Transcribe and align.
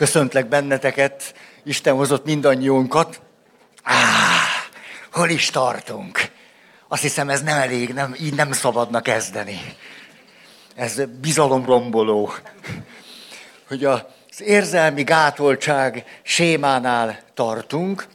Köszöntlek 0.00 0.48
benneteket, 0.48 1.34
Isten 1.64 1.94
hozott 1.94 2.24
mindannyiunkat. 2.24 3.20
Á, 3.82 3.94
hol 5.12 5.28
is 5.28 5.50
tartunk? 5.50 6.30
Azt 6.88 7.02
hiszem, 7.02 7.28
ez 7.28 7.42
nem 7.42 7.58
elég, 7.58 7.92
nem, 7.92 8.14
így 8.20 8.34
nem 8.34 8.52
szabadna 8.52 9.00
kezdeni. 9.00 9.60
Ez 10.74 11.02
bizalomromboló. 11.20 12.32
Hogy 13.68 13.84
az 13.84 14.02
érzelmi 14.38 15.02
gátoltság 15.02 16.20
sémánál 16.22 17.18
tartunk. 17.34 18.06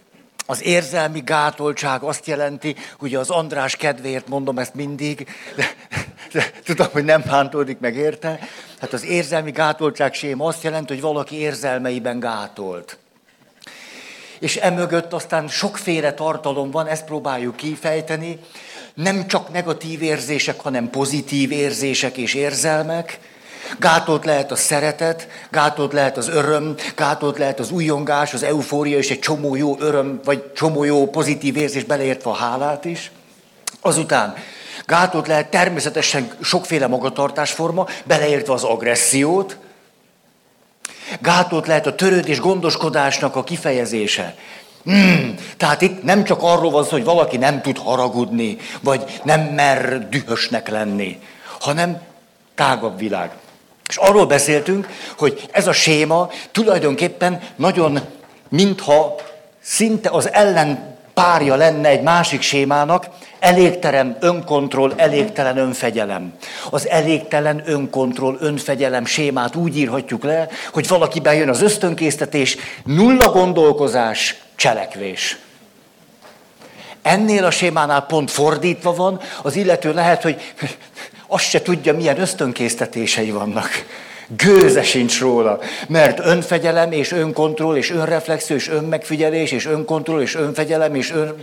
Az 0.45 0.63
érzelmi 0.63 1.19
gátoltság 1.19 2.03
azt 2.03 2.27
jelenti, 2.27 2.75
hogy 2.99 3.15
az 3.15 3.29
András 3.29 3.75
kedvéért 3.75 4.27
mondom 4.27 4.59
ezt 4.59 4.73
mindig, 4.73 5.27
de, 5.55 5.75
de 6.31 6.51
tudom, 6.63 6.87
hogy 6.91 7.03
nem 7.03 7.23
bántódik 7.27 7.79
meg 7.79 7.95
érte. 7.95 8.39
Hát 8.79 8.93
az 8.93 9.05
érzelmi 9.05 9.51
gátoltság 9.51 10.13
sém 10.13 10.41
azt 10.41 10.63
jelenti, 10.63 10.93
hogy 10.93 11.01
valaki 11.01 11.35
érzelmeiben 11.35 12.19
gátolt. 12.19 12.97
És 14.39 14.55
emögött 14.55 15.13
aztán 15.13 15.47
sokféle 15.47 16.13
tartalom 16.13 16.71
van, 16.71 16.87
ezt 16.87 17.05
próbáljuk 17.05 17.55
kifejteni. 17.55 18.39
Nem 18.93 19.27
csak 19.27 19.51
negatív 19.51 20.01
érzések, 20.01 20.59
hanem 20.59 20.89
pozitív 20.89 21.51
érzések 21.51 22.17
és 22.17 22.33
érzelmek. 22.33 23.19
Gátolt 23.79 24.25
lehet 24.25 24.51
a 24.51 24.55
szeretet, 24.55 25.27
gátolt 25.51 25.93
lehet 25.93 26.17
az 26.17 26.27
öröm, 26.27 26.75
gátolt 26.95 27.37
lehet 27.37 27.59
az 27.59 27.71
újongás, 27.71 28.33
az 28.33 28.43
eufória 28.43 28.97
és 28.97 29.09
egy 29.09 29.19
csomó 29.19 29.55
jó 29.55 29.75
öröm, 29.79 30.19
vagy 30.23 30.51
csomó 30.53 30.83
jó 30.83 31.07
pozitív 31.09 31.57
érzés 31.57 31.83
beleértve 31.83 32.29
a 32.29 32.35
hálát 32.35 32.85
is. 32.85 33.11
Azután 33.81 34.35
gátolt 34.85 35.27
lehet 35.27 35.49
természetesen 35.49 36.31
sokféle 36.41 36.87
magatartásforma, 36.87 37.87
beleértve 38.05 38.53
az 38.53 38.63
agressziót, 38.63 39.57
Gátolt 41.21 41.67
lehet 41.67 41.87
a 41.87 41.95
törődés 41.95 42.39
gondoskodásnak 42.39 43.35
a 43.35 43.43
kifejezése. 43.43 44.35
Hmm, 44.83 45.35
tehát 45.57 45.81
itt 45.81 46.03
nem 46.03 46.23
csak 46.23 46.41
arról 46.41 46.71
van 46.71 46.83
szó, 46.83 46.89
hogy 46.89 47.03
valaki 47.03 47.37
nem 47.37 47.61
tud 47.61 47.77
haragudni, 47.77 48.57
vagy 48.81 49.19
nem 49.23 49.41
mer 49.41 50.09
dühösnek 50.09 50.69
lenni, 50.69 51.19
hanem 51.59 52.01
tágabb 52.55 52.97
világ. 52.97 53.31
És 53.89 53.97
arról 53.97 54.25
beszéltünk, 54.25 54.87
hogy 55.17 55.47
ez 55.51 55.67
a 55.67 55.73
séma 55.73 56.29
tulajdonképpen 56.51 57.41
nagyon, 57.55 57.99
mintha 58.49 59.15
szinte 59.61 60.09
az 60.09 60.31
ellen 60.31 60.95
párja 61.13 61.55
lenne 61.55 61.87
egy 61.89 62.01
másik 62.01 62.41
sémának, 62.41 63.07
elégtelen 63.39 64.17
önkontroll, 64.19 64.93
elégtelen 64.95 65.57
önfegyelem. 65.57 66.33
Az 66.69 66.87
elégtelen 66.87 67.63
önkontroll, 67.65 68.37
önfegyelem 68.39 69.05
sémát 69.05 69.55
úgy 69.55 69.77
írhatjuk 69.77 70.23
le, 70.23 70.47
hogy 70.73 70.87
valaki 70.87 71.19
bejön 71.19 71.49
az 71.49 71.61
ösztönkésztetés, 71.61 72.57
nulla 72.83 73.31
gondolkozás, 73.31 74.35
cselekvés. 74.55 75.37
Ennél 77.01 77.45
a 77.45 77.51
sémánál 77.51 78.01
pont 78.01 78.31
fordítva 78.31 78.93
van, 78.93 79.21
az 79.41 79.55
illető 79.55 79.93
lehet, 79.93 80.21
hogy 80.21 80.53
azt 81.35 81.49
se 81.49 81.61
tudja, 81.61 81.93
milyen 81.93 82.19
ösztönkésztetései 82.19 83.31
vannak. 83.31 83.69
Gőze 84.27 84.83
sincs 84.83 85.19
róla, 85.19 85.59
mert 85.87 86.19
önfegyelem 86.19 86.91
és 86.91 87.11
önkontroll 87.11 87.75
és 87.75 87.91
önreflexió 87.91 88.55
és 88.55 88.69
önmegfigyelés 88.69 89.51
és 89.51 89.65
önkontroll 89.65 90.21
és 90.21 90.35
önfegyelem 90.35 90.95
és 90.95 91.11
ön... 91.11 91.35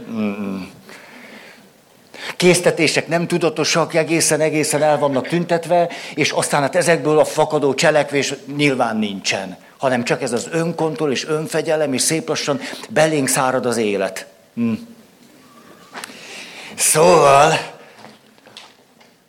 Késztetések 2.36 3.08
nem 3.08 3.26
tudatosak, 3.26 3.94
egészen-egészen 3.94 4.82
el 4.82 4.98
vannak 4.98 5.28
tüntetve, 5.28 5.88
és 6.14 6.30
aztán 6.30 6.60
hát 6.60 6.76
ezekből 6.76 7.18
a 7.18 7.24
fakadó 7.24 7.74
cselekvés 7.74 8.34
nyilván 8.56 8.96
nincsen, 8.96 9.56
hanem 9.78 10.04
csak 10.04 10.22
ez 10.22 10.32
az 10.32 10.48
önkontroll 10.52 11.10
és 11.10 11.26
önfegyelem, 11.26 11.92
és 11.92 12.02
szép 12.02 12.28
lassan 12.28 12.60
belénk 12.88 13.28
szárad 13.28 13.66
az 13.66 13.76
élet. 13.76 14.26
Hm. 14.54 14.72
Szóval, 16.74 17.52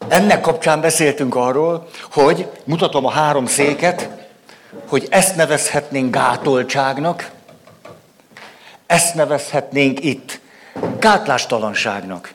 ennek 0.08 0.41
kapcsán 0.41 0.81
beszéltünk 0.81 1.36
arról, 1.36 1.88
hogy 2.12 2.47
mutatom 2.64 3.06
a 3.06 3.12
három 3.12 3.46
széket, 3.46 4.09
hogy 4.88 5.08
ezt 5.09 5.36
nevezhetnénk 5.36 6.14
gátoltságnak, 6.14 7.31
ezt 8.86 9.16
nevezhetnénk 9.16 10.03
itt 10.03 10.40
gátlástalanságnak. 11.00 12.34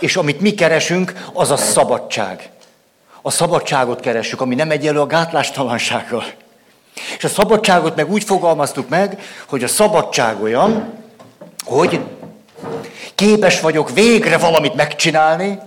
És 0.00 0.16
amit 0.16 0.40
mi 0.40 0.54
keresünk, 0.54 1.12
az 1.32 1.50
a 1.50 1.56
szabadság. 1.56 2.50
A 3.22 3.30
szabadságot 3.30 4.00
keressük, 4.00 4.40
ami 4.40 4.54
nem 4.54 4.70
egyenlő 4.70 5.00
a 5.00 5.06
gátlástalansággal. 5.06 6.24
És 7.16 7.24
a 7.24 7.28
szabadságot 7.28 7.96
meg 7.96 8.10
úgy 8.10 8.24
fogalmaztuk 8.24 8.88
meg, 8.88 9.22
hogy 9.46 9.64
a 9.64 9.68
szabadság 9.68 10.42
olyan, 10.42 10.92
hogy 11.64 12.00
képes 13.14 13.60
vagyok 13.60 13.90
végre 13.90 14.38
valamit 14.38 14.74
megcsinálni, 14.74 15.58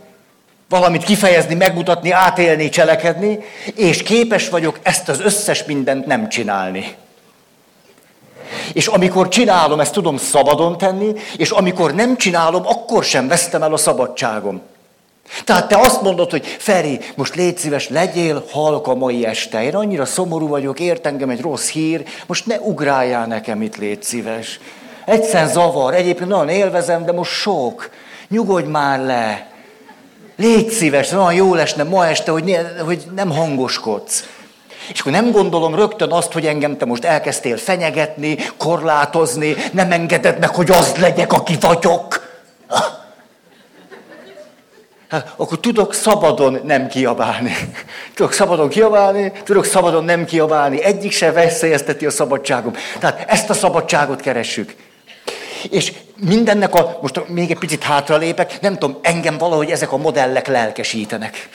valamit 0.72 1.04
kifejezni, 1.04 1.56
megmutatni, 1.56 2.12
átélni, 2.12 2.70
cselekedni, 2.70 3.40
és 3.76 4.04
képes 4.04 4.50
vagyok 4.50 4.80
ezt 4.84 5.10
az 5.10 5.20
összes 5.20 5.64
mindent 5.64 6.06
nem 6.06 6.30
csinálni. 6.30 6.96
És 8.74 8.88
amikor 8.88 9.28
csinálom, 9.28 9.80
ezt 9.80 9.94
tudom 9.94 10.18
szabadon 10.18 10.78
tenni, 10.78 11.14
és 11.38 11.50
amikor 11.50 11.94
nem 11.94 12.18
csinálom, 12.18 12.68
akkor 12.68 13.04
sem 13.04 13.28
vesztem 13.28 13.64
el 13.64 13.74
a 13.74 13.78
szabadságom. 13.78 14.62
Tehát 15.44 15.68
te 15.68 15.78
azt 15.78 16.02
mondod, 16.02 16.32
hogy 16.32 16.46
Feri, 16.46 17.00
most 17.16 17.36
légy 17.36 17.58
szíves, 17.58 17.90
legyél 17.90 18.46
halka 18.52 18.96
mai 18.96 19.26
este. 19.26 19.64
Én 19.64 19.76
annyira 19.76 20.06
szomorú 20.06 20.48
vagyok, 20.48 20.80
ért 20.80 21.06
engem 21.06 21.30
egy 21.30 21.42
rossz 21.42 21.70
hír, 21.70 22.04
most 22.26 22.46
ne 22.46 22.60
ugráljál 22.60 23.26
nekem 23.26 23.62
itt, 23.62 23.78
légy 23.78 24.04
szíves. 24.04 24.60
Egyszer 25.06 25.48
zavar, 25.48 25.94
egyébként 25.94 26.30
nagyon 26.30 26.50
élvezem, 26.50 27.06
de 27.06 27.12
most 27.12 27.32
sok. 27.32 27.90
Nyugodj 28.30 28.70
már 28.70 29.00
le. 29.00 29.51
Légy 30.42 30.70
szíves, 30.70 31.10
nagyon 31.10 31.34
jó 31.34 31.54
lesne 31.54 31.84
ma 31.84 32.08
este, 32.08 32.32
hogy, 32.32 32.58
hogy 32.86 33.04
nem 33.16 33.32
hangoskodsz. 33.32 34.24
És 34.92 35.00
akkor 35.00 35.12
nem 35.12 35.32
gondolom 35.32 35.76
rögtön 35.76 36.12
azt, 36.12 36.32
hogy 36.32 36.46
engem 36.46 36.78
te 36.78 36.86
most 36.86 37.04
elkezdtél 37.04 37.58
fenyegetni, 37.58 38.38
korlátozni, 38.58 39.56
nem 39.72 39.92
engeded 39.92 40.40
meg, 40.40 40.56
hogy 40.56 40.72
az 40.72 40.96
legyek, 40.96 41.34
aki 41.34 41.58
vagyok. 41.60 42.30
Hát, 45.10 45.34
akkor 45.36 45.60
tudok 45.60 45.94
szabadon 45.94 46.60
nem 46.64 46.88
kiabálni. 46.88 47.54
Tudok 48.14 48.34
szabadon 48.34 48.70
kiabálni, 48.70 49.32
tudok 49.44 49.66
szabadon 49.66 50.04
nem 50.04 50.26
kiabálni. 50.26 50.84
Egyik 50.84 51.12
se 51.12 51.32
veszélyezteti 51.32 52.06
a 52.06 52.12
szabadságom. 52.12 52.74
Tehát 53.00 53.24
ezt 53.28 53.50
a 53.50 53.54
szabadságot 53.54 54.22
keressük. 54.22 54.76
És 55.70 55.94
mindennek 56.26 56.74
a, 56.74 56.98
most 57.02 57.28
még 57.28 57.52
egy 57.52 57.58
picit 57.58 57.84
hátralépek, 57.84 58.62
nem 58.62 58.78
tudom, 58.78 58.98
engem 59.02 59.38
valahogy 59.38 59.70
ezek 59.70 59.92
a 59.92 59.98
modellek 59.98 60.48
lelkesítenek. 60.48 61.50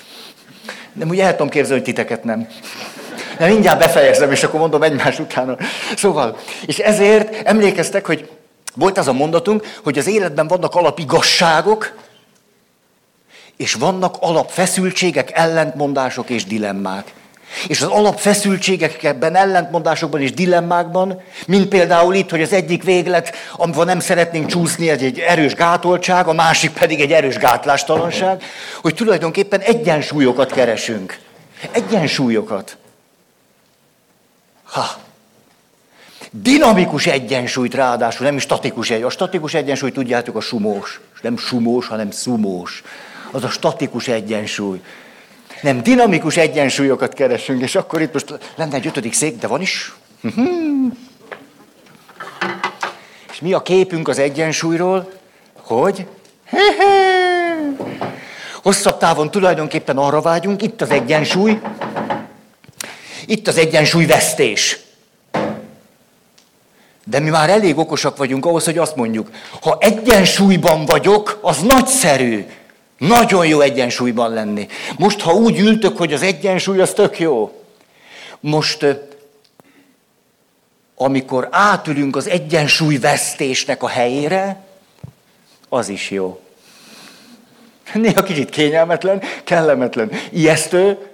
Nem 0.92 1.08
úgy 1.08 1.20
el 1.20 1.30
tudom 1.30 1.48
képzelni, 1.48 1.82
hogy 1.82 1.94
titeket 1.94 2.24
nem. 2.24 2.48
De 3.38 3.46
mindjárt 3.46 3.78
befejezem, 3.78 4.30
és 4.30 4.42
akkor 4.42 4.60
mondom 4.60 4.82
egymás 4.82 5.18
utána. 5.18 5.56
Szóval, 5.96 6.38
és 6.66 6.78
ezért 6.78 7.46
emlékeztek, 7.46 8.06
hogy 8.06 8.30
volt 8.74 8.98
az 8.98 9.08
a 9.08 9.12
mondatunk, 9.12 9.78
hogy 9.82 9.98
az 9.98 10.06
életben 10.06 10.46
vannak 10.46 10.74
alapigasságok, 10.74 11.94
és 13.56 13.74
vannak 13.74 14.16
alapfeszültségek, 14.20 15.30
ellentmondások 15.32 16.30
és 16.30 16.44
dilemmák. 16.44 17.12
És 17.68 17.80
az 17.80 17.88
alapfeszültségekben, 17.88 19.34
ellentmondásokban 19.34 20.20
és 20.20 20.32
dilemmákban, 20.32 21.22
mint 21.46 21.68
például 21.68 22.14
itt, 22.14 22.30
hogy 22.30 22.42
az 22.42 22.52
egyik 22.52 22.82
véglet, 22.82 23.34
amivel 23.56 23.84
nem 23.84 24.00
szeretnénk 24.00 24.46
csúszni, 24.46 24.90
egy, 24.90 25.02
egy 25.02 25.18
erős 25.18 25.54
gátoltság, 25.54 26.26
a 26.26 26.32
másik 26.32 26.70
pedig 26.70 27.00
egy 27.00 27.12
erős 27.12 27.36
gátlástalanság, 27.36 28.42
hogy 28.80 28.94
tulajdonképpen 28.94 29.60
egyensúlyokat 29.60 30.52
keresünk. 30.52 31.18
Egyensúlyokat. 31.70 32.76
Ha. 34.64 34.84
Dinamikus 36.30 37.06
egyensúlyt 37.06 37.74
ráadásul, 37.74 38.26
nem 38.26 38.36
is 38.36 38.42
statikus 38.42 38.90
egy. 38.90 39.02
A 39.02 39.10
statikus 39.10 39.54
egyensúly, 39.54 39.92
tudjátok, 39.92 40.36
a 40.36 40.40
sumós. 40.40 41.00
Nem 41.22 41.36
sumós, 41.36 41.86
hanem 41.86 42.10
szumós. 42.10 42.82
Az 43.30 43.44
a 43.44 43.48
statikus 43.48 44.08
egyensúly. 44.08 44.80
Nem, 45.60 45.82
dinamikus 45.82 46.36
egyensúlyokat 46.36 47.14
keresünk, 47.14 47.62
és 47.62 47.74
akkor 47.74 48.00
itt 48.00 48.12
most 48.12 48.38
lenne 48.54 48.74
egy 48.74 48.86
ötödik 48.86 49.12
szék, 49.12 49.38
de 49.38 49.46
van 49.46 49.60
is. 49.60 49.94
És 53.32 53.40
mi 53.40 53.52
a 53.52 53.62
képünk 53.62 54.08
az 54.08 54.18
egyensúlyról? 54.18 55.12
Hogy? 55.62 56.06
Hosszabb 58.62 58.98
távon 58.98 59.30
tulajdonképpen 59.30 59.96
arra 59.96 60.20
vágyunk, 60.20 60.62
itt 60.62 60.80
az 60.80 60.90
egyensúly, 60.90 61.60
itt 63.26 63.48
az 63.48 63.56
egyensúly 63.56 64.06
vesztés. 64.06 64.78
De 67.04 67.18
mi 67.18 67.30
már 67.30 67.50
elég 67.50 67.78
okosak 67.78 68.16
vagyunk 68.16 68.46
ahhoz, 68.46 68.64
hogy 68.64 68.78
azt 68.78 68.96
mondjuk, 68.96 69.30
ha 69.60 69.76
egyensúlyban 69.80 70.84
vagyok, 70.84 71.38
az 71.42 71.58
nagyszerű. 71.58 72.46
Nagyon 72.98 73.46
jó 73.46 73.60
egyensúlyban 73.60 74.32
lenni. 74.32 74.66
Most, 74.98 75.20
ha 75.20 75.32
úgy 75.32 75.58
ültök, 75.58 75.96
hogy 75.96 76.12
az 76.12 76.22
egyensúly, 76.22 76.80
az 76.80 76.92
tök 76.92 77.18
jó. 77.18 77.62
Most 78.40 78.86
amikor 80.96 81.48
átülünk 81.50 82.16
az 82.16 82.28
egyensúlyvesztésnek 82.28 83.82
a 83.82 83.88
helyére, 83.88 84.64
az 85.68 85.88
is 85.88 86.10
jó. 86.10 86.40
Néha 87.92 88.22
kicsit 88.22 88.50
kényelmetlen, 88.50 89.22
kellemetlen, 89.44 90.10
ijesztő, 90.30 91.10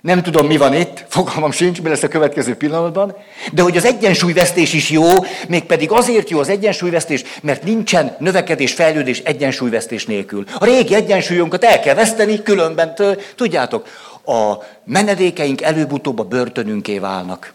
nem 0.00 0.22
tudom, 0.22 0.46
mi 0.46 0.56
van 0.56 0.74
itt, 0.74 1.04
fogalmam 1.08 1.50
sincs, 1.50 1.82
mi 1.82 1.88
lesz 1.88 2.02
a 2.02 2.08
következő 2.08 2.56
pillanatban, 2.56 3.16
de 3.52 3.62
hogy 3.62 3.76
az 3.76 3.84
egyensúlyvesztés 3.84 4.72
is 4.72 4.90
jó, 4.90 5.08
mégpedig 5.48 5.90
azért 5.90 6.30
jó 6.30 6.38
az 6.38 6.48
egyensúlyvesztés, 6.48 7.24
mert 7.42 7.62
nincsen 7.62 8.16
növekedés, 8.18 8.72
fejlődés 8.72 9.18
egyensúlyvesztés 9.18 10.06
nélkül. 10.06 10.44
A 10.58 10.64
régi 10.64 10.94
egyensúlyunkat 10.94 11.64
el 11.64 11.80
kell 11.80 11.94
veszteni, 11.94 12.42
különben, 12.42 12.94
tudjátok, 13.34 13.86
a 14.26 14.54
menedékeink 14.84 15.62
előbb-utóbb 15.62 16.18
a 16.18 16.24
börtönünké 16.24 16.98
válnak. 16.98 17.52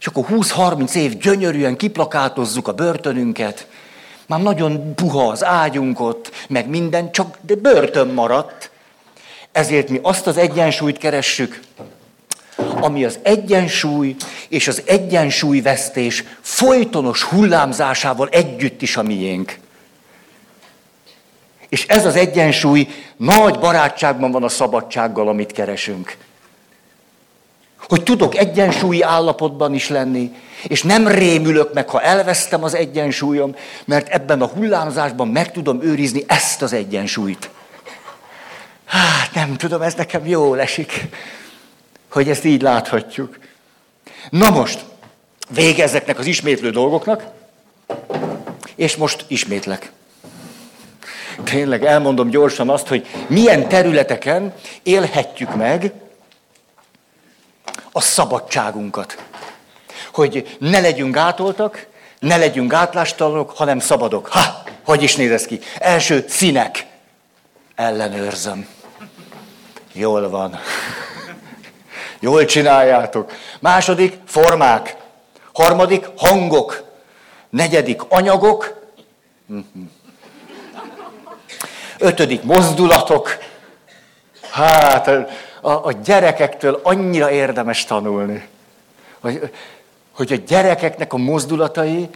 És 0.00 0.06
akkor 0.06 0.24
20-30 0.30 0.94
év 0.94 1.18
gyönyörűen 1.18 1.76
kiplakátozzuk 1.76 2.68
a 2.68 2.72
börtönünket, 2.72 3.66
már 4.26 4.42
nagyon 4.42 4.94
puha 4.94 5.28
az 5.28 5.44
ágyunk 5.44 6.00
ott, 6.00 6.30
meg 6.48 6.68
minden, 6.68 7.12
csak 7.12 7.38
de 7.40 7.54
börtön 7.54 8.08
maradt. 8.08 8.70
Ezért 9.54 9.88
mi 9.88 9.98
azt 10.02 10.26
az 10.26 10.36
egyensúlyt 10.36 10.98
keressük, 10.98 11.60
ami 12.56 13.04
az 13.04 13.18
egyensúly 13.22 14.16
és 14.48 14.68
az 14.68 14.82
egyensúlyvesztés 14.86 16.24
folytonos 16.40 17.22
hullámzásával 17.22 18.28
együtt 18.28 18.82
is 18.82 18.96
a 18.96 19.02
miénk. 19.02 19.58
És 21.68 21.86
ez 21.86 22.06
az 22.06 22.16
egyensúly 22.16 22.88
nagy 23.16 23.58
barátságban 23.58 24.30
van 24.30 24.42
a 24.42 24.48
szabadsággal, 24.48 25.28
amit 25.28 25.52
keresünk. 25.52 26.16
Hogy 27.88 28.02
tudok 28.02 28.36
egyensúlyi 28.36 29.02
állapotban 29.02 29.74
is 29.74 29.88
lenni, 29.88 30.32
és 30.62 30.82
nem 30.82 31.08
rémülök 31.08 31.72
meg, 31.74 31.88
ha 31.88 32.02
elvesztem 32.02 32.64
az 32.64 32.74
egyensúlyom, 32.74 33.56
mert 33.84 34.08
ebben 34.08 34.42
a 34.42 34.46
hullámzásban 34.46 35.28
meg 35.28 35.52
tudom 35.52 35.82
őrizni 35.82 36.24
ezt 36.26 36.62
az 36.62 36.72
egyensúlyt. 36.72 37.50
Hát 38.94 39.34
nem 39.34 39.56
tudom, 39.56 39.82
ez 39.82 39.94
nekem 39.94 40.26
jól 40.26 40.60
esik, 40.60 41.08
hogy 42.08 42.28
ezt 42.28 42.44
így 42.44 42.62
láthatjuk. 42.62 43.38
Na 44.30 44.50
most, 44.50 44.84
vége 45.48 45.82
ezeknek 45.82 46.18
az 46.18 46.26
ismétlő 46.26 46.70
dolgoknak, 46.70 47.24
és 48.74 48.96
most 48.96 49.24
ismétlek. 49.28 49.92
Tényleg 51.44 51.84
elmondom 51.84 52.28
gyorsan 52.28 52.70
azt, 52.70 52.86
hogy 52.86 53.06
milyen 53.26 53.68
területeken 53.68 54.54
élhetjük 54.82 55.54
meg 55.54 55.92
a 57.92 58.00
szabadságunkat. 58.00 59.24
Hogy 60.12 60.56
ne 60.60 60.80
legyünk 60.80 61.14
gátoltak, 61.14 61.86
ne 62.18 62.36
legyünk 62.36 62.70
gátlástalanok, 62.70 63.50
hanem 63.50 63.78
szabadok. 63.78 64.26
Ha, 64.26 64.62
hogy 64.84 65.02
is 65.02 65.16
néz 65.16 65.30
ez 65.30 65.46
ki? 65.46 65.60
Első, 65.78 66.24
színek. 66.28 66.86
Ellenőrzöm. 67.74 68.66
Jól 69.96 70.28
van. 70.28 70.58
Jól 72.20 72.44
csináljátok. 72.44 73.32
Második, 73.60 74.18
formák. 74.26 74.96
Harmadik, 75.52 76.06
hangok. 76.16 76.82
Negyedik, 77.50 78.02
anyagok. 78.08 78.82
Ötödik, 81.98 82.42
mozdulatok. 82.42 83.38
Hát, 84.50 85.08
a, 85.60 85.70
a 85.70 85.92
gyerekektől 86.04 86.80
annyira 86.82 87.30
érdemes 87.30 87.84
tanulni. 87.84 88.48
Hogy, 89.20 89.50
hogy 90.14 90.32
a 90.32 90.36
gyerekeknek 90.36 91.12
a 91.12 91.16
mozdulatai 91.16 92.08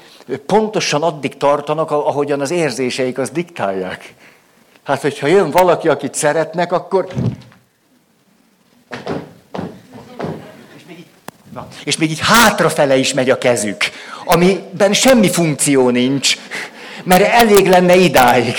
pontosan 0.47 1.03
addig 1.03 1.37
tartanak, 1.37 1.91
ahogyan 1.91 2.41
az 2.41 2.51
érzéseik 2.51 3.19
az 3.19 3.31
diktálják. 3.31 4.15
Hát, 4.83 5.01
hogyha 5.01 5.27
jön 5.27 5.51
valaki, 5.51 5.89
akit 5.89 6.15
szeretnek, 6.15 6.73
akkor 6.73 7.09
és 11.85 11.97
még 11.97 12.11
így 12.11 12.21
hátrafele 12.21 12.97
is 12.97 13.13
megy 13.13 13.31
a 13.31 13.39
kezük, 13.39 13.85
amiben 14.25 14.93
semmi 14.93 15.31
funkció 15.31 15.89
nincs, 15.89 16.37
mert 17.05 17.23
elég 17.23 17.69
lenne 17.69 17.97
idáig. 17.97 18.55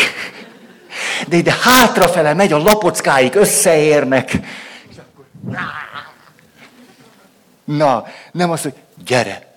De 1.28 1.36
ide 1.36 1.56
hátrafele 1.62 2.34
megy, 2.34 2.54
a 2.54 2.58
lapockáik 2.58 3.36
összeérnek. 3.36 4.32
Na, 7.64 8.08
nem 8.32 8.52
az, 8.52 8.62
hogy 8.62 8.74
gyere. 9.06 9.48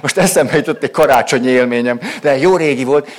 Most 0.00 0.16
eszembe 0.16 0.56
jutott 0.56 0.82
egy 0.82 0.90
karácsonyi 0.90 1.48
élményem, 1.48 2.00
de 2.20 2.38
jó 2.38 2.56
régi 2.56 2.84
volt. 2.84 3.10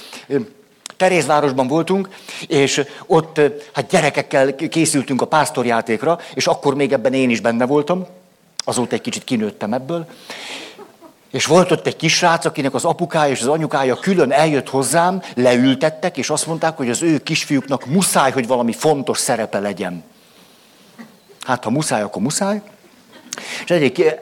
Terézvárosban 0.99 1.67
voltunk, 1.67 2.09
és 2.47 2.83
ott 3.05 3.41
hát 3.73 3.89
gyerekekkel 3.89 4.55
készültünk 4.55 5.21
a 5.21 5.25
pásztorjátékra, 5.25 6.19
és 6.33 6.47
akkor 6.47 6.75
még 6.75 6.93
ebben 6.93 7.13
én 7.13 7.29
is 7.29 7.39
benne 7.39 7.65
voltam. 7.65 8.05
Azóta 8.57 8.95
egy 8.95 9.01
kicsit 9.01 9.23
kinőttem 9.23 9.73
ebből. 9.73 10.05
És 11.31 11.45
volt 11.45 11.71
ott 11.71 11.87
egy 11.87 11.95
kisrác, 11.95 12.45
akinek 12.45 12.73
az 12.73 12.85
apukája 12.85 13.31
és 13.31 13.41
az 13.41 13.47
anyukája 13.47 13.95
külön 13.95 14.31
eljött 14.31 14.69
hozzám, 14.69 15.21
leültettek, 15.35 16.17
és 16.17 16.29
azt 16.29 16.47
mondták, 16.47 16.77
hogy 16.77 16.89
az 16.89 17.01
ő 17.01 17.17
kisfiúknak 17.17 17.85
muszáj, 17.85 18.31
hogy 18.31 18.47
valami 18.47 18.73
fontos 18.73 19.17
szerepe 19.17 19.59
legyen. 19.59 20.03
Hát, 21.41 21.63
ha 21.63 21.69
muszáj, 21.69 22.01
akkor 22.01 22.21
muszáj. 22.21 22.61
És 23.63 23.69
egyébként 23.71 24.19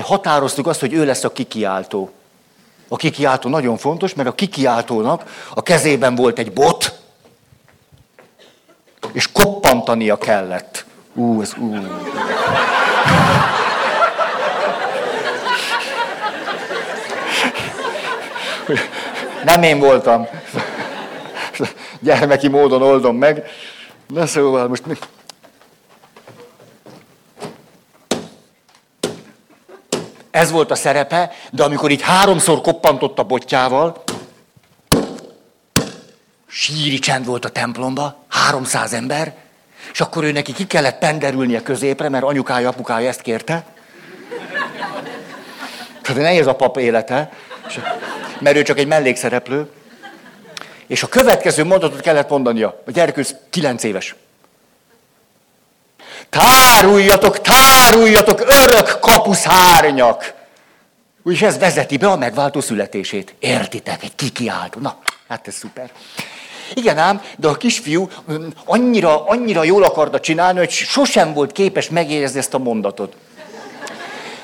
határoztuk 0.00 0.66
azt, 0.66 0.80
hogy 0.80 0.92
ő 0.92 1.04
lesz 1.04 1.24
a 1.24 1.32
kikiáltó. 1.32 2.10
A 2.88 2.96
kikiáltó 2.96 3.48
nagyon 3.48 3.76
fontos, 3.76 4.14
mert 4.14 4.28
a 4.28 4.32
kikiáltónak 4.32 5.46
a 5.54 5.62
kezében 5.62 6.14
volt 6.14 6.38
egy 6.38 6.52
bot, 6.52 6.98
és 9.12 9.32
koppantania 9.32 10.18
kellett. 10.18 10.84
Ú, 11.14 11.40
ez 11.40 11.52
ú. 11.58 11.74
Nem 19.44 19.62
én 19.62 19.78
voltam. 19.78 20.26
Gyermeki 22.00 22.48
módon 22.48 22.82
oldom 22.82 23.16
meg. 23.16 23.44
Na 24.06 24.26
szóval 24.26 24.68
most 24.68 24.86
mi? 24.86 24.94
Ez 30.38 30.50
volt 30.50 30.70
a 30.70 30.74
szerepe, 30.74 31.32
de 31.50 31.62
amikor 31.62 31.90
itt 31.90 32.00
háromszor 32.00 32.60
koppantott 32.60 33.18
a 33.18 33.22
botjával, 33.22 34.02
síri 36.46 36.98
csend 36.98 37.26
volt 37.26 37.44
a 37.44 37.48
templomba, 37.48 38.24
háromszáz 38.28 38.92
ember, 38.92 39.34
és 39.92 40.00
akkor 40.00 40.24
ő 40.24 40.32
neki 40.32 40.52
ki 40.52 40.66
kellett 40.66 40.98
penderülnie 40.98 41.62
középre, 41.62 42.08
mert 42.08 42.24
anyukája, 42.24 42.68
apukája 42.68 43.08
ezt 43.08 43.20
kérte. 43.20 43.64
Tehát 46.02 46.22
nehéz 46.22 46.46
a 46.46 46.54
pap 46.54 46.76
élete, 46.76 47.30
mert 48.38 48.56
ő 48.56 48.62
csak 48.62 48.78
egy 48.78 48.86
mellékszereplő. 48.86 49.70
És 50.86 51.02
a 51.02 51.08
következő 51.08 51.64
mondatot 51.64 52.00
kellett 52.00 52.28
mondania. 52.28 52.82
A 52.86 52.90
gyerek 52.90 53.20
kilenc 53.50 53.82
éves. 53.82 54.14
Táruljatok, 56.30 57.40
táruljatok, 57.40 58.40
örök 58.40 58.98
kapuszárnyak! 59.00 60.34
Úgyis 61.22 61.42
ez 61.42 61.58
vezeti 61.58 61.96
be 61.96 62.06
a 62.06 62.16
megváltó 62.16 62.60
születését. 62.60 63.34
Értitek? 63.38 64.02
Egy 64.02 64.14
kikiáltó. 64.14 64.80
Na, 64.80 64.96
hát 65.28 65.46
ez 65.46 65.54
szuper. 65.54 65.90
Igen 66.74 66.98
ám, 66.98 67.22
de 67.36 67.48
a 67.48 67.54
kisfiú 67.54 68.08
annyira, 68.64 69.26
annyira 69.26 69.64
jól 69.64 69.82
akarta 69.84 70.20
csinálni, 70.20 70.58
hogy 70.58 70.70
sosem 70.70 71.32
volt 71.32 71.52
képes 71.52 71.88
megérezni 71.88 72.38
ezt 72.38 72.54
a 72.54 72.58
mondatot. 72.58 73.16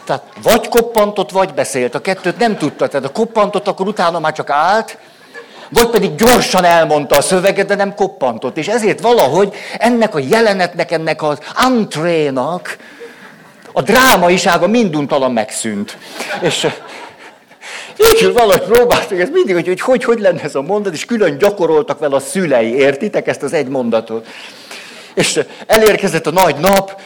Tehát 0.05 0.23
vagy 0.43 0.69
koppantott, 0.69 1.31
vagy 1.31 1.55
beszélt. 1.55 1.95
A 1.95 2.01
kettőt 2.01 2.39
nem 2.39 2.57
tudta. 2.57 2.89
Tehát 2.89 3.07
a 3.07 3.13
koppantott, 3.13 3.69
akkor 3.69 3.87
utána 3.87 4.19
már 4.19 4.33
csak 4.33 4.51
állt, 4.51 4.99
vagy 5.69 5.91
pedig 5.91 6.15
gyorsan 6.15 6.65
elmondta 6.65 7.17
a 7.17 7.21
szöveget, 7.21 7.67
de 7.67 7.75
nem 7.75 7.95
koppantott. 7.95 8.57
És 8.57 8.69
ezért 8.69 9.01
valahogy 9.01 9.55
ennek 9.79 10.15
a 10.15 10.19
jelenetnek, 10.19 10.91
ennek 10.91 11.23
az 11.23 11.39
antrénak 11.55 12.77
a 13.73 13.83
drámaisága 13.83 14.67
minduntalan 14.67 15.33
megszűnt. 15.33 15.99
És 16.41 16.67
Végül 17.97 18.33
valahogy 18.33 18.63
próbáltuk 18.63 19.19
ezt 19.19 19.33
mindig, 19.33 19.55
hogy, 19.55 19.67
hogy 19.67 19.81
hogy 19.81 20.05
hogy 20.05 20.19
lenne 20.19 20.43
ez 20.43 20.55
a 20.55 20.63
mondat, 20.63 20.95
és 20.95 21.05
külön 21.05 21.39
gyakoroltak 21.39 21.99
vele 21.99 22.15
a 22.15 22.21
szülei, 22.21 22.75
értitek 22.75 23.27
ezt 23.27 23.43
az 23.43 23.53
egy 23.53 23.69
mondatot. 23.69 24.27
És 25.15 25.41
elérkezett 25.67 26.27
a 26.27 26.31
nagy 26.31 26.57
nap, 26.57 27.01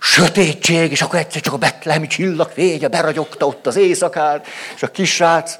sötétség, 0.00 0.90
és 0.90 1.02
akkor 1.02 1.18
egyszer 1.18 1.40
csak 1.40 1.54
a 1.54 1.56
betlehemi 1.56 2.06
csillag 2.06 2.50
fénye 2.54 2.88
beragyogta 2.88 3.46
ott 3.46 3.66
az 3.66 3.76
éjszakát, 3.76 4.46
és 4.74 4.82
a 4.82 4.86
kisrác 4.86 5.58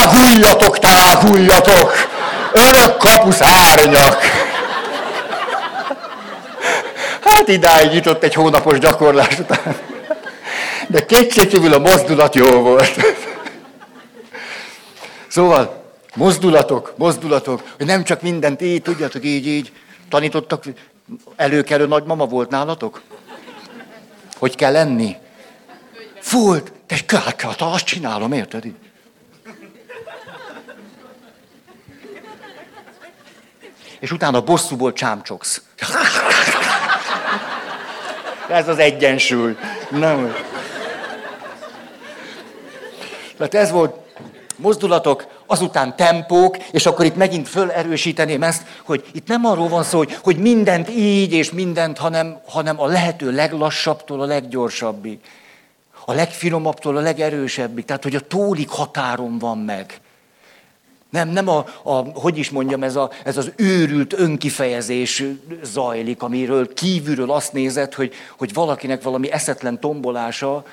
Táguljatok, 0.00 0.78
táguljatok! 0.78 1.92
Örök 2.52 2.96
kapusz 2.96 3.40
árnyak! 3.40 4.22
Hát 7.20 7.48
idáig 7.48 7.92
jutott 7.92 8.22
egy 8.22 8.34
hónapos 8.34 8.78
gyakorlás 8.78 9.38
után. 9.38 9.76
De 10.86 11.04
kétségkívül 11.04 11.72
a 11.72 11.78
mozdulat 11.78 12.34
jó 12.34 12.60
volt. 12.60 12.90
Szóval, 15.28 15.82
mozdulatok, 16.14 16.92
mozdulatok, 16.96 17.62
hogy 17.76 17.86
nem 17.86 18.04
csak 18.04 18.22
mindent 18.22 18.62
így, 18.62 18.82
tudjátok, 18.82 19.24
így, 19.24 19.46
így. 19.46 19.72
Tanítottak, 20.08 20.64
előkelő 21.36 21.86
nagymama 21.86 22.26
volt 22.26 22.50
nálatok? 22.50 23.00
Hogy 24.38 24.54
kell 24.54 24.72
lenni? 24.72 25.16
Fúlt, 26.20 26.72
de 26.86 26.96
hát, 27.08 27.40
hát 27.40 27.60
azt 27.60 27.84
csinálom, 27.84 28.32
érted? 28.32 28.64
És 34.00 34.12
utána 34.12 34.40
bosszúból 34.40 34.92
csámcsogsz. 34.92 35.62
Ez 38.48 38.68
az 38.68 38.78
egyensúly. 38.78 39.56
Nem. 39.90 40.34
Tehát 43.36 43.54
ez 43.54 43.70
volt 43.70 43.94
mozdulatok, 44.56 45.26
azután 45.46 45.96
tempók, 45.96 46.56
és 46.58 46.86
akkor 46.86 47.04
itt 47.04 47.16
megint 47.16 47.48
fölerősíteném 47.48 48.42
ezt, 48.42 48.62
hogy 48.84 49.04
itt 49.12 49.28
nem 49.28 49.44
arról 49.44 49.68
van 49.68 49.82
szó, 49.82 49.98
hogy, 49.98 50.18
hogy 50.22 50.36
mindent 50.36 50.88
így 50.88 51.32
és 51.32 51.50
mindent, 51.50 51.98
hanem, 51.98 52.40
hanem 52.46 52.80
a 52.80 52.86
lehető 52.86 53.32
leglassabbtól 53.32 54.20
a 54.20 54.24
leggyorsabbig. 54.24 55.18
A 56.04 56.12
legfinomabbtól 56.12 56.96
a 56.96 57.00
legerősebbig. 57.00 57.84
Tehát, 57.84 58.02
hogy 58.02 58.14
a 58.14 58.20
tólik 58.20 58.68
határon 58.68 59.38
van 59.38 59.58
meg. 59.58 60.00
Nem, 61.10 61.28
nem 61.28 61.48
a, 61.48 61.64
a, 61.82 61.92
hogy 61.92 62.38
is 62.38 62.50
mondjam, 62.50 62.82
ez, 62.82 62.96
a, 62.96 63.10
ez 63.24 63.36
az 63.36 63.52
őrült 63.56 64.12
önkifejezés 64.12 65.24
zajlik, 65.62 66.22
amiről 66.22 66.74
kívülről 66.74 67.30
azt 67.30 67.52
nézed, 67.52 67.94
hogy, 67.94 68.14
hogy 68.38 68.52
valakinek 68.52 69.02
valami 69.02 69.30
eszetlen 69.32 69.80
tombolása, 69.80 70.64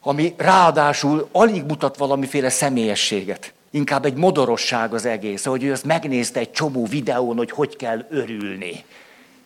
ami 0.00 0.34
ráadásul 0.36 1.28
alig 1.32 1.64
mutat 1.64 1.96
valamiféle 1.96 2.48
személyességet. 2.48 3.52
Inkább 3.70 4.04
egy 4.04 4.14
modorosság 4.14 4.94
az 4.94 5.04
egész, 5.04 5.44
hogy 5.44 5.64
ő 5.64 5.72
azt 5.72 5.84
megnézte 5.84 6.40
egy 6.40 6.50
csomó 6.50 6.86
videón, 6.86 7.36
hogy 7.36 7.50
hogy 7.50 7.76
kell 7.76 8.06
örülni. 8.10 8.84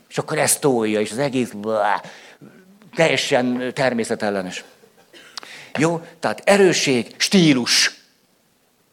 És 0.08 0.18
akkor 0.18 0.38
ezt 0.38 0.60
tolja, 0.60 1.00
és 1.00 1.10
az 1.10 1.18
egész 1.18 1.50
blá, 1.50 2.02
teljesen 2.94 3.72
természetellenes. 3.74 4.64
Jó, 5.78 6.06
tehát 6.20 6.42
erősség, 6.44 7.14
stílus. 7.16 7.97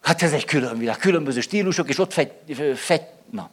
Hát 0.05 0.21
ez 0.21 0.33
egy 0.33 0.45
külön 0.45 0.77
világ, 0.77 0.97
különböző 0.97 1.41
stílusok, 1.41 1.89
és 1.89 2.00
ott 2.00 2.13
fegy, 2.13 2.31
fegy 2.75 3.01
na. 3.31 3.50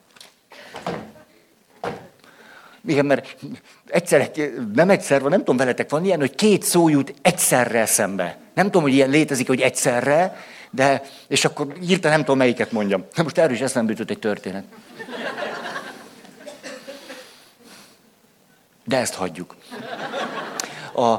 Igen, 2.87 3.07
mert 3.07 3.37
egyszer, 3.87 4.31
nem 4.75 4.91
egyszer 4.91 5.21
van, 5.21 5.31
nem 5.31 5.39
tudom 5.39 5.57
veletek, 5.57 5.91
van 5.91 6.05
ilyen, 6.05 6.19
hogy 6.19 6.35
két 6.35 6.63
szó 6.63 6.89
jut 6.89 7.15
egyszerre 7.23 7.87
szembe. 7.87 8.39
Nem 8.55 8.65
tudom, 8.65 8.83
hogy 8.83 8.93
ilyen 8.93 9.11
létezik, 9.11 9.47
hogy 9.47 9.61
egyszerre, 9.61 10.37
de, 10.71 11.03
és 11.29 11.45
akkor 11.45 11.77
írta, 11.83 12.09
nem 12.09 12.19
tudom, 12.19 12.37
melyiket 12.37 12.73
mondjam. 12.73 13.05
Na 13.15 13.23
most 13.23 13.39
erről 13.39 13.55
is 13.55 13.61
eszembe 13.61 13.93
jutott 13.93 14.11
egy 14.11 14.19
történet. 14.19 14.65
De 18.85 18.97
ezt 18.97 19.15
hagyjuk. 19.15 19.57
A, 20.95 21.17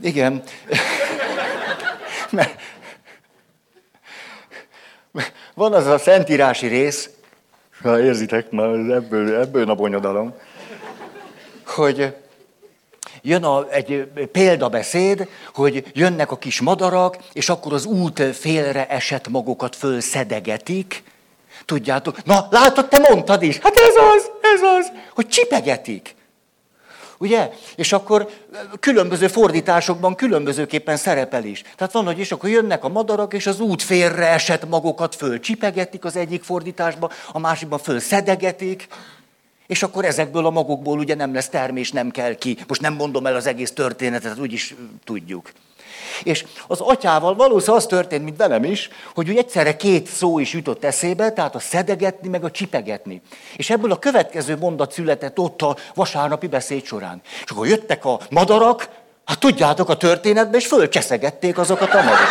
Igen. 0.00 0.42
Van 5.54 5.72
az 5.72 5.86
a 5.86 5.98
szentírási 5.98 6.66
rész, 6.66 7.10
ha 7.82 8.00
érzitek, 8.00 8.50
már 8.50 8.68
ebből, 8.68 9.40
ebből 9.40 9.70
a 9.70 9.74
bonyodalom, 9.74 10.34
hogy 11.66 12.14
jön 13.22 13.44
a, 13.44 13.70
egy 13.70 14.08
példabeszéd, 14.32 15.28
hogy 15.54 15.84
jönnek 15.92 16.30
a 16.30 16.38
kis 16.38 16.60
madarak, 16.60 17.16
és 17.32 17.48
akkor 17.48 17.72
az 17.72 17.84
út 17.84 18.22
félre 18.22 18.86
esett 18.88 19.28
magukat 19.28 19.76
fölszedegetik. 19.76 21.02
Tudjátok, 21.64 22.24
na 22.24 22.46
látod, 22.50 22.88
te 22.88 22.98
mondtad 22.98 23.42
is, 23.42 23.58
hát 23.58 23.76
ez 23.76 23.94
az, 23.94 24.30
ez 24.40 24.62
az, 24.62 24.92
hogy 25.14 25.28
csipegetik. 25.28 26.14
Ugye? 27.18 27.50
És 27.76 27.92
akkor 27.92 28.28
különböző 28.80 29.28
fordításokban 29.28 30.14
különbözőképpen 30.14 30.96
szerepel 30.96 31.44
is. 31.44 31.62
Tehát 31.76 31.92
van, 31.92 32.04
hogy 32.04 32.18
és 32.18 32.32
akkor 32.32 32.50
jönnek 32.50 32.84
a 32.84 32.88
madarak, 32.88 33.32
és 33.34 33.46
az 33.46 33.60
út 33.60 33.82
félre 33.82 34.26
esett 34.26 34.68
magukat 34.68 35.14
föl 35.14 35.40
csipegetik 35.40 36.04
az 36.04 36.16
egyik 36.16 36.42
fordításban, 36.42 37.10
a 37.32 37.38
másikban 37.38 37.78
föl 37.78 37.98
szedegetik, 37.98 38.86
és 39.66 39.82
akkor 39.82 40.04
ezekből 40.04 40.46
a 40.46 40.50
magukból 40.50 40.98
ugye 40.98 41.14
nem 41.14 41.34
lesz 41.34 41.48
termés, 41.48 41.92
nem 41.92 42.10
kell 42.10 42.34
ki. 42.34 42.58
Most 42.66 42.80
nem 42.80 42.94
mondom 42.94 43.26
el 43.26 43.36
az 43.36 43.46
egész 43.46 43.72
történetet, 43.72 44.38
úgyis 44.38 44.74
tudjuk. 45.04 45.52
És 46.22 46.44
az 46.66 46.80
atyával 46.80 47.34
valószínűleg 47.34 47.80
az 47.80 47.86
történt, 47.86 48.24
mint 48.24 48.36
velem 48.36 48.64
is, 48.64 48.88
hogy 49.14 49.30
úgy 49.30 49.36
egyszerre 49.36 49.76
két 49.76 50.06
szó 50.06 50.38
is 50.38 50.52
jutott 50.52 50.84
eszébe, 50.84 51.30
tehát 51.30 51.54
a 51.54 51.58
szedegetni, 51.58 52.28
meg 52.28 52.44
a 52.44 52.50
csipegetni. 52.50 53.22
És 53.56 53.70
ebből 53.70 53.92
a 53.92 53.98
következő 53.98 54.56
mondat 54.56 54.92
született 54.92 55.38
ott 55.38 55.62
a 55.62 55.76
vasárnapi 55.94 56.46
beszéd 56.46 56.84
során. 56.84 57.20
És 57.44 57.50
akkor 57.50 57.66
jöttek 57.66 58.04
a 58.04 58.20
madarak, 58.30 58.88
hát 59.24 59.38
tudjátok 59.38 59.88
a 59.88 59.96
történetbe, 59.96 60.56
és 60.56 60.66
fölcseszegették 60.66 61.58
azokat 61.58 61.94
a 61.94 62.02
madarak. 62.02 62.28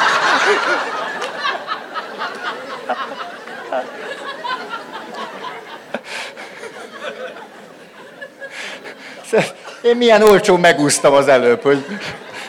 Én 9.82 9.98
milyen 9.98 10.22
olcsó 10.22 10.58
megúsztam 10.58 11.14
az 11.14 11.28
előbb, 11.28 11.62
hogy 11.62 11.86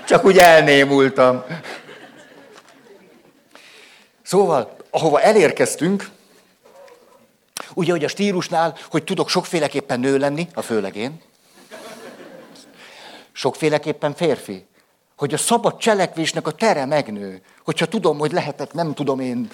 csak 0.07 0.25
úgy 0.25 0.39
elnémultam. 0.39 1.45
Szóval, 4.23 4.77
ahova 4.91 5.21
elérkeztünk, 5.21 6.11
ugye, 7.75 7.91
hogy 7.91 8.05
a 8.05 8.09
stílusnál, 8.09 8.77
hogy 8.91 9.05
tudok 9.05 9.29
sokféleképpen 9.29 10.01
nő 10.01 10.19
lenni, 10.19 10.49
a 10.55 10.63
főleg 10.63 10.97
én, 10.97 11.23
sokféleképpen 13.33 14.15
férfi. 14.15 14.67
Hogy 15.17 15.35
a 15.35 15.37
szabad 15.37 15.77
cselekvésnek 15.77 16.47
a 16.47 16.51
tere 16.51 16.85
megnő. 16.85 17.43
Hogyha 17.65 17.87
tudom, 17.87 18.19
hogy 18.19 18.33
lehetek, 18.33 18.73
nem 18.73 18.95
tudom 18.95 19.21
én... 19.21 19.51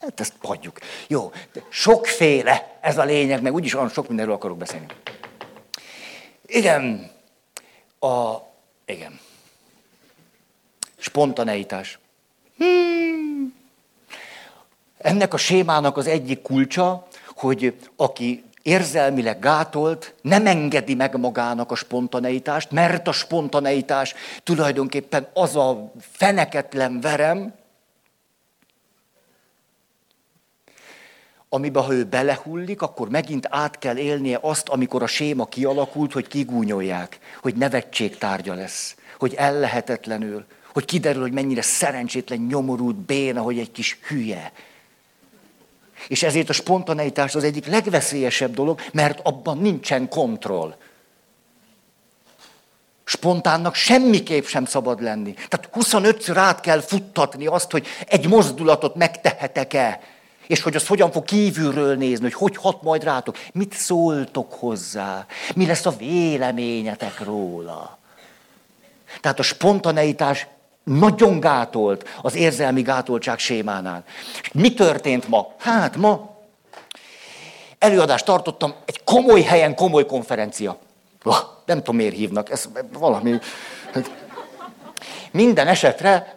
Hát 0.00 0.20
ezt 0.20 0.32
hagyjuk. 0.42 0.78
Jó, 1.06 1.32
de 1.52 1.62
sokféle 1.68 2.78
ez 2.80 2.98
a 2.98 3.04
lényeg, 3.04 3.42
meg 3.42 3.54
úgyis 3.54 3.74
olyan 3.74 3.88
sok 3.88 4.08
mindenről 4.08 4.34
akarok 4.34 4.56
beszélni. 4.56 4.86
Igen, 6.46 7.10
a 8.00 8.36
igen. 8.86 9.20
Spontaneitás. 10.96 11.98
Hmm. 12.56 13.54
Ennek 14.98 15.34
a 15.34 15.36
sémának 15.36 15.96
az 15.96 16.06
egyik 16.06 16.42
kulcsa, 16.42 17.06
hogy 17.34 17.76
aki 17.96 18.44
érzelmileg 18.62 19.38
gátolt, 19.38 20.14
nem 20.22 20.46
engedi 20.46 20.94
meg 20.94 21.16
magának 21.18 21.70
a 21.70 21.74
spontaneitást, 21.74 22.70
mert 22.70 23.08
a 23.08 23.12
spontaneitás 23.12 24.14
tulajdonképpen 24.42 25.28
az 25.34 25.56
a 25.56 25.92
feneketlen 26.00 27.00
verem, 27.00 27.54
amiben 31.48 31.82
ha 31.82 31.92
ő 31.92 32.04
belehullik, 32.04 32.82
akkor 32.82 33.08
megint 33.08 33.46
át 33.50 33.78
kell 33.78 33.96
élnie 33.96 34.38
azt, 34.40 34.68
amikor 34.68 35.02
a 35.02 35.06
séma 35.06 35.46
kialakult, 35.46 36.12
hogy 36.12 36.26
kigúnyolják, 36.26 37.18
hogy 37.42 37.54
nevetség 37.54 38.18
tárgya 38.18 38.54
lesz, 38.54 38.96
hogy 39.18 39.34
ellehetetlenül, 39.34 40.44
hogy 40.72 40.84
kiderül, 40.84 41.22
hogy 41.22 41.32
mennyire 41.32 41.62
szerencsétlen, 41.62 42.38
nyomorult, 42.38 42.96
béna, 42.96 43.40
hogy 43.40 43.58
egy 43.58 43.72
kis 43.72 43.98
hülye. 44.06 44.52
És 46.08 46.22
ezért 46.22 46.48
a 46.48 46.52
spontaneitás 46.52 47.34
az 47.34 47.44
egyik 47.44 47.66
legveszélyesebb 47.66 48.54
dolog, 48.54 48.80
mert 48.92 49.20
abban 49.22 49.58
nincsen 49.58 50.08
kontroll. 50.08 50.76
Spontánnak 53.04 53.74
semmiképp 53.74 54.44
sem 54.44 54.64
szabad 54.64 55.02
lenni. 55.02 55.34
Tehát 55.48 55.68
25-ször 55.74 56.34
át 56.36 56.60
kell 56.60 56.80
futtatni 56.80 57.46
azt, 57.46 57.70
hogy 57.70 57.86
egy 58.06 58.28
mozdulatot 58.28 58.94
megtehetek-e, 58.94 60.00
és 60.46 60.60
hogy 60.60 60.76
az 60.76 60.86
hogyan 60.86 61.10
fog 61.12 61.24
kívülről 61.24 61.96
nézni, 61.96 62.24
hogy 62.24 62.34
hogy 62.34 62.56
hat 62.56 62.82
majd 62.82 63.04
rátok, 63.04 63.36
mit 63.52 63.74
szóltok 63.74 64.52
hozzá, 64.52 65.26
mi 65.54 65.66
lesz 65.66 65.86
a 65.86 65.96
véleményetek 65.96 67.24
róla. 67.24 67.98
Tehát 69.20 69.38
a 69.38 69.42
spontaneitás 69.42 70.46
nagyon 70.84 71.40
gátolt 71.40 72.08
az 72.22 72.34
érzelmi 72.34 72.82
gátoltság 72.82 73.38
sémánál. 73.38 74.04
Mi 74.52 74.74
történt 74.74 75.28
ma? 75.28 75.54
Hát 75.58 75.96
ma 75.96 76.36
előadást 77.78 78.24
tartottam 78.24 78.74
egy 78.84 79.04
komoly 79.04 79.42
helyen, 79.42 79.74
komoly 79.74 80.06
konferencia. 80.06 80.78
Nem 81.64 81.78
tudom, 81.78 81.96
miért 81.96 82.14
hívnak, 82.14 82.50
ez 82.50 82.68
valami... 82.92 83.38
Minden 85.30 85.66
esetre 85.66 86.34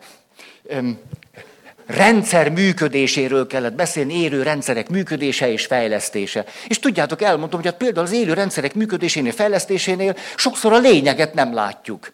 rendszer 1.90 2.50
működéséről 2.50 3.48
kellett 3.48 3.74
beszélni, 3.74 4.14
élő 4.14 4.44
rendszerek 4.44 4.90
működése 4.90 5.52
és 5.52 5.66
fejlesztése. 5.66 6.46
És 6.68 6.80
tudjátok, 6.80 7.22
elmondom, 7.22 7.60
hogy 7.60 7.70
hát 7.70 7.78
például 7.78 8.06
az 8.06 8.12
élő 8.12 8.34
rendszerek 8.34 8.74
működésénél, 8.74 9.32
fejlesztésénél 9.32 10.16
sokszor 10.36 10.74
a 10.74 10.78
lényeget 10.78 11.34
nem 11.34 11.54
látjuk. 11.54 12.12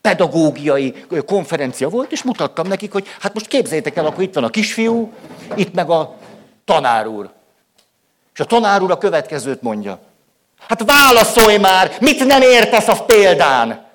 Pedagógiai 0.00 1.04
konferencia 1.26 1.88
volt, 1.88 2.12
és 2.12 2.22
mutattam 2.22 2.66
nekik, 2.66 2.92
hogy 2.92 3.06
hát 3.20 3.34
most 3.34 3.46
képzeljétek 3.46 3.96
el, 3.96 4.06
akkor 4.06 4.22
itt 4.22 4.34
van 4.34 4.44
a 4.44 4.50
kisfiú, 4.50 5.12
itt 5.54 5.74
meg 5.74 5.90
a 5.90 6.16
tanár 6.64 7.06
úr. 7.06 7.30
És 8.34 8.40
a 8.40 8.44
tanár 8.44 8.82
úr 8.82 8.90
a 8.90 8.98
következőt 8.98 9.62
mondja. 9.62 10.00
Hát 10.68 10.82
válaszolj 10.84 11.56
már, 11.56 11.96
mit 12.00 12.26
nem 12.26 12.42
értesz 12.42 12.88
a 12.88 13.04
példán? 13.04 13.86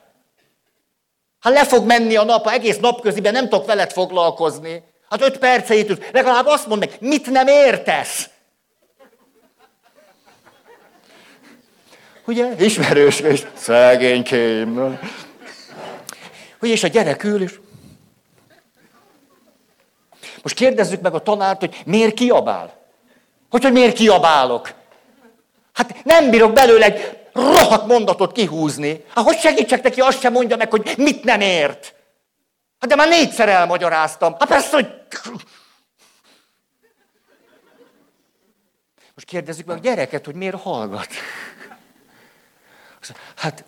Hát 1.39 1.53
le 1.53 1.65
fog 1.65 1.85
menni 1.85 2.15
a 2.15 2.23
nap, 2.23 2.47
egész 2.47 2.77
napköziben 2.77 3.33
nem 3.33 3.49
tudok 3.49 3.65
veled 3.65 3.91
foglalkozni. 3.91 4.83
Hát 5.15 5.29
öt 5.29 5.37
perceit, 5.37 6.09
legalább 6.11 6.45
azt 6.45 6.67
mondd 6.67 6.79
meg, 6.79 6.95
mit 6.99 7.31
nem 7.31 7.47
értesz? 7.47 8.29
Ugye? 12.25 12.51
Ismerős, 12.59 13.19
és 13.19 13.43
szegénykém. 13.53 14.99
Hogy 16.59 16.69
és 16.69 16.83
a 16.83 16.87
gyerek 16.87 17.23
ül, 17.23 17.41
és... 17.41 17.59
Most 20.41 20.55
kérdezzük 20.55 21.01
meg 21.01 21.13
a 21.13 21.19
tanárt, 21.19 21.59
hogy 21.59 21.81
miért 21.85 22.13
kiabál? 22.13 22.73
Hogy, 23.49 23.63
hogy 23.63 23.73
miért 23.73 23.95
kiabálok? 23.95 24.73
Hát 25.73 26.03
nem 26.03 26.29
bírok 26.29 26.53
belőle 26.53 26.85
egy 26.85 27.17
rohadt 27.33 27.87
mondatot 27.87 28.31
kihúzni. 28.31 29.03
Hát 29.13 29.25
hogy 29.25 29.37
segítsek 29.37 29.83
neki, 29.83 30.01
azt 30.01 30.21
sem 30.21 30.31
mondja 30.31 30.55
meg, 30.55 30.71
hogy 30.71 30.93
mit 30.97 31.23
nem 31.23 31.41
ért. 31.41 31.94
Hát 32.85 32.93
de 32.93 33.03
már 33.03 33.09
négyszer 33.09 33.49
elmagyaráztam. 33.49 34.35
Hát 34.39 34.47
persze, 34.47 34.69
hogy... 34.69 34.93
Most 39.13 39.27
kérdezzük 39.27 39.65
meg 39.65 39.77
a 39.77 39.79
gyereket, 39.79 40.25
hogy 40.25 40.35
miért 40.35 40.61
hallgat. 40.61 41.07
Hát, 43.35 43.63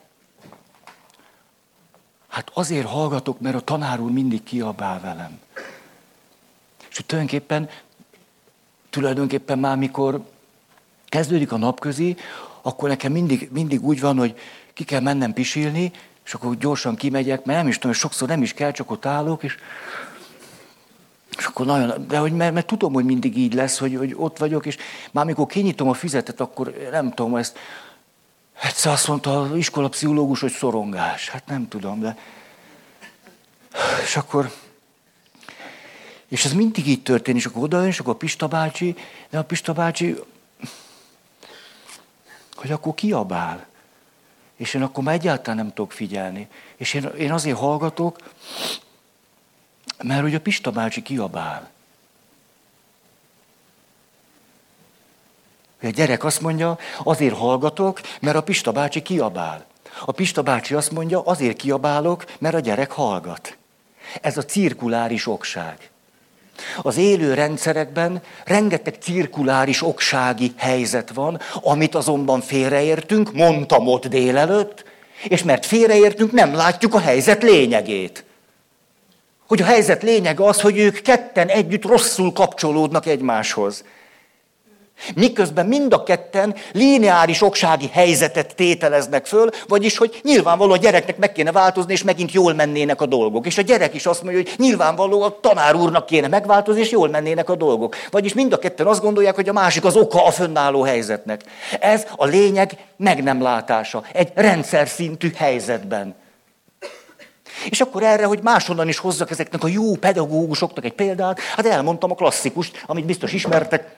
hát 2.28 2.52
azért 2.54 2.88
hallgatok, 2.88 3.40
mert 3.40 3.56
a 3.56 3.60
tanár 3.60 4.00
úr 4.00 4.12
mindig 4.12 4.44
kiabál 4.44 5.00
velem. 5.00 5.40
És 6.90 7.04
tulajdonképpen, 7.06 7.70
tulajdonképpen 8.90 9.60
már 9.60 9.78
mikor 9.78 10.22
kezdődik 11.10 11.52
a 11.52 11.58
napközi, 11.58 12.18
akkor 12.62 12.90
nekem 12.90 13.12
mindig, 13.12 13.50
mindig 13.52 13.84
úgy 13.84 14.00
van, 14.00 14.18
hogy 14.18 14.40
ki 14.74 14.84
kell 14.84 15.02
mennem 15.02 15.34
pisilni, 15.34 15.92
és 16.28 16.34
akkor 16.34 16.58
gyorsan 16.58 16.96
kimegyek, 16.96 17.46
mert 17.46 17.60
nem 17.60 17.68
is 17.68 17.78
tudom, 17.78 17.96
sokszor 17.96 18.28
nem 18.28 18.42
is 18.42 18.54
kell, 18.54 18.72
csak 18.72 18.92
ott 18.92 19.06
állok, 19.06 19.44
és, 19.44 19.58
és 21.38 21.46
akkor 21.46 21.66
nagyon, 21.66 22.08
de 22.08 22.18
hogy 22.18 22.32
mert, 22.32 22.54
mert 22.54 22.68
tudom, 22.68 22.94
hogy 22.94 23.06
mindig 23.06 23.38
így 23.38 23.54
lesz, 23.54 23.78
hogy, 23.78 23.96
hogy 23.96 24.14
ott 24.18 24.38
vagyok, 24.38 24.66
és 24.66 24.78
már 25.12 25.24
amikor 25.24 25.46
kinyitom 25.46 25.90
a 25.90 25.94
füzetet, 25.94 26.40
akkor 26.40 26.88
nem 26.92 27.12
tudom 27.12 27.36
ezt, 27.36 27.58
egyszer 28.62 28.92
azt 28.92 29.08
mondta 29.08 29.42
az 29.42 29.58
iskolapszichológus, 29.58 30.40
hogy 30.40 30.52
szorongás. 30.52 31.30
Hát 31.30 31.48
nem 31.48 31.68
tudom, 31.68 32.00
de... 32.00 32.18
És 34.04 34.18
akkor... 34.18 34.52
És 36.28 36.46
ez 36.46 36.54
mindig 36.54 36.88
így 36.88 37.04
történik, 37.04 37.42
és 37.42 37.48
akkor 37.48 37.64
oda 37.64 37.88
és 37.88 38.00
akkor 38.00 38.14
a 38.14 38.18
Pista 38.18 38.48
bácsi, 38.48 38.96
de 39.30 39.38
a 39.38 39.44
Pista 39.44 39.74
bácsi 39.74 40.16
hogy 42.56 42.72
akkor 42.72 42.94
kiabál. 42.94 43.66
És 44.58 44.74
én 44.74 44.82
akkor 44.82 45.04
már 45.04 45.16
egyáltalán 45.16 45.58
nem 45.58 45.74
tudok 45.74 45.92
figyelni. 45.92 46.48
És 46.76 46.94
én, 46.94 47.04
én 47.18 47.32
azért 47.32 47.58
hallgatok, 47.58 48.18
mert 50.04 50.22
hogy 50.22 50.36
a 50.36 50.40
Pista 50.40 50.72
bácsi 50.72 51.02
kiabál. 51.02 51.70
A 55.82 55.88
gyerek 55.88 56.24
azt 56.24 56.42
mondja, 56.42 56.78
azért 57.04 57.38
hallgatok, 57.38 58.02
mert 58.22 58.36
a 58.36 58.44
Pista 58.44 58.72
bácsi 58.72 59.02
kiabál. 59.02 59.66
A 60.06 60.12
Pista 60.12 60.42
bácsi 60.42 60.74
azt 60.74 60.92
mondja, 60.92 61.22
azért 61.22 61.58
kiabálok, 61.58 62.26
mert 62.40 62.56
a 62.56 62.60
gyerek 62.60 62.92
hallgat. 62.92 63.58
Ez 64.22 64.38
a 64.38 64.46
cirkuláris 64.46 65.28
okság. 65.28 65.90
Az 66.82 66.98
élő 66.98 67.34
rendszerekben 67.34 68.22
rengeteg 68.46 68.96
cirkuláris 69.02 69.84
oksági 69.84 70.52
helyzet 70.58 71.12
van, 71.14 71.40
amit 71.62 71.96
azonban 71.96 72.42
félreértünk, 72.42 73.34
mondtam 73.34 73.88
ott 73.88 74.08
délelőtt, 74.08 74.84
és 75.24 75.44
mert 75.44 75.66
félreértünk, 75.66 76.32
nem 76.32 76.56
látjuk 76.56 76.94
a 76.94 77.00
helyzet 77.00 77.44
lényegét. 77.44 78.26
Hogy 79.48 79.62
a 79.62 79.66
helyzet 79.66 80.04
lényege 80.04 80.44
az, 80.44 80.62
hogy 80.62 80.78
ők 80.78 81.02
ketten 81.02 81.48
együtt 81.48 81.86
rosszul 81.86 82.34
kapcsolódnak 82.34 83.06
egymáshoz. 83.06 83.84
Miközben 85.16 85.66
mind 85.66 85.94
a 85.94 86.04
ketten 86.04 86.56
lineáris 86.72 87.42
oksági 87.42 87.90
helyzetet 87.92 88.56
tételeznek 88.56 89.26
föl, 89.26 89.50
vagyis, 89.68 89.98
hogy 89.98 90.20
nyilvánvaló 90.24 90.72
a 90.72 90.78
gyereknek 90.78 91.18
meg 91.18 91.32
kéne 91.32 91.52
változni, 91.52 91.94
és 91.94 92.04
megint 92.04 92.32
jól 92.32 92.54
mennének 92.54 93.02
a 93.02 93.06
dolgok. 93.06 93.46
És 93.46 93.58
a 93.58 93.62
gyerek 93.62 93.94
is 93.94 94.06
azt 94.06 94.24
mondja, 94.24 94.42
hogy 94.42 94.54
nyilvánvaló 94.58 95.22
a 95.22 95.40
tanár 95.40 95.76
úrnak 95.76 96.06
kéne 96.06 96.28
megváltozni, 96.28 96.82
és 96.82 96.92
jól 96.92 97.10
mennének 97.10 97.50
a 97.50 97.56
dolgok. 97.56 97.96
Vagyis 98.12 98.34
mind 98.34 98.54
a 98.54 98.60
ketten 98.60 98.88
azt 98.88 99.02
gondolják, 99.02 99.36
hogy 99.36 99.50
a 99.50 99.54
másik 99.54 99.86
az 99.86 99.96
oka 99.96 100.26
a 100.26 100.32
fönnálló 100.32 100.82
helyzetnek. 100.82 101.42
Ez 101.80 102.06
a 102.16 102.26
lényeg 102.26 102.78
meg 102.98 103.24
nem 103.24 103.42
látása 103.42 104.04
egy 104.14 104.32
rendszer 104.36 104.88
szintű 104.88 105.32
helyzetben. 105.36 106.16
És 107.70 107.82
akkor 107.82 108.04
erre, 108.04 108.26
hogy 108.26 108.40
máshonnan 108.44 108.88
is 108.88 108.98
hozzak 108.98 109.32
ezeknek 109.32 109.64
a 109.64 109.68
jó 109.68 109.96
pedagógusoknak 109.96 110.86
egy 110.86 110.94
példát, 110.94 111.40
hát 111.40 111.66
elmondtam 111.66 112.12
a 112.12 112.16
klasszikust, 112.16 112.84
amit 112.86 113.06
biztos 113.06 113.34
ismertek, 113.34 113.96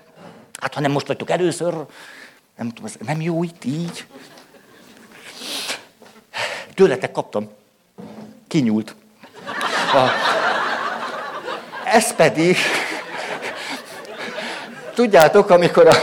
Hát 0.61 0.73
ha 0.73 0.79
nem 0.79 0.91
most 0.91 1.07
vagytok 1.07 1.29
először, 1.29 1.73
nem 2.57 2.69
tudom, 2.69 2.85
ez 2.85 3.07
nem 3.07 3.21
jó 3.21 3.43
itt 3.43 3.65
így. 3.65 4.05
Tőletek 6.73 7.11
kaptam. 7.11 7.49
Kinyúlt. 8.47 8.95
A, 9.93 10.09
ez 11.85 12.15
pedig, 12.15 12.57
tudjátok, 14.93 15.49
amikor 15.49 15.87
a, 15.87 15.95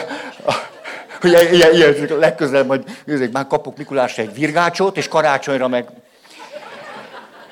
ugye 1.23 1.51
ilyen, 1.53 1.75
ilyen, 1.75 2.19
legközelebb 2.19 2.67
majd 2.67 2.97
nézzék, 3.05 3.33
már 3.33 3.47
kapok 3.47 3.77
Mikulásra 3.77 4.23
egy 4.23 4.35
virgácsot, 4.35 4.97
és 4.97 5.09
karácsonyra 5.09 5.69
meg... 5.69 5.89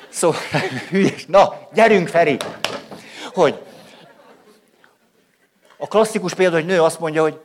Szóval. 0.08 0.40
Na, 1.26 1.54
gyerünk, 1.72 2.08
Feri! 2.08 2.36
Hogy 3.32 3.62
a 5.78 5.86
klasszikus 5.86 6.34
példa, 6.34 6.56
hogy 6.56 6.66
nő 6.66 6.82
azt 6.82 7.00
mondja, 7.00 7.22
hogy 7.22 7.40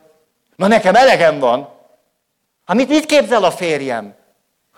na 0.56 0.66
nekem 0.66 0.94
elegem 0.94 1.38
van. 1.38 1.68
Hát 2.66 2.76
mit, 2.76 2.88
mit 2.88 3.06
képzel 3.06 3.44
a 3.44 3.50
férjem? 3.50 4.14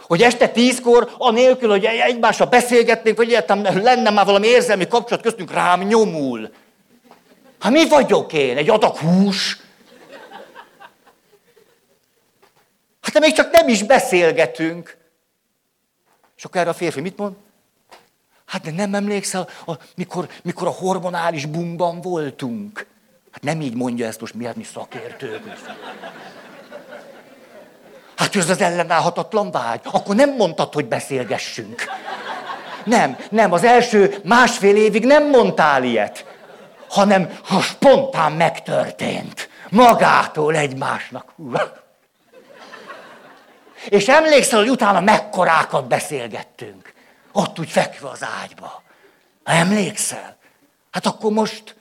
Hogy 0.03 0.23
este 0.23 0.49
tízkor, 0.49 1.15
anélkül, 1.19 1.69
hogy 1.71 1.85
egymással 1.85 2.47
beszélgetnénk, 2.47 3.17
vagy 3.17 3.31
értem, 3.31 3.63
lenne 3.63 4.11
már 4.11 4.25
valami 4.25 4.47
érzelmi 4.47 4.87
kapcsolat 4.87 5.23
köztünk, 5.23 5.53
rám 5.53 5.81
nyomul. 5.81 6.51
Hát 7.61 7.73
mi 7.73 7.89
vagyok 7.89 8.33
én? 8.33 8.57
Egy 8.57 8.71
adag 8.71 8.97
hús? 8.97 9.61
Hát 13.01 13.13
de 13.13 13.19
még 13.19 13.33
csak 13.33 13.51
nem 13.51 13.69
is 13.69 13.83
beszélgetünk. 13.83 14.97
És 16.37 16.45
akkor 16.45 16.61
erre 16.61 16.71
a 16.71 16.75
férfi 16.75 17.01
mit 17.01 17.19
mond? 17.19 17.35
Hát 18.45 18.63
de 18.63 18.71
nem 18.71 18.95
emlékszel, 18.95 19.49
a, 19.67 19.73
mikor, 19.95 20.29
mikor 20.43 20.67
a 20.67 20.71
hormonális 20.71 21.47
bumban 21.47 22.01
voltunk. 22.01 22.87
Hát 23.33 23.43
nem 23.43 23.61
így 23.61 23.75
mondja 23.75 24.07
ezt 24.07 24.21
most 24.21 24.35
miért 24.35 24.57
mi 24.57 24.65
szakértők. 24.65 25.43
Hát 28.17 28.37
ez 28.37 28.51
az 28.51 28.61
ellenállhatatlan 28.61 29.51
vágy. 29.51 29.81
Akkor 29.85 30.15
nem 30.15 30.35
mondtad, 30.37 30.73
hogy 30.73 30.87
beszélgessünk. 30.87 31.85
Nem, 32.85 33.17
nem, 33.31 33.53
az 33.53 33.65
első 33.65 34.21
másfél 34.25 34.77
évig 34.77 35.07
nem 35.07 35.29
mondtál 35.29 35.85
ilyet, 35.85 36.27
hanem 36.89 37.39
ha 37.45 37.61
spontán 37.61 38.33
megtörtént. 38.33 39.49
Magától 39.71 40.57
egymásnak. 40.57 41.35
És 43.89 44.09
emlékszel, 44.09 44.59
hogy 44.59 44.71
utána 44.71 45.01
mekkorákat 45.01 45.87
beszélgettünk. 45.87 46.93
Ott 47.33 47.59
úgy 47.59 47.71
fekve 47.71 48.09
az 48.09 48.27
ágyba. 48.43 48.83
Emlékszel? 49.45 50.37
Hát 50.91 51.07
akkor 51.07 51.33
most 51.33 51.77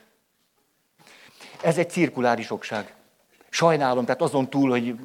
ez 1.62 1.78
egy 1.78 1.90
cirkuláris 1.90 2.52
okság. 2.52 2.94
Sajnálom, 3.50 4.06
tehát 4.06 4.22
azon 4.22 4.50
túl, 4.50 4.70
hogy 4.70 4.96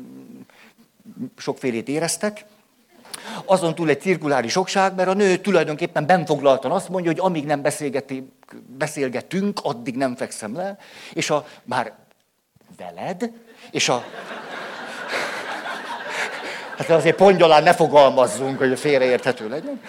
sokfélét 1.36 1.88
éreztek, 1.88 2.44
azon 3.44 3.74
túl 3.74 3.88
egy 3.88 4.00
cirkuláris 4.00 4.56
okság, 4.56 4.94
mert 4.94 5.08
a 5.08 5.14
nő 5.14 5.36
tulajdonképpen 5.36 6.06
benfoglaltan 6.06 6.70
azt 6.70 6.88
mondja, 6.88 7.10
hogy 7.10 7.20
amíg 7.20 7.44
nem 7.44 7.62
beszélgetünk, 8.66 9.60
addig 9.62 9.96
nem 9.96 10.16
fekszem 10.16 10.54
le, 10.54 10.78
és 11.12 11.30
a 11.30 11.46
már 11.64 11.92
veled, 12.76 13.30
és 13.70 13.88
a 13.88 14.04
Hát 16.76 16.90
azért 16.90 17.16
pongyolán 17.16 17.62
ne 17.62 17.74
fogalmazzunk, 17.74 18.58
hogy 18.58 18.78
félreérthető 18.78 19.48
legyen. 19.48 19.80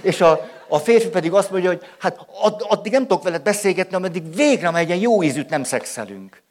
És 0.00 0.20
a, 0.20 0.48
a 0.68 0.78
férfi 0.78 1.08
pedig 1.08 1.32
azt 1.32 1.50
mondja, 1.50 1.70
hogy 1.70 1.82
hát 1.98 2.26
addig 2.58 2.92
nem 2.92 3.06
tudok 3.06 3.22
veled 3.22 3.42
beszélgetni, 3.42 3.96
ameddig 3.96 4.34
végre 4.34 4.70
már 4.70 4.80
egy 4.80 4.88
ilyen 4.88 5.00
jó 5.00 5.22
ízűt 5.22 5.48
nem 5.48 5.64
szexelünk. 5.64 6.42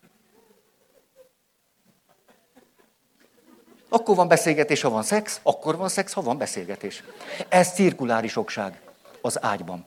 Akkor 3.90 4.16
van 4.16 4.28
beszélgetés, 4.28 4.82
ha 4.82 4.90
van 4.90 5.04
szex, 5.04 5.40
akkor 5.44 5.78
van 5.78 5.90
szex, 5.90 6.14
ha 6.14 6.22
van 6.22 6.38
beszélgetés. 6.38 7.04
Ez 7.50 7.74
cirkuláris 7.74 8.36
okság 8.36 8.80
az 9.22 9.44
ágyban. 9.44 9.86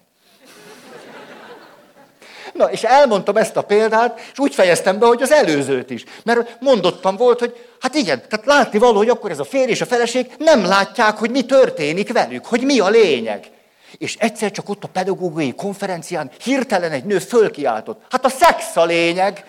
Na, 2.52 2.70
és 2.70 2.82
elmondtam 2.82 3.36
ezt 3.36 3.56
a 3.56 3.62
példát, 3.62 4.20
és 4.32 4.38
úgy 4.38 4.54
fejeztem 4.54 4.98
be, 4.98 5.06
hogy 5.06 5.22
az 5.22 5.32
előzőt 5.32 5.90
is. 5.90 6.04
Mert 6.24 6.60
mondottam 6.60 7.16
volt, 7.16 7.38
hogy 7.38 7.66
hát 7.80 7.94
igen, 7.94 8.22
tehát 8.28 8.46
látni 8.46 8.78
való, 8.78 8.96
hogy 8.96 9.08
akkor 9.08 9.30
ez 9.30 9.38
a 9.38 9.44
férj 9.44 9.70
és 9.70 9.80
a 9.80 9.86
feleség 9.86 10.34
nem 10.38 10.64
látják, 10.64 11.16
hogy 11.16 11.30
mi 11.30 11.44
történik 11.44 12.12
velük, 12.12 12.46
hogy 12.46 12.62
mi 12.62 12.78
a 12.78 12.88
lényeg. 12.88 13.50
És 13.98 14.16
egyszer 14.18 14.50
csak 14.50 14.68
ott 14.68 14.84
a 14.84 14.88
pedagógiai 14.88 15.54
konferencián 15.54 16.30
hirtelen 16.42 16.92
egy 16.92 17.04
nő 17.04 17.18
fölkiáltott. 17.18 18.02
Hát 18.10 18.24
a 18.24 18.28
szex 18.28 18.76
a 18.76 18.84
lényeg. 18.84 19.44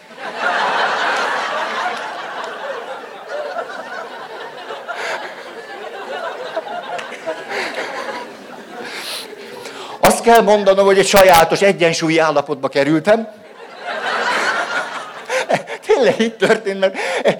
Azt 10.00 10.22
kell 10.24 10.42
mondanom, 10.42 10.86
hogy 10.86 11.00
egy 11.00 11.08
sajátos 11.08 11.62
egyensúlyi 11.62 12.20
állapotba 12.20 12.68
kerültem. 12.68 13.28
Tényleg 16.02 16.22
így 16.22 16.36
történt, 16.36 16.80
mert 16.80 16.98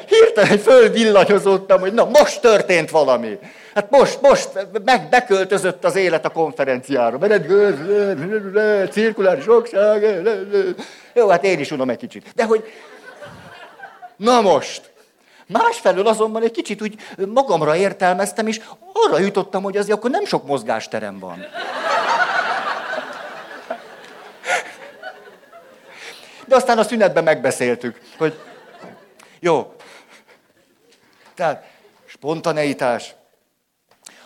hirtelen 0.10 0.58
fölvillanyozottam, 0.58 1.80
hogy 1.80 1.94
na 1.94 2.06
most 2.06 2.42
történt 2.42 2.90
valami. 2.90 3.40
Hát 3.74 3.90
most, 3.90 4.22
most 4.22 4.50
meg, 4.86 5.10
beköltözött 5.10 5.86
az 5.86 5.96
élet 5.96 6.26
a 6.26 6.30
konferenciára. 6.30 7.18
Cirkuláris 8.92 9.48
okság. 9.48 10.22
Jó, 11.14 11.28
hát 11.28 11.44
én 11.44 11.60
is 11.60 11.72
unom 11.72 11.90
egy 11.90 11.98
kicsit. 11.98 12.26
De 12.36 12.46
hogy, 12.46 12.64
na 14.16 14.42
most, 14.42 14.90
Másfelől 15.48 16.08
azonban 16.08 16.44
egy 16.44 16.52
kicsit 16.52 16.82
úgy 16.82 16.96
magamra 17.28 17.76
értelmeztem, 17.76 18.48
és 18.48 18.62
arra 18.94 19.20
jutottam, 19.20 19.64
hogy 19.64 19.78
azért 19.78 19.98
akkor 19.98 20.10
nem 20.10 20.26
sok 20.26 20.48
mozgásterem 20.48 21.20
van. 21.20 21.46
De 26.46 26.56
aztán 26.56 26.78
a 26.78 26.84
szünetben 26.84 27.24
megbeszéltük, 27.24 28.02
hogy 28.18 28.40
jó. 29.42 29.76
Tehát 31.36 31.66
spontaneitás. 32.06 33.16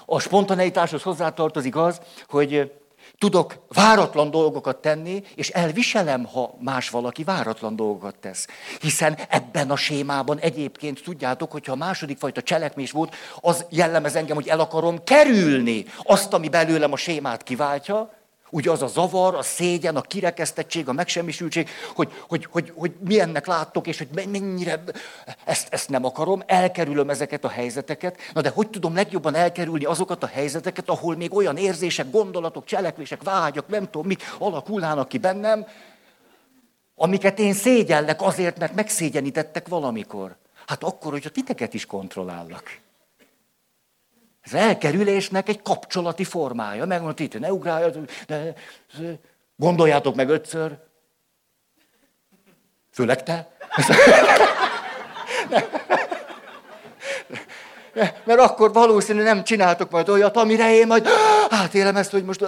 A 0.05 0.19
spontaneitáshoz 0.19 1.01
hozzátartozik 1.01 1.75
az, 1.75 2.01
hogy 2.27 2.71
tudok 3.17 3.65
váratlan 3.67 4.31
dolgokat 4.31 4.81
tenni, 4.81 5.23
és 5.35 5.49
elviselem, 5.49 6.25
ha 6.25 6.55
más 6.59 6.89
valaki 6.89 7.23
váratlan 7.23 7.75
dolgokat 7.75 8.15
tesz. 8.15 8.47
Hiszen 8.79 9.17
ebben 9.29 9.71
a 9.71 9.75
sémában 9.75 10.39
egyébként 10.39 11.03
tudjátok, 11.03 11.51
hogyha 11.51 11.71
a 11.71 11.75
második 11.75 12.17
fajta 12.17 12.41
cselekmés 12.41 12.91
volt, 12.91 13.15
az 13.39 13.65
jellemez 13.69 14.15
engem, 14.15 14.35
hogy 14.35 14.47
el 14.47 14.59
akarom 14.59 15.03
kerülni 15.03 15.85
azt, 16.03 16.33
ami 16.33 16.49
belőlem 16.49 16.91
a 16.91 16.97
sémát 16.97 17.43
kiváltja, 17.43 18.14
Ugye 18.55 18.71
az 18.71 18.81
a 18.81 18.87
zavar, 18.87 19.35
a 19.35 19.41
szégyen, 19.41 19.95
a 19.95 20.01
kirekesztettség, 20.01 20.87
a 20.87 20.91
megsemmisültség, 20.91 21.69
hogy, 21.95 22.11
hogy, 22.27 22.47
hogy, 22.51 22.73
hogy 22.75 22.93
milyennek 22.99 23.47
láttok, 23.47 23.87
és 23.87 23.97
hogy 23.97 24.07
mennyire 24.31 24.83
ezt, 25.45 25.73
ezt 25.73 25.89
nem 25.89 26.05
akarom, 26.05 26.43
elkerülöm 26.45 27.09
ezeket 27.09 27.43
a 27.43 27.49
helyzeteket. 27.49 28.17
Na 28.33 28.41
de 28.41 28.49
hogy 28.49 28.69
tudom 28.69 28.95
legjobban 28.95 29.35
elkerülni 29.35 29.85
azokat 29.85 30.23
a 30.23 30.27
helyzeteket, 30.27 30.89
ahol 30.89 31.15
még 31.15 31.33
olyan 31.33 31.57
érzések, 31.57 32.11
gondolatok, 32.11 32.65
cselekvések, 32.65 33.23
vágyak, 33.23 33.67
nem 33.67 33.85
tudom 33.85 34.07
mit 34.07 34.23
alakulnának 34.37 35.07
ki 35.07 35.17
bennem, 35.17 35.67
amiket 36.95 37.39
én 37.39 37.53
szégyellek 37.53 38.21
azért, 38.21 38.59
mert 38.59 38.75
megszégyenítettek 38.75 39.67
valamikor. 39.67 40.35
Hát 40.67 40.83
akkor, 40.83 41.11
hogyha 41.11 41.29
titeket 41.29 41.73
is 41.73 41.85
kontrollálnak. 41.85 42.83
Az 44.45 44.53
elkerülésnek 44.53 45.49
egy 45.49 45.61
kapcsolati 45.61 46.23
formája. 46.23 46.85
Megmondta 46.85 47.23
itt, 47.23 47.39
ne 47.39 47.53
ugráljatok, 47.53 48.05
de 48.27 48.53
gondoljátok 49.55 50.15
meg 50.15 50.29
ötször. 50.29 50.77
Főleg 52.91 53.23
te. 53.23 53.51
Mert 58.23 58.39
akkor 58.39 58.73
valószínűleg 58.73 59.33
nem 59.33 59.43
csináltok 59.43 59.89
majd 59.91 60.09
olyat, 60.09 60.37
amire 60.37 60.73
én 60.73 60.87
majd 60.87 61.07
átélem 61.49 61.95
ezt, 61.95 62.11
hogy 62.11 62.25
most... 62.25 62.43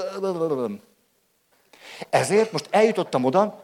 Ezért 2.10 2.52
most 2.52 2.68
eljutottam 2.70 3.24
oda, 3.24 3.64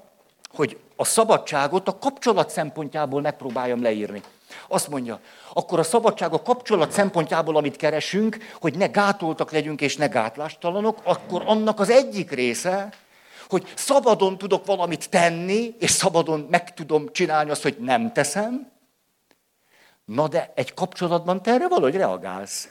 hogy 0.54 0.80
a 0.96 1.06
szabadságot 1.06 1.88
a 1.88 1.98
kapcsolat 1.98 2.50
szempontjából 2.50 3.22
megpróbáljam 3.22 3.82
leírni. 3.82 4.22
Azt 4.68 4.88
mondja, 4.88 5.20
akkor 5.54 5.80
a 5.80 5.84
szabadság 5.84 6.34
a 6.34 6.42
kapcsolat 6.42 6.92
szempontjából, 6.92 7.56
amit 7.56 7.76
keresünk, 7.76 8.38
hogy 8.62 8.78
ne 8.78 8.88
gátoltak 8.88 9.52
legyünk 9.52 9.82
és 9.82 9.98
ne 9.98 10.08
gátlástalanok, 10.08 11.00
akkor 11.04 11.44
annak 11.46 11.80
az 11.80 11.90
egyik 11.90 12.32
része, 12.32 12.90
hogy 13.50 13.72
szabadon 13.76 14.38
tudok 14.38 14.66
valamit 14.66 15.10
tenni, 15.10 15.76
és 15.80 15.90
szabadon 15.90 16.48
meg 16.50 16.74
tudom 16.74 17.12
csinálni 17.12 17.50
azt, 17.50 17.64
hogy 17.64 17.78
nem 17.80 18.14
teszem. 18.14 18.72
Na 20.06 20.28
de 20.28 20.52
egy 20.56 20.74
kapcsolatban 20.74 21.42
te 21.42 21.52
erre 21.52 21.68
valahogy 21.68 21.96
reagálsz. 21.96 22.70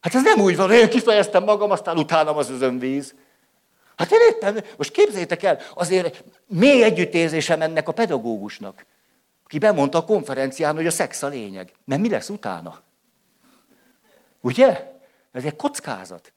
Hát 0.00 0.14
ez 0.14 0.22
nem 0.22 0.40
úgy 0.40 0.56
van, 0.56 0.72
én 0.72 0.88
kifejeztem 0.88 1.44
magam, 1.44 1.70
aztán 1.70 1.98
utánam 1.98 2.36
az 2.36 2.50
özönvíz. 2.50 3.14
Hát 3.96 4.12
én 4.12 4.18
éppen, 4.30 4.64
most 4.76 4.90
képzeljétek 4.90 5.42
el, 5.42 5.60
azért 5.74 6.24
mély 6.46 6.82
együttérzésem 6.82 7.62
ennek 7.62 7.88
a 7.88 7.92
pedagógusnak 7.92 8.86
ki 9.54 9.60
bemondta 9.60 9.98
a 9.98 10.04
konferencián, 10.04 10.74
hogy 10.74 10.86
a 10.86 10.90
szex 10.90 11.22
a 11.22 11.26
lényeg. 11.26 11.72
Mert 11.84 12.00
mi 12.00 12.08
lesz 12.08 12.28
utána? 12.28 12.80
Ugye? 14.40 14.92
Ez 15.32 15.44
egy 15.44 15.56
kockázat. 15.56 16.32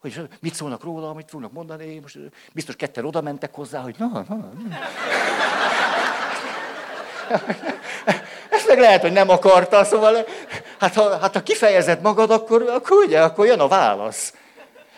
Hogy 0.00 0.28
mit 0.40 0.54
szólnak 0.54 0.82
róla, 0.82 1.14
mit 1.14 1.30
fognak 1.30 1.52
mondani, 1.52 1.98
most 1.98 2.18
biztos 2.52 2.76
ketten 2.76 3.04
oda 3.04 3.20
mentek 3.20 3.54
hozzá, 3.54 3.80
hogy 3.80 3.94
na, 3.98 4.06
na, 4.06 4.36
na. 4.36 4.52
Ezt 8.50 8.68
meg 8.68 8.78
lehet, 8.78 9.00
hogy 9.00 9.12
nem 9.12 9.28
akarta, 9.28 9.84
szóval 9.84 10.24
hát 10.78 10.94
ha, 10.94 11.18
hát 11.18 11.34
ha 11.34 11.42
kifejezed 11.42 12.00
magad, 12.00 12.30
akkor, 12.30 12.62
akkor 12.62 12.96
ugye, 13.04 13.22
akkor 13.22 13.46
jön 13.46 13.60
a 13.60 13.68
válasz. 13.68 14.34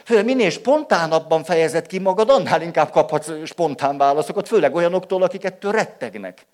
Minél 0.09 0.51
spontánabban 0.51 1.45
fejezed 1.45 1.87
ki 1.87 1.99
magad, 1.99 2.31
annál 2.31 2.63
inkább 2.63 2.91
kaphatsz 2.91 3.31
spontán 3.45 3.99
válaszokat, 3.99 4.49
főleg 4.49 4.75
olyanoktól, 4.75 5.23
akik 5.23 5.45
ettől 5.45 5.73
rettegnek 5.73 6.47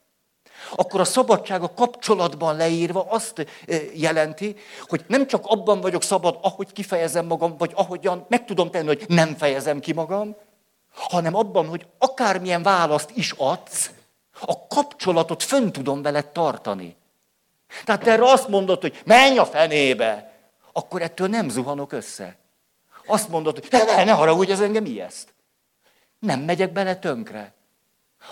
akkor 0.77 1.01
a 1.01 1.05
szabadság 1.05 1.63
a 1.63 1.73
kapcsolatban 1.75 2.57
leírva 2.57 3.07
azt 3.09 3.47
jelenti, 3.95 4.57
hogy 4.87 5.05
nem 5.07 5.27
csak 5.27 5.47
abban 5.47 5.81
vagyok 5.81 6.03
szabad, 6.03 6.39
ahogy 6.43 6.73
kifejezem 6.73 7.27
magam, 7.27 7.57
vagy 7.57 7.73
ahogyan 7.75 8.25
meg 8.29 8.45
tudom 8.45 8.71
tenni, 8.71 8.87
hogy 8.87 9.05
nem 9.09 9.37
fejezem 9.37 9.81
ki 9.81 9.93
magam, 9.93 10.37
hanem 10.95 11.35
abban, 11.35 11.67
hogy 11.67 11.87
akármilyen 11.99 12.63
választ 12.63 13.11
is 13.15 13.35
adsz, 13.37 13.91
a 14.41 14.67
kapcsolatot 14.67 15.43
fönn 15.43 15.71
tudom 15.71 16.03
veled 16.03 16.27
tartani. 16.27 16.97
Tehát 17.85 18.03
te 18.03 18.11
erre 18.11 18.31
azt 18.31 18.49
mondod, 18.49 18.81
hogy 18.81 19.03
menj 19.05 19.39
a 19.39 19.47
fenébe, 19.47 20.33
akkor 20.73 21.03
ettől 21.03 21.29
nem 21.29 21.49
zuhanok 21.49 21.93
össze. 21.93 22.37
Azt 23.07 23.29
mondod, 23.29 23.59
hogy 23.59 23.69
ne, 23.71 23.85
ne, 23.85 24.05
ne 24.05 24.13
haragudj, 24.13 24.53
ez 24.53 24.61
engem 24.61 24.85
ijeszt. 24.85 25.35
Nem 26.19 26.41
megyek 26.41 26.73
bele 26.73 26.97
tönkre. 26.97 27.53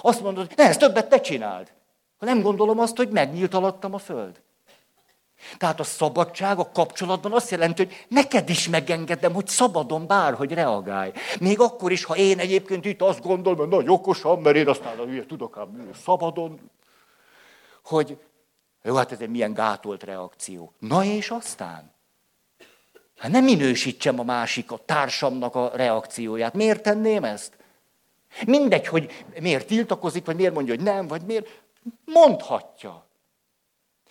Azt 0.01 0.21
mondod, 0.21 0.53
ne, 0.57 0.65
ezt 0.65 0.79
többet 0.79 1.09
te 1.09 1.21
csináld. 1.21 1.73
Ha 2.19 2.27
nem 2.27 2.43
gondolom 2.43 2.79
azt, 2.79 2.97
hogy 2.97 3.09
megnyílt 3.09 3.55
alattam 3.55 3.95
a 3.95 3.99
föld. 3.99 4.41
Tehát 5.59 5.81
a 5.81 5.85
szabadság 5.85 6.59
a 6.59 6.71
kapcsolatban 6.71 7.33
azt 7.33 7.51
jelenti, 7.51 7.85
hogy 7.85 8.07
neked 8.09 8.49
is 8.49 8.69
megengedem, 8.69 9.33
hogy 9.33 9.47
szabadon 9.47 10.07
bárhogy 10.07 10.53
reagálj. 10.53 11.13
Még 11.41 11.61
akkor 11.61 11.93
is, 11.93 12.05
ha 12.05 12.17
én 12.17 12.39
egyébként 12.39 12.85
itt 12.85 13.03
azt 13.03 13.23
gondolom, 13.23 13.59
hogy 13.59 13.69
nagy 13.69 13.89
okosan, 13.89 14.41
mert 14.41 14.57
én 14.57 14.69
aztán 14.69 14.99
a 14.99 15.27
tudok 15.27 15.57
ám 15.59 15.91
szabadon, 16.05 16.71
hogy 17.85 18.19
jó, 18.83 18.95
hát 18.95 19.13
ez 19.13 19.21
egy 19.21 19.31
milyen 19.31 19.55
gátolt 19.55 20.03
reakció. 20.03 20.73
Na 20.79 21.05
és 21.05 21.31
aztán? 21.31 21.95
Hát 23.17 23.31
nem 23.31 23.45
minősítsem 23.45 24.21
a 24.21 24.23
másik, 24.23 24.73
a 24.73 24.81
társamnak 24.85 25.55
a 25.55 25.71
reakcióját. 25.75 26.55
Miért 26.55 26.83
tenném 26.83 27.25
ezt? 27.25 27.57
Mindegy, 28.47 28.87
hogy 28.87 29.25
miért 29.41 29.67
tiltakozik, 29.67 30.25
vagy 30.25 30.37
miért 30.37 30.55
mondja, 30.55 30.75
hogy 30.75 30.85
nem, 30.85 31.07
vagy 31.07 31.23
miért. 31.23 31.49
Mondhatja. 32.05 33.07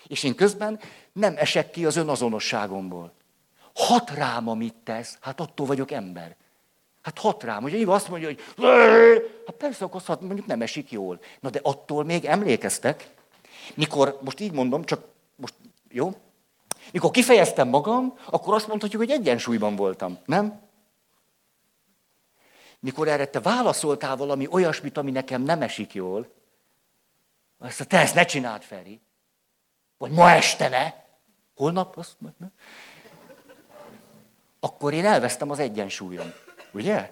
És 0.08 0.24
én 0.24 0.36
közben 0.36 0.80
nem 1.14 1.34
esek 1.38 1.72
ki 1.72 1.86
az 1.86 1.96
önazonosságomból. 1.96 3.14
Hat 3.74 4.10
rám, 4.10 4.48
amit 4.48 4.76
tesz, 4.84 5.18
hát 5.22 5.40
attól 5.40 5.66
vagyok 5.66 5.92
ember. 5.92 6.36
Hát 7.02 7.20
hat 7.20 7.44
rám, 7.44 7.62
hogy 7.62 7.74
Éva 7.74 7.94
azt 7.94 8.10
mondja, 8.10 8.28
hogy 8.28 8.40
hát 9.46 9.56
persze, 9.56 9.86
akkor 9.86 10.02
azt 10.06 10.22
mondjuk 10.22 10.46
nem 10.46 10.62
esik 10.62 10.92
jól. 10.92 11.20
Na 11.40 11.50
de 11.50 11.60
attól 11.64 12.04
még 12.04 12.26
emlékeztek, 12.26 13.10
mikor, 13.74 14.20
most 14.22 14.40
így 14.40 14.52
mondom, 14.52 14.84
csak 14.84 15.06
most 15.36 15.54
jó, 15.90 16.14
Mikor 16.92 17.12
kifejeztem 17.12 17.68
magam, 17.68 18.18
akkor 18.26 18.54
azt 18.54 18.68
mondhatjuk, 18.68 19.02
hogy 19.02 19.12
egyensúlyban 19.12 19.76
voltam, 19.76 20.18
nem? 20.26 20.62
Mikor 22.80 23.08
erre 23.08 23.26
te 23.26 23.40
válaszoltál 23.40 24.16
valami 24.16 24.48
olyasmit, 24.52 24.98
ami 24.98 25.12
nekem 25.12 25.42
nem 25.42 25.62
esik 25.62 25.94
jól, 25.94 26.35
azt 27.60 27.88
te 27.88 28.00
ezt 28.00 28.16
ne 28.16 28.26
csináld, 28.26 28.62
Feri. 28.62 29.02
Vagy 29.98 30.12
ma 30.12 30.32
este 30.32 30.70
ne. 30.70 30.94
Holnap 31.56 31.98
azt 31.98 32.16
ne. 32.38 32.48
Akkor 34.60 34.94
én 34.94 35.06
elvesztem 35.06 35.50
az 35.50 35.60
egyensúlyom. 35.60 36.34
Ugye? 36.72 37.12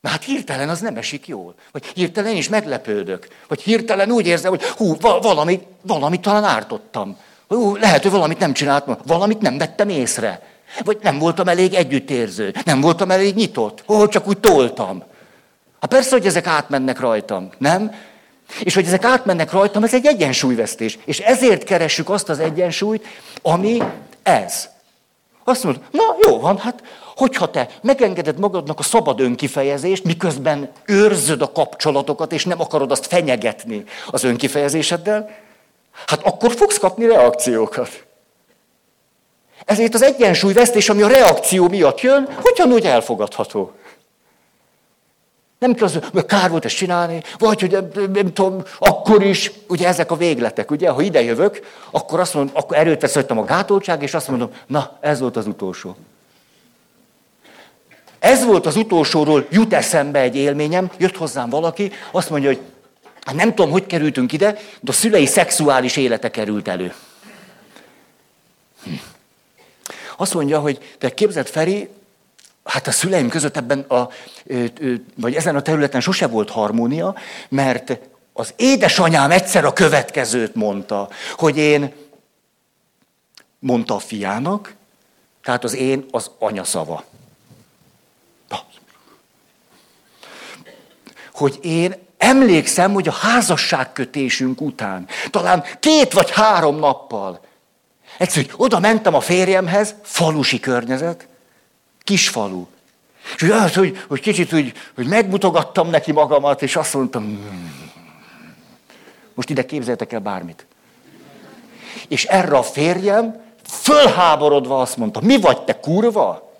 Na 0.00 0.08
hát 0.08 0.24
hirtelen 0.24 0.68
az 0.68 0.80
nem 0.80 0.96
esik 0.96 1.28
jól. 1.28 1.54
Vagy 1.72 1.86
hirtelen 1.86 2.36
is 2.36 2.48
meglepődök. 2.48 3.28
Vagy 3.48 3.62
hirtelen 3.62 4.10
úgy 4.10 4.26
érzem, 4.26 4.50
hogy 4.50 4.62
hú, 4.62 4.96
valami, 5.00 5.66
valamit 5.82 6.20
talán 6.20 6.44
ártottam. 6.44 7.18
Hú, 7.48 7.76
lehet, 7.76 8.02
hogy 8.02 8.10
valamit 8.10 8.38
nem 8.38 8.52
csináltam, 8.52 8.96
valamit 9.04 9.40
nem 9.40 9.58
vettem 9.58 9.88
észre. 9.88 10.56
Vagy 10.84 10.98
nem 11.02 11.18
voltam 11.18 11.48
elég 11.48 11.74
együttérző, 11.74 12.54
nem 12.64 12.80
voltam 12.80 13.10
elég 13.10 13.34
nyitott, 13.34 13.84
ó, 13.88 14.08
csak 14.08 14.26
úgy 14.26 14.38
toltam. 14.38 15.02
Hát 15.80 15.90
persze, 15.90 16.10
hogy 16.10 16.26
ezek 16.26 16.46
átmennek 16.46 17.00
rajtam, 17.00 17.50
nem? 17.58 17.94
És 18.60 18.74
hogy 18.74 18.86
ezek 18.86 19.04
átmennek 19.04 19.52
rajtam, 19.52 19.84
ez 19.84 19.94
egy 19.94 20.06
egyensúlyvesztés. 20.06 20.98
És 21.04 21.18
ezért 21.18 21.64
keressük 21.64 22.10
azt 22.10 22.28
az 22.28 22.38
egyensúlyt, 22.38 23.06
ami 23.42 23.82
ez. 24.22 24.68
Azt 25.44 25.64
mondod, 25.64 25.82
na 25.90 26.16
jó 26.28 26.40
van, 26.40 26.58
hát 26.58 26.82
hogyha 27.16 27.50
te 27.50 27.68
megengeded 27.82 28.38
magadnak 28.38 28.78
a 28.78 28.82
szabad 28.82 29.20
önkifejezést, 29.20 30.04
miközben 30.04 30.70
őrzöd 30.84 31.42
a 31.42 31.52
kapcsolatokat, 31.52 32.32
és 32.32 32.44
nem 32.44 32.60
akarod 32.60 32.90
azt 32.90 33.06
fenyegetni 33.06 33.84
az 34.10 34.24
önkifejezéseddel, 34.24 35.30
hát 36.06 36.22
akkor 36.22 36.52
fogsz 36.52 36.78
kapni 36.78 37.06
reakciókat. 37.06 38.04
Ezért 39.64 39.94
az 39.94 40.02
egyensúlyvesztés, 40.02 40.88
ami 40.88 41.02
a 41.02 41.08
reakció 41.08 41.68
miatt 41.68 42.00
jön, 42.00 42.28
ugyanúgy 42.42 42.84
elfogadható. 42.84 43.72
Nem 45.58 45.74
kell 45.74 45.86
az, 45.86 45.98
hogy 46.12 46.26
kár 46.26 46.50
volt 46.50 46.64
ezt 46.64 46.76
csinálni, 46.76 47.22
vagy 47.38 47.60
hogy 47.60 47.70
nem, 47.70 48.10
nem 48.12 48.32
tudom, 48.32 48.62
akkor 48.78 49.22
is, 49.22 49.52
ugye 49.68 49.86
ezek 49.86 50.10
a 50.10 50.16
végletek, 50.16 50.70
ugye, 50.70 50.88
ha 50.88 51.02
ide 51.02 51.22
jövök, 51.22 51.60
akkor 51.90 52.20
azt 52.20 52.34
mondom, 52.34 52.54
akkor 52.56 52.76
erőt 52.76 53.00
veszem 53.00 53.38
a 53.38 53.44
gátoltság, 53.44 54.02
és 54.02 54.14
azt 54.14 54.28
mondom, 54.28 54.50
na, 54.66 54.98
ez 55.00 55.20
volt 55.20 55.36
az 55.36 55.46
utolsó. 55.46 55.96
Ez 58.18 58.44
volt 58.44 58.66
az 58.66 58.76
utolsóról, 58.76 59.46
jut 59.50 59.72
eszembe 59.72 60.20
egy 60.20 60.36
élményem, 60.36 60.90
jött 60.98 61.16
hozzám 61.16 61.50
valaki, 61.50 61.92
azt 62.10 62.30
mondja, 62.30 62.48
hogy 62.48 62.60
hát 63.22 63.34
nem 63.34 63.54
tudom, 63.54 63.70
hogy 63.70 63.86
kerültünk 63.86 64.32
ide, 64.32 64.52
de 64.80 64.90
a 64.90 64.92
szülei 64.92 65.26
szexuális 65.26 65.96
élete 65.96 66.30
került 66.30 66.68
elő. 66.68 66.94
Hm. 68.84 68.90
Azt 70.16 70.34
mondja, 70.34 70.58
hogy 70.58 70.96
te 70.98 71.14
képzeld, 71.14 71.46
Feri, 71.46 71.88
hát 72.66 72.86
a 72.86 72.90
szüleim 72.90 73.28
között 73.28 73.56
ebben 73.56 73.80
a, 73.80 74.08
vagy 75.14 75.34
ezen 75.34 75.56
a 75.56 75.62
területen 75.62 76.00
sose 76.00 76.26
volt 76.26 76.50
harmónia, 76.50 77.14
mert 77.48 77.98
az 78.32 78.52
édesanyám 78.56 79.30
egyszer 79.30 79.64
a 79.64 79.72
következőt 79.72 80.54
mondta, 80.54 81.08
hogy 81.36 81.56
én, 81.56 81.92
mondta 83.58 83.94
a 83.94 83.98
fiának, 83.98 84.74
tehát 85.42 85.64
az 85.64 85.74
én 85.74 86.06
az 86.10 86.30
anyaszava. 86.38 87.04
Hogy 91.32 91.58
én 91.62 91.94
emlékszem, 92.18 92.92
hogy 92.92 93.08
a 93.08 93.12
házasságkötésünk 93.12 94.60
után, 94.60 95.08
talán 95.30 95.64
két 95.80 96.12
vagy 96.12 96.30
három 96.30 96.78
nappal, 96.78 97.40
egyszer, 98.18 98.44
hogy 98.44 98.54
oda 98.56 98.78
mentem 98.78 99.14
a 99.14 99.20
férjemhez, 99.20 99.94
falusi 100.02 100.60
környezet, 100.60 101.28
kisfalu. 102.06 102.66
És 103.34 103.40
hogy, 103.40 103.50
az, 103.50 103.74
hogy, 103.74 104.04
hogy 104.08 104.20
kicsit 104.20 104.52
úgy, 104.52 104.72
hogy 104.94 105.06
megmutogattam 105.06 105.90
neki 105.90 106.12
magamat, 106.12 106.62
és 106.62 106.76
azt 106.76 106.94
mondtam, 106.94 107.22
hmm. 107.22 107.90
most 109.34 109.50
ide 109.50 109.64
képzeltek 109.64 110.12
el 110.12 110.20
bármit. 110.20 110.66
És 112.08 112.24
erre 112.24 112.56
a 112.56 112.62
férjem 112.62 113.44
fölháborodva 113.64 114.80
azt 114.80 114.96
mondta, 114.96 115.20
mi 115.20 115.40
vagy 115.40 115.64
te 115.64 115.80
kurva? 115.80 116.52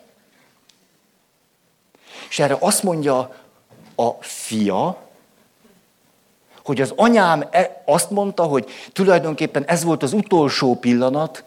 És 2.29 2.39
erre 2.39 2.57
azt 2.61 2.83
mondja 2.83 3.35
a 3.95 4.11
fia, 4.21 4.99
hogy 6.65 6.81
az 6.81 6.93
anyám 6.97 7.49
e, 7.51 7.83
azt 7.85 8.11
mondta, 8.11 8.43
hogy 8.43 8.71
tulajdonképpen 8.93 9.65
ez 9.65 9.85
volt 9.85 10.03
az 10.03 10.13
utolsó 10.13 10.75
pillanat, 10.75 11.45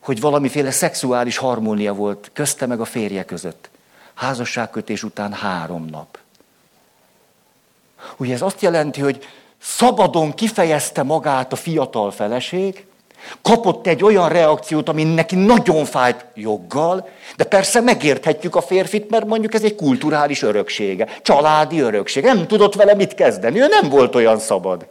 hogy 0.00 0.20
valamiféle 0.20 0.70
szexuális 0.70 1.36
harmónia 1.36 1.94
volt 1.94 2.30
közte 2.32 2.66
meg 2.66 2.80
a 2.80 2.84
férje 2.84 3.24
között. 3.24 3.70
Házasságkötés 4.14 5.02
után 5.02 5.32
három 5.32 5.84
nap. 5.84 6.18
Ugye 8.16 8.34
ez 8.34 8.42
azt 8.42 8.62
jelenti, 8.62 9.00
hogy 9.00 9.26
szabadon 9.62 10.34
kifejezte 10.34 11.02
magát 11.02 11.52
a 11.52 11.56
fiatal 11.56 12.10
feleség, 12.10 12.86
kapott 13.42 13.86
egy 13.86 14.04
olyan 14.04 14.28
reakciót, 14.28 14.88
ami 14.88 15.04
neki 15.04 15.36
nagyon 15.36 15.84
fájt 15.84 16.24
joggal, 16.34 17.08
de 17.36 17.44
persze 17.44 17.80
megérthetjük 17.80 18.56
a 18.56 18.60
férfit, 18.60 19.10
mert 19.10 19.26
mondjuk 19.26 19.54
ez 19.54 19.62
egy 19.62 19.74
kulturális 19.74 20.42
öröksége, 20.42 21.08
családi 21.22 21.80
örökség. 21.80 22.24
Nem 22.24 22.46
tudott 22.46 22.74
vele 22.74 22.94
mit 22.94 23.14
kezdeni, 23.14 23.60
ő 23.60 23.66
nem 23.66 23.88
volt 23.88 24.14
olyan 24.14 24.38
szabad. 24.38 24.86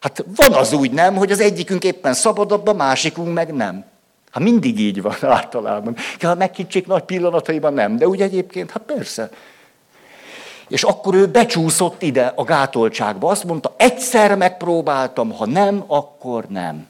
Hát 0.00 0.24
van 0.36 0.52
az 0.52 0.72
úgy 0.72 0.90
nem, 0.90 1.16
hogy 1.16 1.32
az 1.32 1.40
egyikünk 1.40 1.84
éppen 1.84 2.14
szabadabb, 2.14 2.66
a 2.66 2.72
másikunk 2.72 3.34
meg 3.34 3.54
nem. 3.54 3.84
Hát 4.34 4.42
mindig 4.42 4.78
így 4.78 5.02
van 5.02 5.16
általában. 5.38 5.96
Ha 6.20 6.34
megkicsék 6.34 6.86
nagy 6.86 7.02
pillanataiban 7.02 7.74
nem, 7.74 7.96
de 7.96 8.08
úgy 8.08 8.20
egyébként, 8.20 8.70
hát 8.70 8.82
persze. 8.82 9.30
És 10.68 10.82
akkor 10.82 11.14
ő 11.14 11.26
becsúszott 11.26 12.02
ide 12.02 12.32
a 12.36 12.44
gátoltságba. 12.44 13.30
Azt 13.30 13.44
mondta, 13.44 13.74
egyszer 13.76 14.36
megpróbáltam, 14.36 15.32
ha 15.32 15.46
nem, 15.46 15.84
akkor 15.86 16.44
nem. 16.44 16.86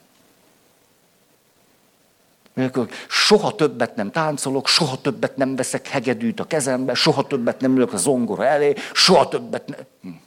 Soha 3.08 3.54
többet 3.54 3.96
nem 3.96 4.10
táncolok, 4.10 4.68
soha 4.68 5.00
többet 5.00 5.36
nem 5.36 5.56
veszek 5.56 5.88
hegedűt 5.88 6.40
a 6.40 6.44
kezembe, 6.44 6.94
soha 6.94 7.26
többet 7.26 7.60
nem 7.60 7.76
ülök 7.76 7.92
a 7.92 7.96
zongora 7.96 8.46
elé, 8.46 8.74
soha 8.92 9.28
többet 9.28 9.68
nem... 9.68 10.22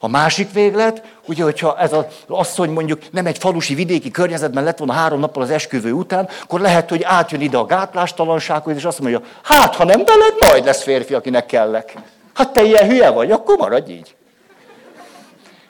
A 0.00 0.08
másik 0.08 0.52
véglet, 0.52 1.02
ugye, 1.26 1.42
hogyha 1.42 1.78
ez 1.78 1.92
az 1.92 2.04
asszony 2.26 2.70
mondjuk 2.70 3.10
nem 3.10 3.26
egy 3.26 3.38
falusi 3.38 3.74
vidéki 3.74 4.10
környezetben 4.10 4.64
lett 4.64 4.78
volna 4.78 4.92
három 4.92 5.20
nappal 5.20 5.42
az 5.42 5.50
esküvő 5.50 5.92
után, 5.92 6.28
akkor 6.42 6.60
lehet, 6.60 6.88
hogy 6.88 7.02
átjön 7.02 7.40
ide 7.40 7.56
a 7.56 7.64
gátlástalansághoz, 7.64 8.76
és 8.76 8.84
azt 8.84 9.00
mondja, 9.00 9.22
hát 9.42 9.74
ha 9.74 9.84
nem 9.84 10.04
beled, 10.04 10.34
majd 10.50 10.64
lesz 10.64 10.82
férfi, 10.82 11.14
akinek 11.14 11.46
kellek. 11.46 11.94
Hát 12.34 12.52
te 12.52 12.62
ilyen 12.62 12.88
hülye 12.88 13.10
vagy, 13.10 13.30
akkor 13.30 13.56
maradj 13.56 13.92
így. 13.92 14.14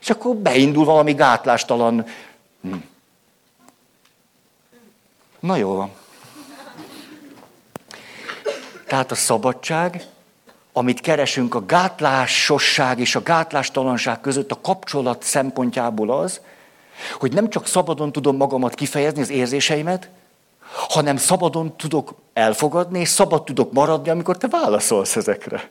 És 0.00 0.10
akkor 0.10 0.34
beindul 0.34 0.84
valami 0.84 1.14
gátlástalan. 1.14 2.06
Hm. 2.62 2.74
Na 5.40 5.56
jó 5.56 5.74
van. 5.74 5.90
Tehát 8.86 9.10
a 9.10 9.14
szabadság 9.14 10.04
amit 10.78 11.00
keresünk 11.00 11.54
a 11.54 11.64
gátlásosság 11.66 12.98
és 12.98 13.14
a 13.14 13.22
gátlástalanság 13.22 14.20
között 14.20 14.50
a 14.50 14.60
kapcsolat 14.60 15.22
szempontjából 15.22 16.10
az, 16.10 16.40
hogy 17.18 17.32
nem 17.32 17.50
csak 17.50 17.66
szabadon 17.66 18.12
tudom 18.12 18.36
magamat 18.36 18.74
kifejezni, 18.74 19.20
az 19.20 19.30
érzéseimet, 19.30 20.08
hanem 20.88 21.16
szabadon 21.16 21.76
tudok 21.76 22.14
elfogadni, 22.32 23.00
és 23.00 23.08
szabad 23.08 23.44
tudok 23.44 23.72
maradni, 23.72 24.10
amikor 24.10 24.36
te 24.36 24.48
válaszolsz 24.48 25.16
ezekre. 25.16 25.70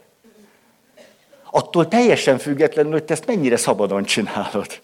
Attól 1.52 1.88
teljesen 1.88 2.38
függetlenül, 2.38 2.91
hogy 2.91 3.04
te 3.04 3.13
ezt 3.13 3.26
mennyire 3.26 3.58
szabadon 3.58 4.04
csinálod. 4.04 4.82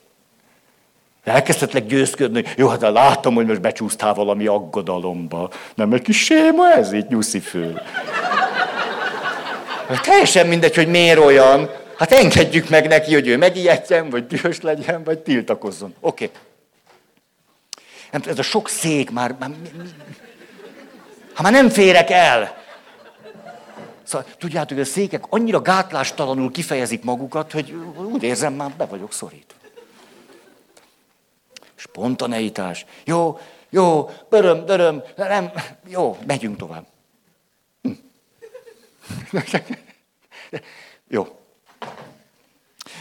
Elkezdhetlek 1.23 1.85
győzködni, 1.85 2.43
jó, 2.57 2.67
hát 2.67 2.81
látom, 2.81 3.33
hogy 3.33 3.45
most 3.45 3.61
becsúsztál 3.61 4.13
valami 4.13 4.47
aggodalomba. 4.47 5.49
Nem 5.75 5.93
egy 5.93 6.01
kis 6.01 6.23
séma 6.23 6.71
ez 6.71 6.93
így, 6.93 7.07
nyuszi 7.07 7.39
föl. 7.39 7.81
Teljesen 9.99 10.47
mindegy, 10.47 10.75
hogy 10.75 10.87
miért 10.87 11.19
olyan. 11.19 11.69
Hát 11.97 12.11
engedjük 12.11 12.69
meg 12.69 12.87
neki, 12.87 13.13
hogy 13.13 13.27
ő 13.27 13.37
megijedjen, 13.37 14.09
vagy 14.09 14.27
dühös 14.27 14.61
legyen, 14.61 15.03
vagy 15.03 15.19
tiltakozzon. 15.19 15.95
Oké. 15.99 16.31
Okay. 18.13 18.31
Ez 18.31 18.39
a 18.39 18.43
sok 18.43 18.69
szék 18.69 19.11
már, 19.11 19.35
már 19.39 19.51
ha 21.33 21.41
már 21.41 21.51
nem 21.51 21.69
férek 21.69 22.09
el. 22.09 22.59
Szóval 24.03 24.27
tudjátok, 24.37 24.77
hogy 24.77 24.87
a 24.87 24.91
székek 24.91 25.23
annyira 25.29 25.61
gátlástalanul 25.61 26.51
kifejezik 26.51 27.03
magukat, 27.03 27.51
hogy 27.51 27.75
úgy 28.11 28.23
érzem, 28.23 28.53
már 28.53 28.71
be 28.71 28.85
vagyok 28.85 29.13
szorítva. 29.13 29.57
Spontaneitás. 31.75 32.85
Jó, 33.03 33.39
jó, 33.69 34.09
öröm, 34.29 34.63
öröm, 34.67 35.03
nem, 35.15 35.51
jó, 35.87 36.17
megyünk 36.27 36.57
tovább. 36.57 36.85
Jó. 41.07 41.39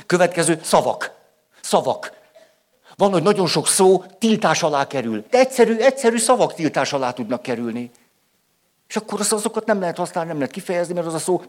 Következő 0.06 0.60
szavak. 0.62 1.14
Szavak. 1.60 2.18
Van, 2.96 3.12
hogy 3.12 3.22
nagyon 3.22 3.46
sok 3.46 3.66
szó 3.66 4.04
tiltás 4.18 4.62
alá 4.62 4.86
kerül. 4.86 5.24
De 5.30 5.38
egyszerű, 5.38 5.76
egyszerű 5.76 6.18
szavak 6.18 6.54
tiltás 6.54 6.92
alá 6.92 7.12
tudnak 7.12 7.42
kerülni. 7.42 7.90
És 8.88 8.96
akkor 8.96 9.20
az 9.20 9.32
azokat 9.32 9.66
nem 9.66 9.80
lehet 9.80 9.96
használni, 9.96 10.28
nem 10.28 10.38
lehet 10.38 10.52
kifejezni, 10.52 10.94
mert 10.94 11.06
az 11.06 11.14
a 11.14 11.18
szó... 11.18 11.42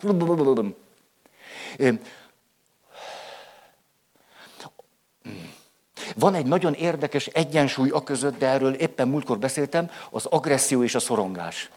Van 6.15 6.35
egy 6.35 6.45
nagyon 6.45 6.73
érdekes 6.73 7.27
egyensúly 7.27 7.89
a 7.89 8.03
között, 8.03 8.37
de 8.37 8.47
erről 8.47 8.73
éppen 8.73 9.07
múltkor 9.07 9.39
beszéltem, 9.39 9.91
az 10.09 10.25
agresszió 10.25 10.83
és 10.83 10.95
a 10.95 10.99
szorongás. 10.99 11.69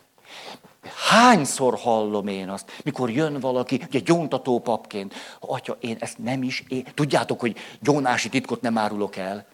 Hányszor 1.09 1.79
hallom 1.79 2.27
én 2.27 2.49
azt, 2.49 2.81
mikor 2.85 3.11
jön 3.11 3.41
valaki, 3.41 3.81
ugye 3.87 3.99
gyóntató 3.99 4.61
papként, 4.61 5.15
atya, 5.41 5.77
én 5.81 5.97
ezt 6.01 6.19
nem 6.19 6.43
is, 6.43 6.65
én... 6.69 6.85
tudjátok, 6.95 7.41
hogy 7.41 7.57
gyónási 7.81 8.29
titkot 8.29 8.61
nem 8.61 8.79
árulok 8.79 9.17
el. 9.17 9.47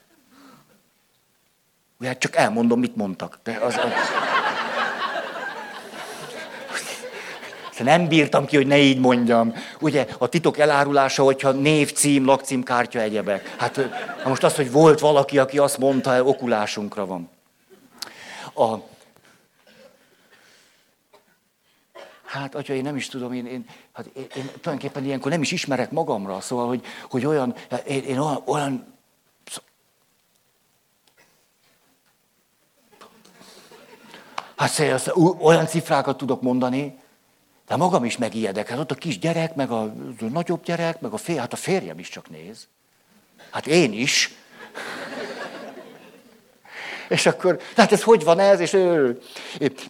Ugye, 2.00 2.18
csak 2.18 2.36
elmondom, 2.36 2.78
mit 2.78 2.96
mondtak. 2.96 3.38
De 3.42 3.58
az, 3.62 3.76
az... 3.76 3.92
Nem 7.82 8.08
bírtam 8.08 8.46
ki, 8.46 8.56
hogy 8.56 8.66
ne 8.66 8.78
így 8.78 8.98
mondjam. 8.98 9.54
Ugye 9.80 10.06
a 10.18 10.28
titok 10.28 10.58
elárulása, 10.58 11.22
hogyha 11.22 11.50
név, 11.50 11.92
cím, 11.92 12.26
lakcím, 12.26 12.62
kártya, 12.62 13.00
egyebek. 13.00 13.54
Hát 13.58 13.80
most 14.24 14.42
az, 14.42 14.56
hogy 14.56 14.70
volt 14.70 15.00
valaki, 15.00 15.38
aki 15.38 15.58
azt 15.58 15.78
mondta, 15.78 16.24
okulásunkra 16.24 17.06
van. 17.06 17.30
A, 18.54 18.74
Hát, 22.30 22.54
atya, 22.54 22.74
én 22.74 22.82
nem 22.82 22.96
is 22.96 23.08
tudom, 23.08 23.32
én, 23.32 23.46
én, 23.46 23.64
hát 23.92 24.06
én, 24.06 24.26
én 24.36 24.44
tulajdonképpen 24.60 25.04
ilyenkor 25.04 25.30
nem 25.30 25.42
is 25.42 25.52
ismerek 25.52 25.90
magamra, 25.90 26.40
szóval, 26.40 26.66
hogy, 26.66 26.84
hogy 27.10 27.26
olyan, 27.26 27.54
én, 27.86 28.02
én 28.02 28.18
olyan, 28.18 28.42
olyan 28.44 28.98
Hát 34.56 34.70
széles, 34.70 35.06
olyan 35.38 35.66
cifrákat 35.66 36.16
tudok 36.16 36.42
mondani, 36.42 36.98
de 37.66 37.76
magam 37.76 38.04
is 38.04 38.16
megijedek. 38.16 38.68
Hát 38.68 38.78
ott 38.78 38.90
a 38.90 38.94
kis 38.94 39.18
gyerek, 39.18 39.54
meg 39.54 39.70
a 39.70 39.94
nagyobb 40.18 40.64
gyerek, 40.64 41.00
meg 41.00 41.12
a 41.12 41.16
fér, 41.16 41.38
hát 41.38 41.52
a 41.52 41.56
férjem 41.56 41.98
is 41.98 42.08
csak 42.08 42.30
néz. 42.30 42.68
Hát 43.50 43.66
én 43.66 43.92
is. 43.92 44.34
És 47.10 47.26
akkor, 47.26 47.60
tehát 47.74 47.92
ez 47.92 48.02
hogy 48.02 48.24
van 48.24 48.38
ez? 48.38 48.60
És 48.60 48.76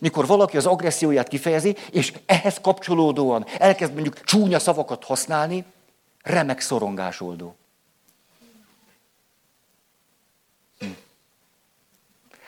mikor 0.00 0.26
valaki 0.26 0.56
az 0.56 0.66
agresszióját 0.66 1.28
kifejezi, 1.28 1.76
és 1.90 2.12
ehhez 2.26 2.60
kapcsolódóan 2.60 3.46
elkezd 3.58 3.92
mondjuk 3.92 4.20
csúnya 4.20 4.58
szavakat 4.58 5.04
használni, 5.04 5.64
remek 6.22 6.60
szorongásoldó. 6.60 7.56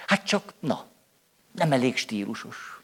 Hát 0.07 0.25
csak, 0.25 0.55
na, 0.61 0.87
nem 1.55 1.73
elég 1.73 1.97
stílusos. 1.97 2.81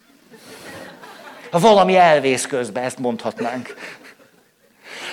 Ha 1.50 1.58
valami 1.58 1.96
elvész 1.96 2.46
közben, 2.46 2.84
ezt 2.84 2.98
mondhatnánk. 2.98 3.74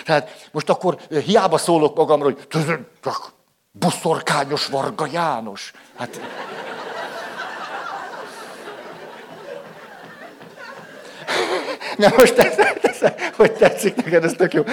Tehát 0.06 0.50
most 0.52 0.70
akkor 0.70 1.00
hiába 1.26 1.58
szólok 1.58 1.96
magamról, 1.96 2.34
hogy 2.34 2.48
buszorkányos 3.80 4.68
Varga 4.68 5.08
János. 5.12 5.72
Hát 5.98 6.20
Na 11.98 12.14
most 12.18 12.38
ez, 12.38 12.58
ez, 12.82 13.12
hogy 13.36 13.52
tetszik 13.52 13.96
neked, 13.96 14.24
ez 14.24 14.34
tök 14.38 14.54
jó. 14.54 14.64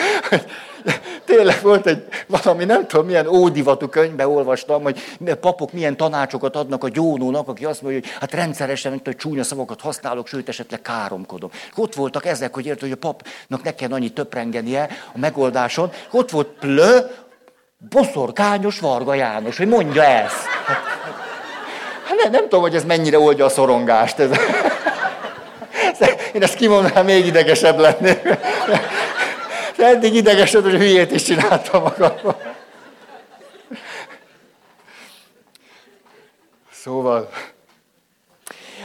Tényleg 1.25 1.63
volt 1.63 1.87
egy 1.87 2.05
valami, 2.27 2.65
nem 2.65 2.87
tudom, 2.87 3.07
milyen 3.07 3.27
ódivatú 3.27 3.89
könyvbe 3.89 4.29
olvastam, 4.29 4.83
hogy 4.83 5.03
papok 5.41 5.73
milyen 5.73 5.97
tanácsokat 5.97 6.57
adnak 6.57 6.85
a 6.85 6.89
gyónónak, 6.89 7.49
aki 7.49 7.65
azt 7.65 7.83
mondja, 7.83 8.01
hogy 8.01 8.11
hát 8.21 8.33
rendszeresen, 8.33 8.91
mint 8.91 9.07
hogy 9.07 9.17
csúnya 9.17 9.43
szavakat 9.43 9.81
használok, 9.81 10.27
sőt 10.27 10.49
esetleg 10.49 10.83
káromkodom. 10.83 11.51
Ott 11.75 11.95
voltak 11.95 12.27
ezek, 12.27 12.55
hogy 12.55 12.67
érted, 12.67 12.81
hogy 12.81 12.93
a 12.93 12.97
papnak 12.97 13.63
ne 13.63 13.75
kell 13.75 13.93
annyi 13.93 14.09
töprengenie 14.09 14.89
a 15.15 15.19
megoldáson. 15.19 15.91
Ott 16.11 16.31
volt 16.31 16.49
plö, 16.49 16.99
boszorkányos 17.89 18.79
Varga 18.79 19.15
János, 19.15 19.57
hogy 19.57 19.69
mondja 19.69 20.03
ezt. 20.03 20.47
Hát, 22.07 22.17
nem, 22.23 22.31
nem 22.31 22.43
tudom, 22.43 22.61
hogy 22.61 22.75
ez 22.75 22.85
mennyire 22.85 23.19
oldja 23.19 23.45
a 23.45 23.49
szorongást. 23.49 24.19
Ez. 24.19 24.31
Én 26.33 26.43
ezt 26.43 26.55
kimondanám, 26.55 27.05
még 27.05 27.27
idegesebb 27.27 27.79
lennék. 27.79 28.23
De 29.77 29.87
eddig 29.87 30.15
idegesebb, 30.15 30.63
hogy 30.63 30.75
hülyét 30.75 31.11
is 31.11 31.23
csináltam 31.23 31.83
magamban. 31.83 32.37
Szóval, 36.73 37.31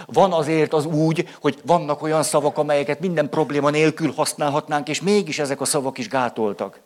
van 0.06 0.34
azért 0.34 0.74
az 0.74 0.86
úgy, 0.86 1.30
hogy 1.42 1.60
vannak 1.66 2.02
olyan 2.02 2.24
szavak, 2.24 2.58
amelyeket 2.58 3.00
minden 3.00 3.30
probléma 3.30 3.70
nélkül 3.70 4.14
használhatnánk, 4.16 4.90
és 4.90 5.02
mégis 5.02 5.40
ezek 5.40 5.62
a 5.62 5.66
szavak 5.66 5.98
is 5.98 6.08
gátoltak. 6.08 6.80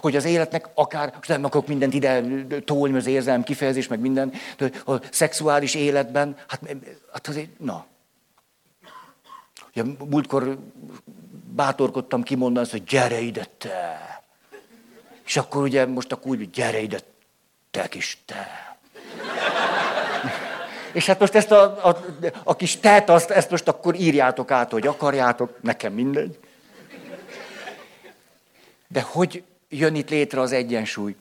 Hogy 0.00 0.16
az 0.16 0.24
életnek 0.24 0.68
akár, 0.74 1.12
most 1.14 1.28
nem 1.28 1.44
akarok 1.44 1.66
mindent 1.66 1.94
ide 1.94 2.22
tolni, 2.64 2.96
az 2.96 3.06
érzelem 3.06 3.42
kifejezés, 3.42 3.88
meg 3.88 4.00
minden, 4.00 4.32
de 4.56 4.70
a 4.86 4.92
szexuális 5.10 5.74
életben, 5.74 6.36
hát, 6.48 6.60
hát 7.12 7.28
azért, 7.28 7.58
na, 7.58 7.86
Ugye 9.74 9.82
múltkor 10.08 10.58
bátorkodtam 11.54 12.22
kimondani 12.22 12.64
azt, 12.64 12.70
hogy 12.70 12.84
gyere 12.84 13.20
ide 13.20 13.46
te. 13.58 13.98
És 15.24 15.36
akkor 15.36 15.62
ugye 15.62 15.86
most 15.86 16.12
akkor 16.12 16.30
úgy, 16.30 16.38
hogy 16.38 16.50
gyere 16.50 16.80
ide 16.80 16.98
te 17.70 17.88
kis 17.88 18.18
te. 18.24 18.76
És 20.92 21.06
hát 21.06 21.18
most 21.18 21.34
ezt 21.34 21.50
a, 21.50 21.88
a, 21.88 22.04
a 22.44 22.56
kis 22.56 22.76
tett, 22.76 23.08
azt, 23.08 23.30
ezt 23.30 23.50
most 23.50 23.68
akkor 23.68 23.94
írjátok 23.94 24.50
át, 24.50 24.70
hogy 24.70 24.86
akarjátok, 24.86 25.62
nekem 25.62 25.92
mindegy. 25.92 26.38
De 28.88 29.00
hogy 29.00 29.44
jön 29.72 29.94
itt 29.94 30.10
létre 30.10 30.40
az 30.40 30.52
egyensúly? 30.52 31.16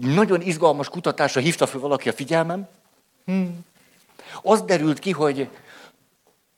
Nagyon 0.00 0.40
izgalmas 0.40 0.88
kutatásra 0.88 1.40
hívta 1.40 1.66
fel 1.66 1.80
valaki 1.80 2.08
a 2.08 2.12
figyelmem. 2.12 2.68
Hmm. 3.24 3.64
Az 4.42 4.62
derült 4.62 4.98
ki, 4.98 5.10
hogy 5.10 5.48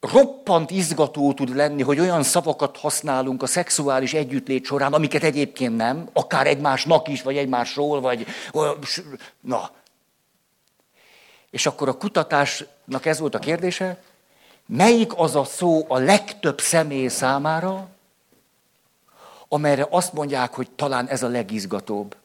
roppant 0.01 0.71
izgató 0.71 1.33
tud 1.33 1.57
lenni, 1.57 1.83
hogy 1.83 2.01
olyan 2.01 2.23
szavakat 2.23 2.77
használunk 2.77 3.43
a 3.43 3.47
szexuális 3.47 4.15
együttlét 4.15 4.65
során, 4.65 4.93
amiket 4.93 5.23
egyébként 5.23 5.77
nem, 5.77 6.09
akár 6.13 6.47
egymásnak 6.47 7.09
is, 7.09 7.23
vagy 7.23 7.37
egymásról, 7.37 8.01
vagy... 8.01 8.27
Na. 9.41 9.71
És 11.51 11.67
akkor 11.67 11.89
a 11.89 11.97
kutatásnak 11.97 13.07
ez 13.07 13.19
volt 13.19 13.35
a 13.35 13.39
kérdése, 13.39 14.03
melyik 14.67 15.13
az 15.17 15.37
a 15.37 15.45
szó 15.45 15.85
a 15.89 15.99
legtöbb 15.99 16.61
személy 16.61 17.09
számára, 17.09 17.89
amelyre 19.49 19.87
azt 19.91 20.13
mondják, 20.13 20.55
hogy 20.55 20.71
talán 20.71 21.09
ez 21.09 21.23
a 21.23 21.29
legizgatóbb. 21.29 22.17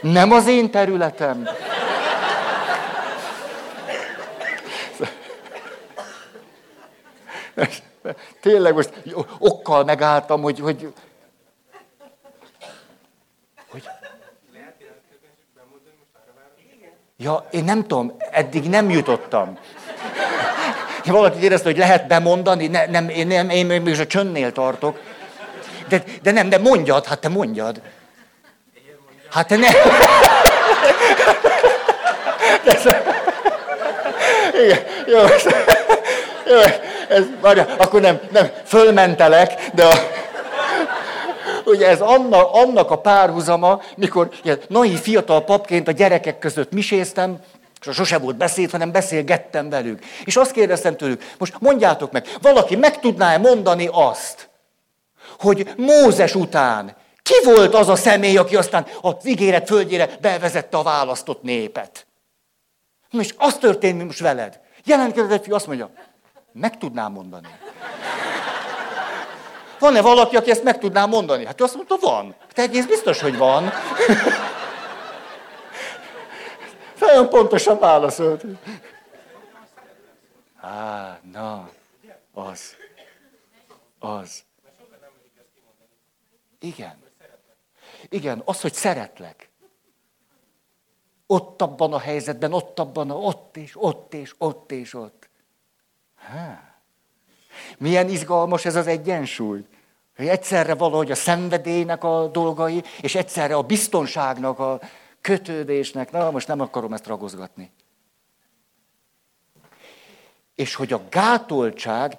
Nem 0.00 0.32
az 0.32 0.46
én 0.46 0.70
területem. 0.70 1.48
Tényleg 8.40 8.74
most 8.74 8.92
okkal 9.38 9.84
megálltam, 9.84 10.42
hogy, 10.42 10.60
hogy... 10.60 10.92
Ja, 17.18 17.46
én 17.50 17.64
nem 17.64 17.82
tudom, 17.82 18.16
eddig 18.30 18.68
nem 18.68 18.90
jutottam. 18.90 19.58
Valaki 21.04 21.42
érezte, 21.42 21.68
hogy 21.68 21.78
lehet 21.78 22.06
bemondani, 22.06 22.66
ne, 22.66 22.86
nem, 22.86 23.08
én, 23.08 23.26
nem, 23.26 23.48
én 23.48 23.66
még 23.66 24.00
a 24.00 24.06
csöndnél 24.06 24.52
tartok. 24.52 24.98
De, 25.88 26.02
de 26.22 26.30
nem, 26.30 26.48
de 26.48 26.58
mondjad, 26.58 27.06
hát 27.06 27.18
te 27.18 27.28
mondjad. 27.28 27.80
Hát 29.30 29.46
te 29.46 29.56
ne... 29.56 29.68
Igen, 34.64 34.78
jó, 35.06 35.18
jó, 36.46 36.58
ez, 37.08 37.24
várja, 37.40 37.66
akkor 37.78 38.00
nem, 38.00 38.20
nem, 38.30 38.50
fölmentelek, 38.64 39.52
de 39.74 39.84
a, 39.84 39.92
ugye 41.66 41.88
ez 41.88 42.00
annak, 42.00 42.48
annak 42.52 42.90
a 42.90 42.98
párhuzama, 42.98 43.80
mikor 43.96 44.28
ilyen, 44.42 44.60
naiv 44.68 44.98
fiatal 45.00 45.44
papként 45.44 45.88
a 45.88 45.92
gyerekek 45.92 46.38
között 46.38 46.72
miséztem, 46.72 47.38
és 47.86 47.94
sose 47.94 48.18
volt 48.18 48.36
beszéd, 48.36 48.70
hanem 48.70 48.92
beszélgettem 48.92 49.70
velük. 49.70 50.04
És 50.24 50.36
azt 50.36 50.50
kérdeztem 50.50 50.96
tőlük, 50.96 51.22
most 51.38 51.60
mondjátok 51.60 52.12
meg, 52.12 52.26
valaki 52.40 52.76
meg 52.76 53.00
tudná-e 53.00 53.38
mondani 53.38 53.88
azt, 53.92 54.48
hogy 55.38 55.68
Mózes 55.76 56.34
után 56.34 56.96
ki 57.22 57.34
volt 57.44 57.74
az 57.74 57.88
a 57.88 57.96
személy, 57.96 58.36
aki 58.36 58.56
aztán 58.56 58.86
az 59.00 59.14
ígéret 59.24 59.66
földjére 59.66 60.08
bevezette 60.20 60.76
a 60.76 60.82
választott 60.82 61.42
népet? 61.42 62.06
És 63.10 63.34
az 63.36 63.54
történt 63.54 64.04
most 64.04 64.20
veled. 64.20 64.60
Jelentkezett 64.84 65.44
fiú, 65.44 65.54
azt 65.54 65.66
mondja, 65.66 65.90
meg 66.52 66.78
tudnám 66.78 67.12
mondani. 67.12 67.48
Van-e 69.78 70.00
valaki, 70.00 70.36
aki 70.36 70.50
ezt 70.50 70.62
meg 70.62 70.78
tudná 70.78 71.06
mondani? 71.06 71.44
Hát 71.46 71.60
ő 71.60 71.64
azt 71.64 71.74
mondta, 71.74 71.96
van. 72.00 72.34
Te 72.52 72.62
egész 72.62 72.86
biztos, 72.86 73.20
hogy 73.20 73.36
van. 73.36 73.70
Nagyon 77.00 77.28
pontosan 77.28 77.78
válaszolt. 77.78 78.44
Á, 80.60 81.20
na, 81.32 81.70
az. 82.32 82.76
Az. 83.98 84.44
Igen. 86.58 87.04
Igen, 88.08 88.42
az, 88.44 88.60
hogy 88.60 88.72
szeretlek. 88.72 89.50
Ott 91.26 91.62
abban 91.62 91.92
a 91.92 91.98
helyzetben, 91.98 92.52
ott 92.52 92.78
abban, 92.78 93.10
a, 93.10 93.14
ott 93.14 93.56
és 93.56 93.72
ott 93.74 94.14
és 94.14 94.34
ott 94.38 94.72
és 94.72 94.94
ott. 94.94 95.28
Há. 96.16 96.75
Milyen 97.78 98.08
izgalmas 98.08 98.64
ez 98.64 98.76
az 98.76 98.86
egyensúly. 98.86 99.64
Hogy 100.16 100.28
egyszerre 100.28 100.74
valahogy 100.74 101.10
a 101.10 101.14
szenvedélynek 101.14 102.04
a 102.04 102.26
dolgai, 102.26 102.82
és 103.00 103.14
egyszerre 103.14 103.54
a 103.54 103.62
biztonságnak, 103.62 104.58
a 104.58 104.80
kötődésnek. 105.20 106.10
Na, 106.10 106.30
most 106.30 106.48
nem 106.48 106.60
akarom 106.60 106.92
ezt 106.92 107.06
ragozgatni. 107.06 107.72
És 110.54 110.74
hogy 110.74 110.92
a 110.92 111.02
gátoltság, 111.10 112.18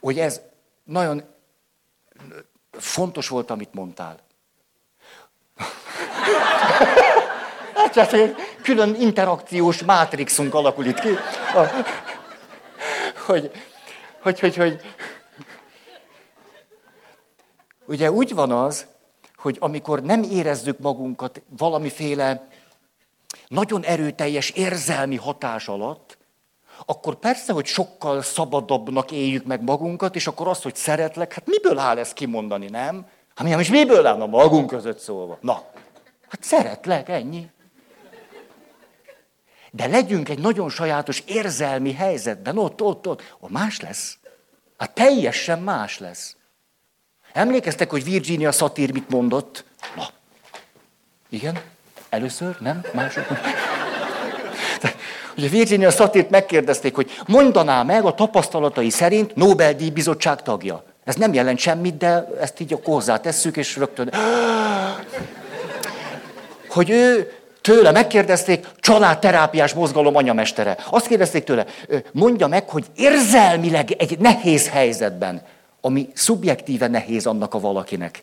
hogy 0.00 0.18
ez 0.18 0.40
nagyon 0.84 1.22
fontos 2.70 3.28
volt, 3.28 3.50
amit 3.50 3.74
mondtál. 3.74 4.18
Hát 7.74 7.92
csak 7.92 8.12
egy 8.12 8.34
külön 8.62 8.94
interakciós 8.94 9.82
mátrixunk 9.82 10.54
alakul 10.54 10.84
itt 10.84 11.00
ki. 11.00 11.08
Hogy, 13.26 13.50
hogy, 14.26 14.40
hogy, 14.40 14.56
hogy, 14.56 14.80
ugye 17.86 18.10
úgy 18.12 18.34
van 18.34 18.50
az, 18.50 18.86
hogy 19.36 19.56
amikor 19.60 20.02
nem 20.02 20.22
érezzük 20.22 20.78
magunkat 20.78 21.42
valamiféle 21.58 22.48
nagyon 23.48 23.84
erőteljes 23.84 24.50
érzelmi 24.50 25.16
hatás 25.16 25.68
alatt, 25.68 26.18
akkor 26.86 27.14
persze, 27.14 27.52
hogy 27.52 27.66
sokkal 27.66 28.22
szabadabbnak 28.22 29.10
éljük 29.10 29.44
meg 29.44 29.62
magunkat, 29.62 30.14
és 30.14 30.26
akkor 30.26 30.48
az, 30.48 30.62
hogy 30.62 30.76
szeretlek, 30.76 31.32
hát 31.32 31.46
miből 31.46 31.78
áll 31.78 31.98
ez 31.98 32.12
kimondani, 32.12 32.68
nem? 32.68 33.06
Hát 33.34 33.46
mi, 33.46 33.60
és 33.60 33.68
miből 33.68 34.06
áll 34.06 34.20
a 34.20 34.26
magunk 34.26 34.66
között 34.66 34.98
szólva? 34.98 35.38
Na, 35.40 35.62
hát 36.28 36.42
szeretlek, 36.42 37.08
ennyi. 37.08 37.50
De 39.76 39.86
legyünk 39.86 40.28
egy 40.28 40.38
nagyon 40.38 40.70
sajátos 40.70 41.22
érzelmi 41.26 41.92
helyzetben, 41.92 42.58
ott, 42.58 42.82
ott, 42.82 43.06
ott, 43.06 43.34
ott 43.38 43.50
más 43.50 43.80
lesz. 43.80 44.18
Hát 44.78 44.90
teljesen 44.90 45.58
más 45.58 45.98
lesz. 45.98 46.36
Emlékeztek, 47.32 47.90
hogy 47.90 48.04
Virginia 48.04 48.52
Satir 48.52 48.92
mit 48.92 49.08
mondott? 49.08 49.64
Na, 49.96 50.08
igen? 51.28 51.60
Először? 52.08 52.56
Nem? 52.60 52.84
Mások? 52.92 53.24
Ugye 55.36 55.48
Virginia 55.48 55.90
Satirt 55.90 56.30
megkérdezték, 56.30 56.94
hogy 56.94 57.10
mondaná 57.26 57.82
meg 57.82 58.04
a 58.04 58.14
tapasztalatai 58.14 58.90
szerint 58.90 59.34
Nobel-díj 59.34 59.90
bizottság 59.90 60.42
tagja. 60.42 60.84
Ez 61.04 61.14
nem 61.14 61.32
jelent 61.32 61.58
semmit, 61.58 61.96
de 61.96 62.28
ezt 62.40 62.60
így 62.60 62.72
a 62.72 63.20
tesszük, 63.20 63.56
és 63.56 63.76
rögtön... 63.76 64.10
Hogy 66.68 66.90
ő 66.90 67.32
tőle 67.66 67.90
megkérdezték, 67.90 68.66
családterápiás 68.80 69.74
mozgalom 69.74 70.16
anyamestere. 70.16 70.76
Azt 70.90 71.06
kérdezték 71.06 71.44
tőle, 71.44 71.66
mondja 72.12 72.46
meg, 72.46 72.68
hogy 72.68 72.86
érzelmileg 72.94 73.90
egy 73.90 74.18
nehéz 74.18 74.68
helyzetben, 74.68 75.42
ami 75.80 76.08
szubjektíve 76.14 76.86
nehéz 76.86 77.26
annak 77.26 77.54
a 77.54 77.60
valakinek. 77.60 78.20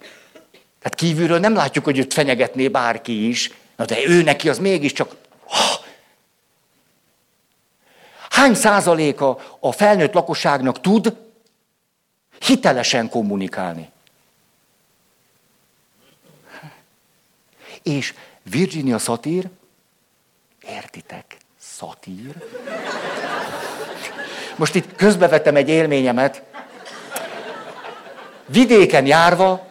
Tehát 0.51 0.95
kívülről 0.95 1.39
nem 1.39 1.55
látjuk, 1.55 1.85
hogy 1.85 1.97
őt 1.97 2.13
fenyegetné 2.13 2.67
bárki 2.67 3.27
is, 3.27 3.51
na 3.75 3.85
de 3.85 4.05
ő 4.05 4.23
neki 4.23 4.49
az 4.49 4.59
mégiscsak... 4.59 5.15
Hány 8.29 8.53
százaléka 8.53 9.39
a 9.59 9.71
felnőtt 9.71 10.13
lakosságnak 10.13 10.81
tud 10.81 11.15
hitelesen 12.39 13.09
kommunikálni? 13.09 13.89
És 17.81 18.13
Virginia 18.51 18.97
Satir, 18.97 19.49
értitek, 20.67 21.37
Satir? 21.77 22.35
Most 24.55 24.75
itt 24.75 24.95
közbevetem 24.95 25.55
egy 25.55 25.69
élményemet. 25.69 26.41
Vidéken 28.45 29.05
járva 29.05 29.67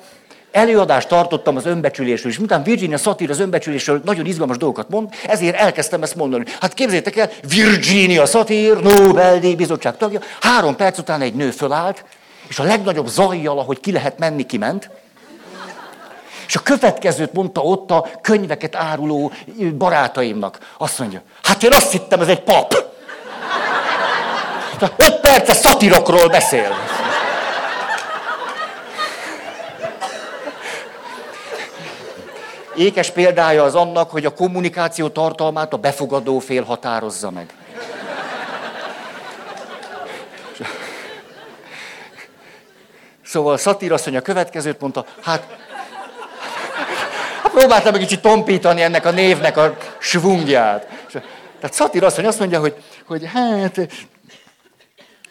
előadást 0.50 1.08
tartottam 1.08 1.56
az 1.56 1.66
önbecsülésről, 1.66 2.32
és 2.32 2.38
miután 2.38 2.62
Virginia 2.62 2.96
Satir 2.96 3.30
az 3.30 3.38
önbecsülésről 3.38 4.00
nagyon 4.04 4.26
izgalmas 4.26 4.56
dolgokat 4.56 4.88
mond, 4.88 5.08
ezért 5.26 5.56
elkezdtem 5.56 6.02
ezt 6.02 6.14
mondani. 6.14 6.44
Hát 6.60 6.74
képzeljétek 6.74 7.16
el, 7.16 7.30
Virginia 7.48 8.26
Satir, 8.26 8.76
Nobel-díj 8.76 9.54
bizottság 9.54 9.96
tagja, 9.96 10.20
három 10.40 10.76
perc 10.76 10.98
után 10.98 11.20
egy 11.20 11.34
nő 11.34 11.50
fölállt, 11.50 12.04
és 12.48 12.58
a 12.58 12.62
legnagyobb 12.62 13.06
zajjal, 13.06 13.58
ahogy 13.58 13.80
ki 13.80 13.92
lehet 13.92 14.18
menni, 14.18 14.46
kiment, 14.46 14.90
és 16.52 16.58
a 16.58 16.62
következőt 16.62 17.32
mondta 17.32 17.60
ott 17.60 17.90
a 17.90 18.06
könyveket 18.20 18.76
áruló 18.76 19.32
barátaimnak. 19.78 20.58
Azt 20.78 20.98
mondja, 20.98 21.22
hát 21.42 21.62
én 21.62 21.72
azt 21.72 21.90
hittem, 21.90 22.20
ez 22.20 22.28
egy 22.28 22.42
pap. 22.42 22.74
Öt 24.96 25.20
perces 25.20 25.56
szatirokról 25.56 26.28
beszél. 26.28 26.76
Ékes 32.76 33.10
példája 33.10 33.62
az 33.62 33.74
annak, 33.74 34.10
hogy 34.10 34.24
a 34.24 34.34
kommunikáció 34.34 35.08
tartalmát 35.08 35.72
a 35.72 35.76
befogadó 35.76 36.38
fél 36.38 36.62
határozza 36.64 37.30
meg. 37.30 37.54
Szóval 43.24 43.56
Szatír 43.56 43.90
mondja, 43.90 44.18
a 44.18 44.22
következőt 44.22 44.80
mondta, 44.80 45.04
hát 45.22 45.61
próbáltam 47.50 47.94
egy 47.94 48.00
kicsit 48.00 48.20
tompítani 48.20 48.82
ennek 48.82 49.04
a 49.04 49.10
névnek 49.10 49.56
a 49.56 49.76
svungját. 49.98 50.86
Tehát 51.60 51.76
Szatir 51.76 52.04
azt 52.04 52.16
mondja, 52.16 52.28
azt 52.28 52.38
mondja, 52.38 52.60
hogy, 52.60 52.74
hogy 53.06 53.30
hát 53.32 53.88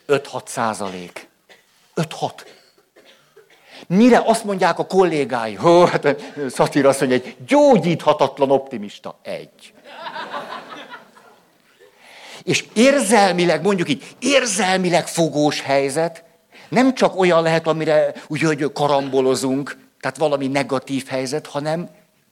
5-6 0.07 0.41
százalék. 0.45 1.29
5-6. 1.95 2.31
Mire 3.87 4.21
azt 4.25 4.43
mondják 4.43 4.79
a 4.79 4.85
kollégái, 4.85 5.53
hogy 5.53 5.89
hát 5.89 6.15
Szatir 6.49 6.85
azt 6.85 6.99
mondja, 6.99 7.17
egy 7.17 7.35
gyógyíthatatlan 7.47 8.51
optimista. 8.51 9.19
Egy. 9.23 9.73
És 12.43 12.65
érzelmileg, 12.73 13.61
mondjuk 13.61 13.89
így, 13.89 14.03
érzelmileg 14.19 15.07
fogós 15.07 15.61
helyzet, 15.61 16.23
nem 16.69 16.93
csak 16.93 17.19
olyan 17.19 17.41
lehet, 17.41 17.67
amire 17.67 18.13
úgy, 18.27 18.41
hogy 18.41 18.71
karambolozunk, 18.73 19.77
tehát 19.99 20.17
valami 20.17 20.47
negatív 20.47 21.07
helyzet, 21.07 21.47
hanem 21.47 21.89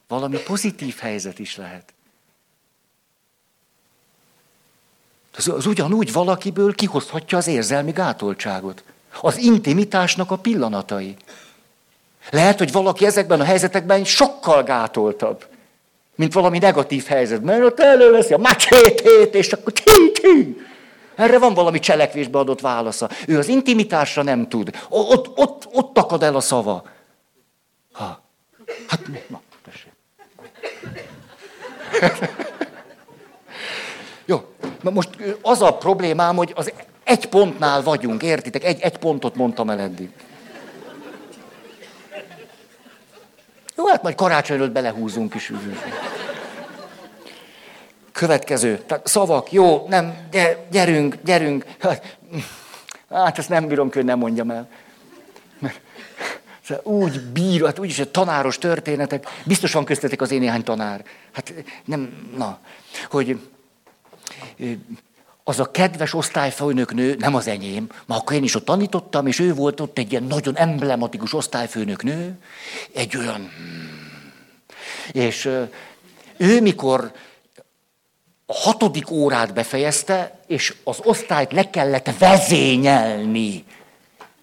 valami 0.09 0.37
pozitív 0.37 0.95
helyzet 0.97 1.39
is 1.39 1.55
lehet. 1.55 1.93
Az, 5.37 5.47
az 5.47 5.65
ugyanúgy 5.65 6.11
valakiből 6.11 6.75
kihozhatja 6.75 7.37
az 7.37 7.47
érzelmi 7.47 7.91
gátoltságot. 7.91 8.83
Az 9.21 9.37
intimitásnak 9.37 10.31
a 10.31 10.37
pillanatai. 10.37 11.15
Lehet, 12.31 12.57
hogy 12.57 12.71
valaki 12.71 13.05
ezekben 13.05 13.39
a 13.39 13.43
helyzetekben 13.43 14.03
sokkal 14.03 14.63
gátoltabb, 14.63 15.45
mint 16.15 16.33
valami 16.33 16.57
negatív 16.57 17.05
helyzet. 17.05 17.43
Mert 17.43 17.63
ott 17.63 17.79
előveszi 17.79 18.33
a 18.33 18.37
macsétét, 18.37 19.35
és 19.35 19.53
akkor 19.53 19.73
tí. 19.73 20.57
Erre 21.15 21.39
van 21.39 21.53
valami 21.53 21.79
cselekvésbe 21.79 22.39
adott 22.39 22.61
válasza. 22.61 23.09
Ő 23.27 23.37
az 23.37 23.47
intimitásra 23.47 24.23
nem 24.23 24.47
tud. 24.47 24.71
Ott, 24.89 25.37
ott, 25.37 25.67
ott 25.71 25.93
takad 25.93 26.23
el 26.23 26.35
a 26.35 26.39
szava. 26.39 26.83
Ha. 27.91 28.21
Hát, 28.87 29.01
na. 29.27 29.41
Jó, 34.25 34.41
na 34.81 34.89
most 34.89 35.09
az 35.41 35.61
a 35.61 35.73
problémám, 35.73 36.35
hogy 36.35 36.53
az 36.55 36.71
egy 37.03 37.25
pontnál 37.25 37.83
vagyunk, 37.83 38.23
értitek? 38.23 38.63
Egy, 38.63 38.81
egy 38.81 38.97
pontot 38.97 39.35
mondtam 39.35 39.69
el 39.69 39.79
eddig. 39.79 40.09
Jó, 43.75 43.87
hát 43.87 44.03
majd 44.03 44.15
karácsonyról 44.15 44.67
belehúzunk 44.67 45.35
is. 45.35 45.51
Következő. 48.11 48.77
Tehát 48.77 49.07
szavak, 49.07 49.51
jó, 49.51 49.85
nem, 49.87 50.29
gyerünk, 50.69 51.15
gyerünk. 51.23 51.65
Hát, 51.79 52.17
hát 53.09 53.37
ezt 53.37 53.49
nem 53.49 53.67
bírom, 53.67 53.89
hogy 53.93 54.05
nem 54.05 54.17
mondjam 54.17 54.51
el. 54.51 54.67
Úgy 56.83 57.21
bír, 57.21 57.65
hát 57.65 57.79
úgyis 57.79 57.99
a 57.99 58.11
tanáros 58.11 58.57
történetek, 58.57 59.27
biztos 59.45 59.73
van 59.73 59.85
köztetek 59.85 60.21
az 60.21 60.31
én 60.31 60.39
néhány 60.39 60.63
tanár. 60.63 61.05
Hát 61.31 61.53
nem, 61.85 62.29
na, 62.37 62.59
hogy 63.09 63.39
az 65.43 65.59
a 65.59 65.71
kedves 65.71 66.13
osztályfőnök 66.13 66.93
nő, 66.93 67.15
nem 67.19 67.35
az 67.35 67.47
enyém, 67.47 67.89
ma 68.05 68.15
akkor 68.15 68.35
én 68.35 68.43
is 68.43 68.55
ott 68.55 68.65
tanítottam, 68.65 69.27
és 69.27 69.39
ő 69.39 69.53
volt 69.53 69.79
ott 69.79 69.97
egy 69.97 70.11
ilyen 70.11 70.23
nagyon 70.23 70.57
emblematikus 70.57 71.33
osztályfőnök 71.33 72.03
nő, 72.03 72.37
egy 72.93 73.17
olyan... 73.17 73.51
Hmm. 73.57 73.99
És 75.11 75.49
ő 76.37 76.61
mikor 76.61 77.11
a 78.45 78.53
hatodik 78.53 79.11
órát 79.11 79.53
befejezte, 79.53 80.39
és 80.47 80.75
az 80.83 80.99
osztályt 81.03 81.51
le 81.51 81.69
kellett 81.69 82.17
vezényelni 82.17 83.63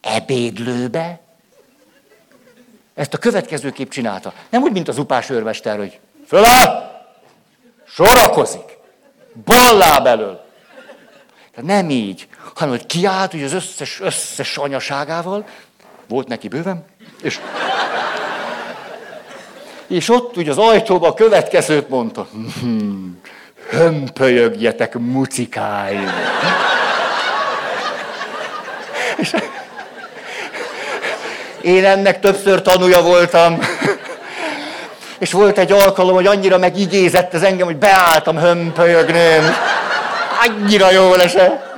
ebédlőbe, 0.00 1.20
ezt 2.96 3.14
a 3.14 3.18
következőképp 3.18 3.90
csinálta. 3.90 4.32
Nem 4.50 4.62
úgy, 4.62 4.72
mint 4.72 4.88
az 4.88 4.98
upás 4.98 5.30
őrmester, 5.30 5.76
hogy 5.76 5.98
föláll, 6.26 7.04
sorakozik, 7.88 8.78
bal 9.44 9.76
láb 9.76 10.06
elől. 10.06 10.44
Tehát 11.54 11.70
nem 11.70 11.90
így, 11.90 12.28
hanem 12.54 12.74
hogy 12.74 12.86
kiállt, 12.86 13.30
hogy 13.30 13.42
az 13.42 13.52
összes, 13.52 14.00
összes 14.00 14.56
anyaságával, 14.56 15.46
volt 16.08 16.28
neki 16.28 16.48
bőven, 16.48 16.84
és, 17.22 17.40
és 19.86 20.08
ott 20.08 20.36
ugye 20.36 20.50
az 20.50 20.58
ajtóba 20.58 21.08
a 21.08 21.14
következőt 21.14 21.88
mondta. 21.88 22.28
Hmm, 22.60 23.20
hömpölyögjetek, 23.68 24.98
mucikáim. 24.98 26.10
És 29.16 29.34
én 31.60 31.84
ennek 31.84 32.20
többször 32.20 32.62
tanúja 32.62 33.02
voltam. 33.02 33.58
És 35.18 35.32
volt 35.32 35.58
egy 35.58 35.72
alkalom, 35.72 36.14
hogy 36.14 36.26
annyira 36.26 36.58
megigézett 36.58 37.34
ez 37.34 37.42
engem, 37.42 37.66
hogy 37.66 37.76
beálltam 37.76 38.38
hömpölyögném. 38.38 39.54
Annyira 40.46 40.90
jól 40.90 41.20
esett. 41.20 41.74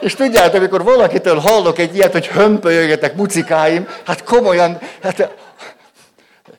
És 0.00 0.14
tudjátok, 0.14 0.54
amikor 0.54 0.84
valakitől 0.84 1.38
hallok 1.38 1.78
egy 1.78 1.94
ilyet, 1.94 2.12
hogy 2.12 2.26
hömpölyögetek, 2.26 3.14
mucikáim, 3.14 3.88
hát 4.06 4.24
komolyan, 4.24 4.78
hát 5.02 5.28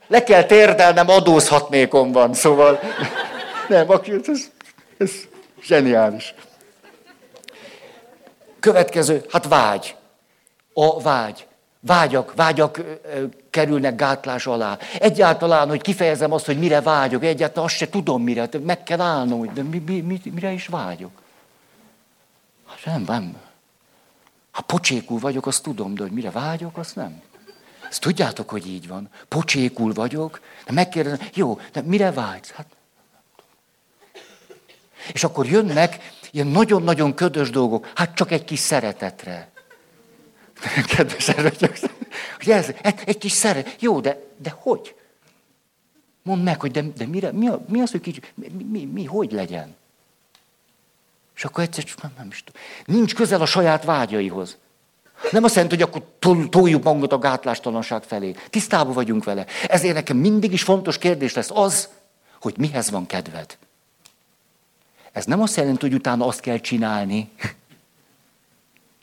le 0.08 0.24
kell 0.24 0.44
térdelnem, 0.44 1.10
adózhatnékom 1.10 2.12
van, 2.12 2.34
szóval 2.34 2.80
nem, 3.68 3.88
ez, 4.28 4.42
ez 4.98 5.12
zseniális. 5.62 6.34
Következő, 8.60 9.26
hát 9.32 9.48
vágy. 9.48 9.96
A 10.74 11.02
vágy. 11.02 11.48
Vágyak, 11.86 12.34
vágyak 12.36 12.82
kerülnek 13.50 13.96
gátlás 13.96 14.48
alá. 14.48 14.78
Egyáltalán, 15.00 15.68
hogy 15.68 15.82
kifejezem 15.82 16.32
azt, 16.32 16.46
hogy 16.46 16.60
mire 16.60 16.82
vágyok, 16.82 17.24
egyáltalán 17.24 17.66
azt 17.66 17.76
se 17.76 17.90
tudom 17.90 18.24
mire, 18.24 18.50
meg 18.64 18.84
kell 18.84 19.02
állnom, 19.02 19.40
hogy 19.40 19.52
de 19.52 19.64
mi, 19.64 19.78
mi, 19.78 20.02
mi, 20.02 20.22
mire 20.34 20.52
is 20.52 20.68
vágyok. 20.68 21.12
Hát 22.68 22.80
nem, 22.86 23.04
nem. 23.08 23.38
Ha 24.52 24.62
pocsékul 24.62 25.20
vagyok, 25.20 25.48
azt 25.48 25.64
tudom, 25.64 25.96
de 25.96 26.02
hogy 26.02 26.12
mire 26.12 26.32
vágyok, 26.32 26.78
azt 26.78 26.96
nem. 26.96 27.22
Ezt 27.90 28.02
tudjátok, 28.02 28.50
hogy 28.50 28.68
így 28.68 28.88
van. 28.88 29.10
Pocsékul 29.28 29.94
vagyok, 29.94 30.42
de 30.66 30.74
megkérdezem, 30.74 31.28
jó, 31.34 31.60
de 31.72 31.82
mire 31.82 32.12
vágysz? 32.12 32.52
Hát, 32.52 32.68
és 35.14 35.24
akkor 35.24 35.46
jönnek 35.46 36.12
ilyen 36.32 36.48
nagyon-nagyon 36.48 37.14
ködös 37.14 37.50
dolgok, 37.50 37.92
hát 37.96 38.16
csak 38.16 38.32
egy 38.32 38.44
kis 38.44 38.60
szeretetre. 38.60 39.54
Kedves 40.96 41.30
erőtyök, 41.30 41.78
hogy 42.38 42.50
ez, 42.50 42.74
egy, 43.06 43.18
kis 43.18 43.32
szeret. 43.32 43.76
Jó, 43.82 44.00
de, 44.00 44.20
de 44.38 44.56
hogy? 44.58 44.96
Mondd 46.24 46.42
meg, 46.42 46.62
hogy 46.62 46.72
de, 46.72 46.82
de 46.82 47.06
mire, 47.06 47.32
mi, 47.32 47.48
a, 47.48 47.66
mi 47.68 47.82
az, 47.82 47.92
hogy 47.92 48.02
kicsi, 48.02 48.22
mi, 48.34 48.48
mi, 48.48 48.86
mi, 48.86 49.06
hogy 49.06 49.32
legyen? 49.32 49.76
És 51.36 51.46
akkor 51.46 51.64
egyszer 51.64 51.84
csak 51.84 52.02
nem, 52.02 52.14
nem 52.18 52.28
is 52.28 52.44
tudom. 52.44 52.62
Nincs 52.86 53.16
közel 53.16 53.42
a 53.42 53.46
saját 53.46 53.84
vágyaihoz. 53.84 54.58
Nem 55.32 55.44
azt 55.44 55.56
jelenti, 55.56 55.76
hogy 55.76 55.90
akkor 55.90 56.04
toljuk 56.50 56.84
magunkat 56.84 57.12
a 57.12 57.18
gátlástalanság 57.18 58.04
felé. 58.04 58.36
Tisztában 58.50 58.94
vagyunk 58.94 59.24
vele. 59.24 59.46
Ezért 59.68 59.94
nekem 59.94 60.18
mindig 60.18 60.54
is 60.54 60.64
fontos 60.64 60.98
kérdés 60.98 61.34
lesz 61.34 61.52
az, 61.54 61.90
hogy 62.42 62.58
mihez 62.58 62.90
van 62.90 63.06
kedved. 63.06 63.58
Ez 65.12 65.26
nem 65.26 65.42
azt 65.42 65.56
jelenti, 65.56 65.86
hogy 65.86 65.96
utána 65.96 66.26
azt 66.26 66.40
kell 66.40 66.58
csinálni, 66.58 67.30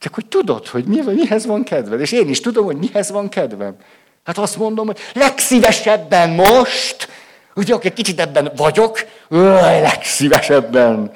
csak 0.02 0.14
hogy 0.14 0.26
tudod, 0.26 0.66
hogy 0.66 0.84
mi, 0.84 1.00
mihez 1.00 1.46
van 1.46 1.64
kedved. 1.64 2.00
És 2.00 2.12
én 2.12 2.28
is 2.28 2.40
tudom, 2.40 2.64
hogy 2.64 2.76
mihez 2.76 3.10
van 3.10 3.28
kedvem. 3.28 3.76
Hát 4.24 4.38
azt 4.38 4.56
mondom, 4.56 4.86
hogy 4.86 4.98
legszívesebben 5.14 6.30
most, 6.30 7.08
ugye, 7.54 7.76
egy 7.82 7.92
kicsit 7.92 8.20
ebben 8.20 8.52
vagyok, 8.56 9.06
öj, 9.28 9.80
legszívesebben. 9.80 11.10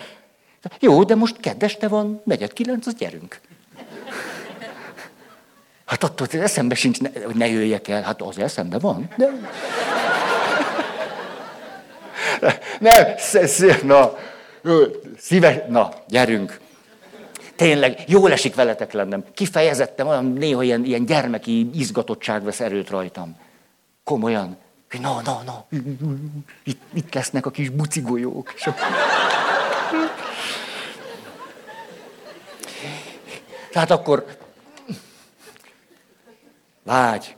Jó, 0.81 1.03
de 1.03 1.15
most 1.15 1.41
kedveste 1.41 1.89
van, 1.89 2.21
negyed 2.25 2.53
kilenc, 2.53 2.87
az 2.87 2.95
gyerünk. 2.95 3.41
Hát 5.85 6.05
attól 6.05 6.27
eszembe 6.31 6.75
sincs, 6.75 6.99
hogy 7.25 7.35
ne 7.35 7.47
jöjjek 7.47 7.89
el. 7.89 8.03
Hát 8.03 8.23
az 8.23 8.39
eszembe 8.39 8.79
van. 8.79 9.09
De... 9.17 9.31
Nem, 12.81 13.05
na, 13.83 14.19
szíves, 15.19 15.57
na, 15.69 15.93
gyerünk 16.09 16.65
tényleg 17.57 18.05
jól 18.07 18.33
esik 18.33 18.55
veletek 18.55 18.93
lennem. 18.93 19.25
Kifejezettem, 19.35 20.07
olyan 20.07 20.25
néha 20.25 20.63
ilyen, 20.63 20.85
ilyen 20.85 21.05
gyermeki 21.05 21.71
izgatottság 21.75 22.43
vesz 22.43 22.61
erőt 22.61 22.91
rajtam. 22.91 23.37
Komolyan. 24.05 24.57
Na, 25.01 25.21
na, 25.25 25.43
na, 25.45 25.67
itt, 26.65 26.81
itt 26.95 27.15
lesznek 27.15 27.47
a 27.47 27.51
kis 27.51 27.69
bucigolyók. 27.69 28.55
Tehát 33.73 33.91
akkor 33.91 34.27
vágy. 36.83 37.37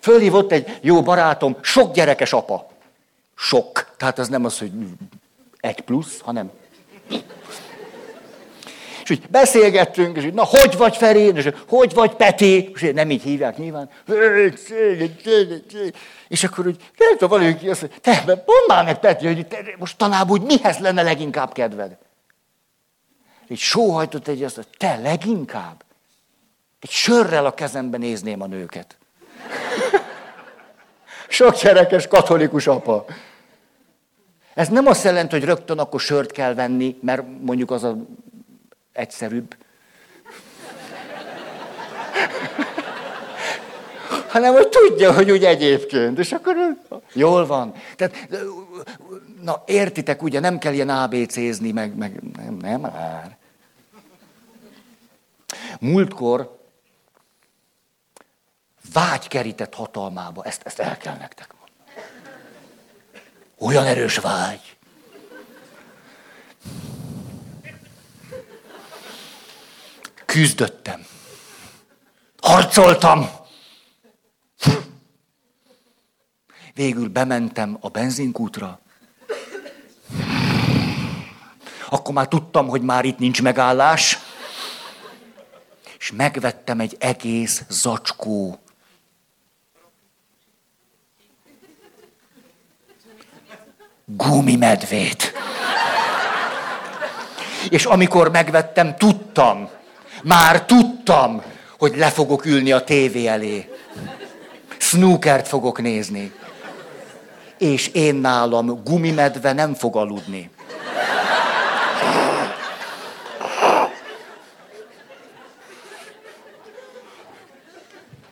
Fölhívott 0.00 0.52
egy 0.52 0.78
jó 0.80 1.02
barátom, 1.02 1.56
sok 1.60 1.94
gyerekes 1.94 2.32
apa. 2.32 2.70
Sok. 3.34 3.94
Tehát 3.96 4.18
ez 4.18 4.28
nem 4.28 4.44
az, 4.44 4.58
hogy 4.58 4.72
egy 5.60 5.80
plusz, 5.80 6.20
hanem 6.20 6.50
és 9.08 9.16
úgy 9.16 9.30
beszélgettünk, 9.30 10.16
és 10.16 10.24
így, 10.24 10.34
na, 10.34 10.44
hogy 10.44 10.76
vagy 10.76 10.96
Feri? 10.96 11.20
És 11.20 11.48
hogy 11.68 11.94
vagy 11.94 12.14
Peti? 12.14 12.70
És 12.74 12.90
nem 12.94 13.10
így 13.10 13.22
hívják 13.22 13.56
nyilván. 13.56 13.90
És 16.28 16.44
akkor 16.44 16.66
úgy, 16.66 16.76
nem 16.96 17.16
tudom, 17.16 17.40
valaki 17.40 17.68
azt 17.68 17.80
mondja, 17.80 18.00
te, 18.00 18.22
mondd 18.26 18.66
már 18.68 18.84
meg 18.84 18.98
Peti, 18.98 19.26
hogy 19.26 19.46
te, 19.46 19.58
most 19.78 19.96
tanában 19.96 20.40
úgy 20.40 20.46
mihez 20.46 20.78
lenne 20.78 21.02
leginkább 21.02 21.52
kedved? 21.52 21.96
Így 23.48 23.58
sóhajtott 23.58 24.28
egy 24.28 24.42
azt, 24.42 24.54
hogy 24.54 24.68
te 24.76 24.96
leginkább? 24.96 25.84
Egy 26.80 26.90
sörrel 26.90 27.46
a 27.46 27.54
kezemben 27.54 28.00
nézném 28.00 28.42
a 28.42 28.46
nőket. 28.46 28.96
Sok 31.28 31.60
gyerekes 31.62 32.06
katolikus 32.06 32.66
apa. 32.66 33.04
Ez 34.54 34.68
nem 34.68 34.86
azt 34.86 35.04
jelenti, 35.04 35.34
hogy 35.34 35.44
rögtön 35.44 35.78
akkor 35.78 36.00
sört 36.00 36.32
kell 36.32 36.54
venni, 36.54 36.98
mert 37.00 37.22
mondjuk 37.40 37.70
az 37.70 37.84
a 37.84 37.96
egyszerűbb. 38.98 39.56
hanem 44.28 44.52
hogy 44.52 44.68
tudja, 44.68 45.12
hogy 45.12 45.30
úgy 45.30 45.44
egyébként. 45.44 46.18
És 46.18 46.32
akkor 46.32 46.56
jól 47.12 47.46
van. 47.46 47.74
Tehát, 47.96 48.28
na 49.42 49.62
értitek, 49.66 50.22
ugye 50.22 50.40
nem 50.40 50.58
kell 50.58 50.72
ilyen 50.72 50.88
ABC-zni, 50.88 51.72
meg, 51.72 51.96
meg 51.96 52.20
nem, 52.36 52.54
nem 52.54 52.80
már. 52.80 53.36
Múltkor 55.80 56.58
vágy 58.92 59.28
kerített 59.28 59.74
hatalmába. 59.74 60.44
Ezt, 60.44 60.62
ezt 60.64 60.78
el 60.78 60.96
kell 60.96 61.16
nektek 61.16 61.54
mondani. 61.58 62.00
Olyan 63.58 63.84
erős 63.84 64.18
vágy. 64.18 64.77
Küzdöttem. 70.38 71.06
Harcoltam. 72.40 73.30
Végül 76.74 77.08
bementem 77.08 77.76
a 77.80 77.88
benzinkútra. 77.88 78.80
Akkor 81.88 82.14
már 82.14 82.28
tudtam, 82.28 82.68
hogy 82.68 82.82
már 82.82 83.04
itt 83.04 83.18
nincs 83.18 83.42
megállás. 83.42 84.18
És 85.98 86.12
megvettem 86.12 86.80
egy 86.80 86.96
egész 86.98 87.62
zacskó 87.68 88.60
gumimedvét. 94.04 95.32
És 97.70 97.84
amikor 97.84 98.30
megvettem, 98.30 98.96
tudtam, 98.96 99.76
már 100.22 100.64
tudtam, 100.64 101.42
hogy 101.78 101.96
le 101.96 102.10
fogok 102.10 102.44
ülni 102.44 102.72
a 102.72 102.84
tévé 102.84 103.26
elé. 103.26 103.70
Snookert 104.78 105.48
fogok 105.48 105.80
nézni. 105.80 106.32
És 107.58 107.88
én 107.88 108.14
nálam 108.14 108.82
gumimedve 108.84 109.52
nem 109.52 109.74
fog 109.74 109.96
aludni. 109.96 110.50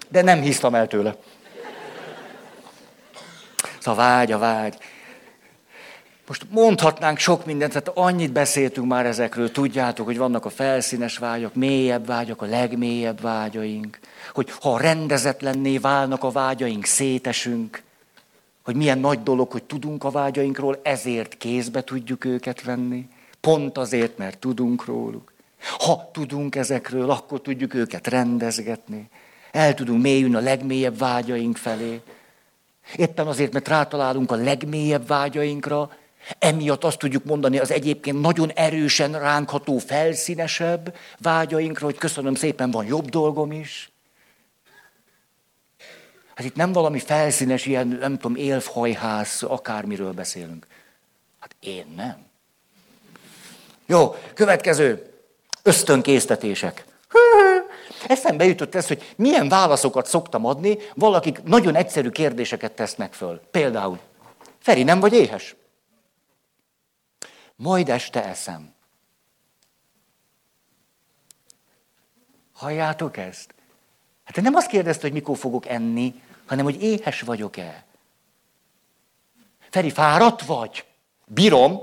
De 0.08 0.22
nem 0.22 0.40
hisztam 0.40 0.74
el 0.74 0.86
tőle. 0.86 1.14
Szóval 3.78 4.04
vágy, 4.06 4.32
a 4.32 4.38
vágy. 4.38 4.76
Most 6.26 6.46
mondhatnánk 6.50 7.18
sok 7.18 7.46
mindent, 7.46 7.72
tehát 7.72 7.90
annyit 7.94 8.32
beszéltünk 8.32 8.86
már 8.86 9.06
ezekről, 9.06 9.50
tudjátok, 9.50 10.06
hogy 10.06 10.18
vannak 10.18 10.44
a 10.44 10.50
felszínes 10.50 11.18
vágyak, 11.18 11.54
mélyebb 11.54 12.06
vágyak, 12.06 12.42
a 12.42 12.46
legmélyebb 12.46 13.20
vágyaink, 13.20 13.98
hogy 14.34 14.52
ha 14.60 14.78
rendezetlenné 14.78 15.78
válnak 15.78 16.24
a 16.24 16.30
vágyaink, 16.30 16.84
szétesünk, 16.84 17.82
hogy 18.64 18.74
milyen 18.74 18.98
nagy 18.98 19.22
dolog, 19.22 19.50
hogy 19.50 19.62
tudunk 19.62 20.04
a 20.04 20.10
vágyainkról, 20.10 20.80
ezért 20.82 21.36
kézbe 21.36 21.84
tudjuk 21.84 22.24
őket 22.24 22.62
venni, 22.62 23.08
pont 23.40 23.78
azért, 23.78 24.18
mert 24.18 24.38
tudunk 24.38 24.84
róluk. 24.84 25.32
Ha 25.78 26.10
tudunk 26.12 26.56
ezekről, 26.56 27.10
akkor 27.10 27.40
tudjuk 27.40 27.74
őket 27.74 28.06
rendezgetni, 28.06 29.08
el 29.52 29.74
tudunk 29.74 30.02
mélyülni 30.02 30.34
a 30.34 30.40
legmélyebb 30.40 30.98
vágyaink 30.98 31.56
felé. 31.56 32.00
Éppen 32.96 33.26
azért, 33.26 33.52
mert 33.52 33.68
rátalálunk 33.68 34.30
a 34.30 34.34
legmélyebb 34.34 35.06
vágyainkra, 35.06 35.90
Emiatt 36.38 36.84
azt 36.84 36.98
tudjuk 36.98 37.24
mondani 37.24 37.58
az 37.58 37.70
egyébként 37.70 38.20
nagyon 38.20 38.50
erősen 38.50 39.18
ránkható, 39.18 39.78
felszínesebb 39.78 40.96
vágyainkra, 41.18 41.84
hogy 41.84 41.98
köszönöm 41.98 42.34
szépen, 42.34 42.70
van 42.70 42.86
jobb 42.86 43.08
dolgom 43.08 43.52
is. 43.52 43.90
Hát 46.34 46.46
itt 46.46 46.54
nem 46.56 46.72
valami 46.72 46.98
felszínes, 46.98 47.66
ilyen, 47.66 47.86
nem 47.86 48.18
tudom, 48.18 48.36
élfhajház, 48.36 49.42
akármiről 49.42 50.12
beszélünk. 50.12 50.66
Hát 51.40 51.56
én 51.60 51.86
nem. 51.96 52.16
Jó, 53.86 54.14
következő. 54.34 55.10
Ösztönkésztetések. 55.62 56.84
Eszembe 58.06 58.44
jutott 58.44 58.74
ez, 58.74 58.86
hogy 58.86 59.12
milyen 59.16 59.48
válaszokat 59.48 60.06
szoktam 60.06 60.46
adni, 60.46 60.78
valakik 60.94 61.42
nagyon 61.42 61.74
egyszerű 61.74 62.08
kérdéseket 62.08 62.72
tesznek 62.72 63.12
föl. 63.12 63.40
Például, 63.50 63.98
Feri, 64.58 64.82
nem 64.82 65.00
vagy 65.00 65.12
éhes? 65.12 65.56
Majd 67.56 67.88
este 67.88 68.24
eszem. 68.24 68.74
Halljátok 72.52 73.16
ezt? 73.16 73.54
Hát 74.24 74.40
nem 74.40 74.54
azt 74.54 74.68
kérdezte, 74.68 75.02
hogy 75.02 75.12
mikor 75.12 75.36
fogok 75.36 75.66
enni, 75.66 76.22
hanem 76.46 76.64
hogy 76.64 76.82
éhes 76.82 77.20
vagyok-e. 77.20 77.84
Feri, 79.70 79.90
fáradt 79.90 80.42
vagy? 80.42 80.84
Bírom. 81.26 81.80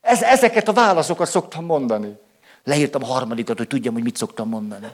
Ez, 0.00 0.22
ezeket 0.22 0.68
a 0.68 0.72
válaszokat 0.72 1.28
szoktam 1.28 1.64
mondani. 1.64 2.16
Leírtam 2.64 3.02
a 3.02 3.06
harmadikat, 3.06 3.58
hogy 3.58 3.68
tudjam, 3.68 3.94
hogy 3.94 4.02
mit 4.02 4.16
szoktam 4.16 4.48
mondani. 4.48 4.86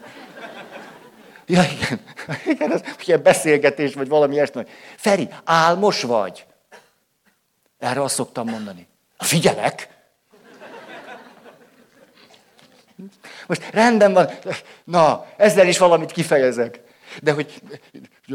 Ja, 1.46 1.62
igen. 1.62 2.00
igen 2.54 2.72
ez 2.72 2.82
ilyen 3.04 3.22
beszélgetés, 3.22 3.94
vagy 3.94 4.08
valami 4.08 4.34
ilyesmi. 4.34 4.66
Feri, 4.96 5.28
álmos 5.44 6.02
vagy? 6.02 6.46
Erre 7.82 8.02
azt 8.02 8.14
szoktam 8.14 8.48
mondani. 8.48 8.86
Figyelek! 9.18 9.88
Most 13.46 13.70
rendben 13.70 14.12
van, 14.12 14.28
na, 14.84 15.26
ezzel 15.36 15.68
is 15.68 15.78
valamit 15.78 16.12
kifejezek. 16.12 16.80
De 17.22 17.32
hogy 17.32 17.62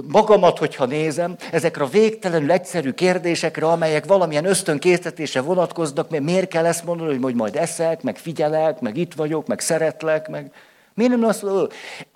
magamat, 0.07 0.57
hogyha 0.57 0.85
nézem, 0.85 1.35
ezekre 1.51 1.83
a 1.83 1.87
végtelenül 1.87 2.51
egyszerű 2.51 2.91
kérdésekre, 2.91 3.65
amelyek 3.65 4.05
valamilyen 4.05 4.45
ösztönkészítése 4.45 5.41
vonatkoznak, 5.41 6.09
mert 6.09 6.23
miért 6.23 6.49
kell 6.49 6.65
ezt 6.65 6.85
mondani, 6.85 7.17
hogy 7.17 7.35
majd 7.35 7.55
eszek, 7.55 8.01
meg 8.01 8.17
figyelek, 8.17 8.79
meg 8.79 8.97
itt 8.97 9.13
vagyok, 9.13 9.47
meg 9.47 9.59
szeretlek, 9.59 10.27
meg... 10.27 10.51
Miért 10.93 11.11
nem 11.11 11.23
azt 11.23 11.45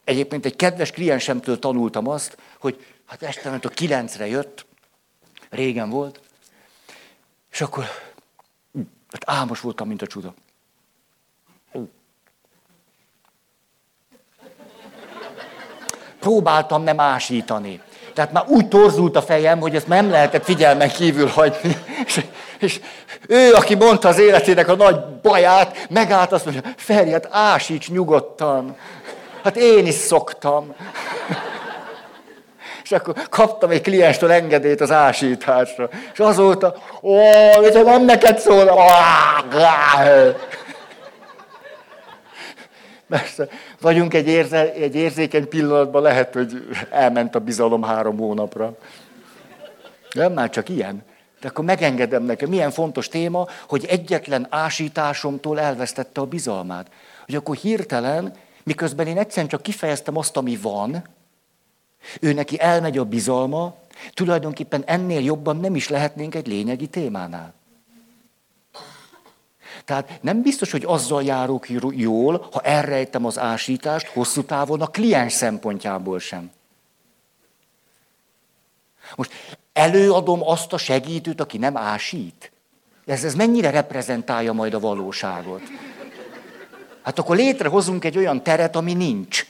Egyébként 0.04 0.46
egy 0.46 0.56
kedves 0.56 0.92
kliensemtől 0.92 1.60
tanultam 1.60 2.08
azt, 2.08 2.38
hogy 2.60 2.86
hát 3.06 3.24
este, 3.24 3.50
mert 3.50 3.66
a 3.66 3.70
kilencre 3.70 4.28
jött, 4.28 4.66
régen 5.50 5.90
volt, 5.90 6.20
és 7.52 7.62
akkor 7.62 7.84
hát 9.12 9.40
álmos 9.40 9.60
voltam, 9.60 9.88
mint 9.88 10.02
a 10.02 10.08
csuda. 10.08 10.34
Próbáltam 16.20 16.84
nem 16.84 17.00
ásítani. 17.00 17.82
Tehát 18.14 18.32
már 18.32 18.46
úgy 18.48 18.68
torzult 18.68 19.16
a 19.16 19.22
fejem, 19.22 19.60
hogy 19.60 19.76
ezt 19.76 19.88
nem 19.88 20.10
lehetett 20.10 20.44
figyelmen 20.44 20.90
kívül 20.90 21.28
hagyni. 21.28 21.78
És, 22.06 22.26
és 22.60 22.80
ő, 23.28 23.54
aki 23.54 23.76
mondta 23.76 24.08
az 24.08 24.20
életének 24.20 24.68
a 24.68 24.76
nagy 24.76 25.06
baját, 25.06 25.88
megállt 25.90 26.32
azt 26.32 26.46
mondja, 26.46 26.72
Feri, 26.78 27.12
hát 27.12 27.28
ásíts 27.32 27.90
nyugodtan. 27.90 28.76
Hát 29.44 29.56
én 29.56 29.86
is 29.86 29.94
szoktam. 29.94 30.76
És 32.92 32.98
akkor 32.98 33.16
kaptam 33.30 33.70
egy 33.70 33.82
klienstől 33.82 34.32
engedélyt 34.32 34.82
az 34.82 34.92
ásításra. 34.92 35.90
És 36.14 36.20
azóta, 36.20 36.76
ó, 37.02 37.18
ez 37.64 37.74
nem 37.74 38.06
neked 38.06 38.40
szól. 38.40 38.70
Persze, 43.10 43.48
vagyunk 43.82 44.14
egy, 44.14 44.28
érze, 44.28 44.74
egy 44.74 44.96
érzékeny 44.96 45.48
pillanatban, 45.48 46.02
lehet, 46.02 46.34
hogy 46.34 46.68
elment 46.90 47.36
a 47.36 47.40
bizalom 47.40 47.84
három 47.84 48.18
hónapra. 48.18 48.78
Nem 50.14 50.34
már 50.34 50.50
csak 50.50 50.70
ilyen. 50.70 51.04
De 51.42 51.48
akkor 51.48 51.66
megengedem 51.66 52.24
nekem, 52.24 52.50
milyen 52.50 52.72
fontos 52.72 53.08
téma, 53.08 53.48
hogy 53.68 53.86
egyetlen 53.86 54.48
ásításomtól 54.50 55.60
elvesztette 55.60 56.22
a 56.22 56.26
bizalmát. 56.26 56.88
Hogy 57.26 57.36
akkor 57.36 57.56
hirtelen, 57.56 58.34
miközben 58.64 59.08
én 59.08 59.18
egyszerűen 59.18 59.48
csak 59.48 59.62
kifejeztem 59.62 60.18
azt, 60.18 60.38
ami 60.38 60.58
van, 60.62 61.04
ő 62.20 62.34
neki 62.34 62.60
elmegy 62.60 62.98
a 62.98 63.06
bizalma, 63.06 63.76
tulajdonképpen 64.14 64.84
ennél 64.86 65.24
jobban 65.24 65.58
nem 65.58 65.76
is 65.76 65.90
lehetnénk 65.90 66.36
egy 66.36 66.48
lényegi 66.48 66.88
témánál. 66.88 67.54
Tehát 69.86 70.20
nem 70.22 70.42
biztos, 70.42 70.72
hogy 70.72 70.84
azzal 70.86 71.24
járok 71.24 71.70
jól, 71.96 72.48
ha 72.52 72.62
elrejtem 72.62 73.26
az 73.26 73.40
ásítást 73.40 74.08
hosszú 74.08 74.44
távon 74.44 74.82
a 74.82 74.88
kliens 74.88 75.34
szempontjából 75.34 76.20
sem. 76.20 76.52
Most 79.16 79.32
előadom 79.74 80.48
azt 80.48 80.74
a 80.74 80.78
segítőt, 80.78 81.42
aki 81.42 81.58
nem 81.58 81.78
ásít. 81.78 82.52
Ez, 83.06 83.24
ez 83.24 83.36
mennyire 83.36 83.70
reprezentálja 83.70 84.54
majd 84.54 84.74
a 84.74 84.80
valóságot? 84.80 85.62
Hát 87.02 87.20
akkor 87.20 87.36
létrehozunk 87.36 88.06
egy 88.06 88.18
olyan 88.18 88.44
teret, 88.44 88.76
ami 88.76 88.94
nincs. 88.94 89.46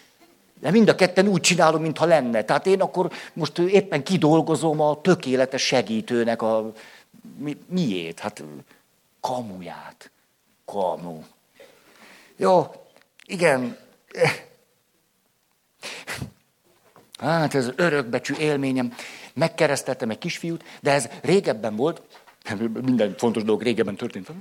De 0.62 0.72
mind 0.72 0.90
a 0.90 0.96
ketten 0.96 1.28
úgy 1.28 1.42
csinálom, 1.42 1.82
mintha 1.82 2.06
lenne. 2.06 2.44
Tehát 2.44 2.66
én 2.66 2.82
akkor 2.82 3.12
most 3.34 3.58
éppen 3.58 4.04
kidolgozom 4.04 4.80
a 4.82 5.02
tökéletes 5.02 5.62
segítőnek 5.62 6.42
a 6.42 6.72
mi, 7.38 7.58
miét? 7.68 8.20
Hát 8.20 8.44
kamuját. 9.22 10.12
Kamu. 10.66 11.24
Jó, 12.36 12.72
igen. 13.26 13.78
Hát 17.20 17.56
ez 17.56 17.70
örökbecsű 17.76 18.34
élményem. 18.34 18.94
Megkereszteltem 19.34 20.10
egy 20.10 20.18
kisfiút, 20.18 20.64
de 20.82 20.92
ez 20.92 21.10
régebben 21.22 21.76
volt, 21.76 22.02
minden 22.82 23.16
fontos 23.18 23.44
dolog 23.44 23.62
régebben 23.62 23.96
történt. 23.96 24.32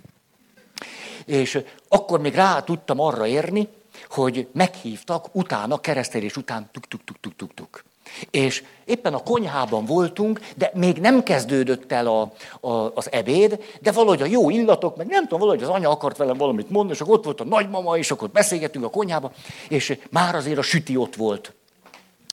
És 1.25 1.63
akkor 1.89 2.21
még 2.21 2.35
rá 2.35 2.63
tudtam 2.63 3.01
arra 3.01 3.27
érni, 3.27 3.69
hogy 4.11 4.49
meghívtak 4.53 5.27
utána, 5.33 5.81
keresztelés 5.81 6.37
után 6.37 6.69
tuk-tuk-tuk-tuk-tuk. 6.73 7.85
És 8.31 8.65
éppen 8.85 9.15
a 9.15 9.23
konyhában 9.23 9.85
voltunk, 9.85 10.41
de 10.57 10.71
még 10.75 10.99
nem 10.99 11.23
kezdődött 11.23 11.93
el 11.93 12.07
a, 12.07 12.33
a, 12.69 12.93
az 12.95 13.13
ebéd, 13.13 13.65
de 13.81 13.93
valahogy 13.93 14.23
a 14.23 14.27
jó 14.27 14.51
illatok, 14.51 14.97
meg 14.97 15.07
nem 15.07 15.23
tudom, 15.23 15.39
valahogy 15.39 15.63
az 15.63 15.69
anya 15.69 15.91
akart 15.91 16.17
velem 16.17 16.37
valamit 16.37 16.71
mondani, 16.71 16.95
és 16.95 17.01
akkor 17.01 17.15
ott 17.15 17.25
volt 17.25 17.41
a 17.41 17.45
nagymama, 17.45 17.99
és 17.99 18.11
akkor 18.11 18.31
beszélgettünk 18.31 18.85
a 18.85 18.91
konyhába, 18.91 19.33
és 19.69 19.99
már 20.11 20.35
azért 20.35 20.59
a 20.59 20.63
süti 20.63 20.97
ott 20.97 21.17
volt. 21.17 21.53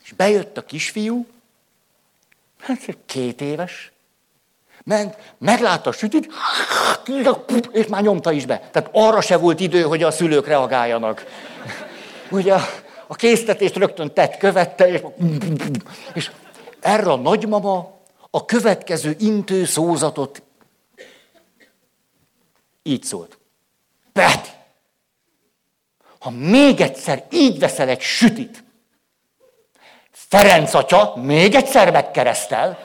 És 0.04 0.14
bejött 0.14 0.58
a 0.58 0.66
kisfiú, 0.66 1.26
hát 2.60 2.98
két 3.06 3.42
éves, 3.42 3.92
ment, 4.88 5.18
meglátta 5.38 5.90
a 5.90 5.94
sütit, 5.94 6.28
és 7.72 7.88
már 7.88 8.02
nyomta 8.02 8.32
is 8.32 8.46
be. 8.46 8.70
Tehát 8.72 8.90
arra 8.92 9.22
se 9.22 9.38
volt 9.38 9.60
idő, 9.60 9.82
hogy 9.82 10.04
a 10.04 10.12
szülők 10.12 10.48
reagáljanak. 10.48 11.26
Ugye 12.32 12.56
a 13.08 13.16
késztetést 13.16 13.76
rögtön 13.76 14.14
tett, 14.14 14.38
követte, 14.38 14.88
és, 14.88 15.02
és 16.14 16.32
erre 16.80 17.12
a 17.12 17.16
nagymama 17.16 17.92
a 18.30 18.46
következő 18.46 19.16
intő 19.20 19.66
szózatot 19.66 20.42
így 22.84 23.04
szólt. 23.04 23.38
Peti, 24.14 24.50
ha 26.20 26.30
még 26.30 26.82
egyszer 26.82 27.26
így 27.32 27.60
veszel 27.60 27.88
egy 27.88 28.02
sütit, 28.02 28.64
Ferenc 30.12 30.74
atya 30.74 31.14
még 31.16 31.56
egyszer 31.56 31.92
megkeresztel, 31.92 32.78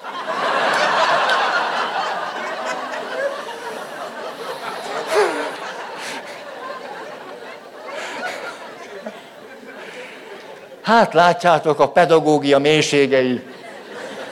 Hát 10.93 11.15
látjátok 11.15 11.79
a 11.81 11.93
pedagógia 11.93 12.59
mélységei. 12.59 13.43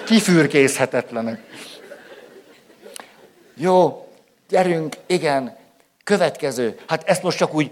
Kifürkészhetetlenek. 0.07 1.41
Jó, 3.55 4.09
gyerünk, 4.49 4.97
igen, 5.07 5.57
következő. 6.05 6.79
Hát 6.87 7.09
ezt 7.09 7.23
most 7.23 7.39
csak 7.39 7.55
úgy 7.55 7.71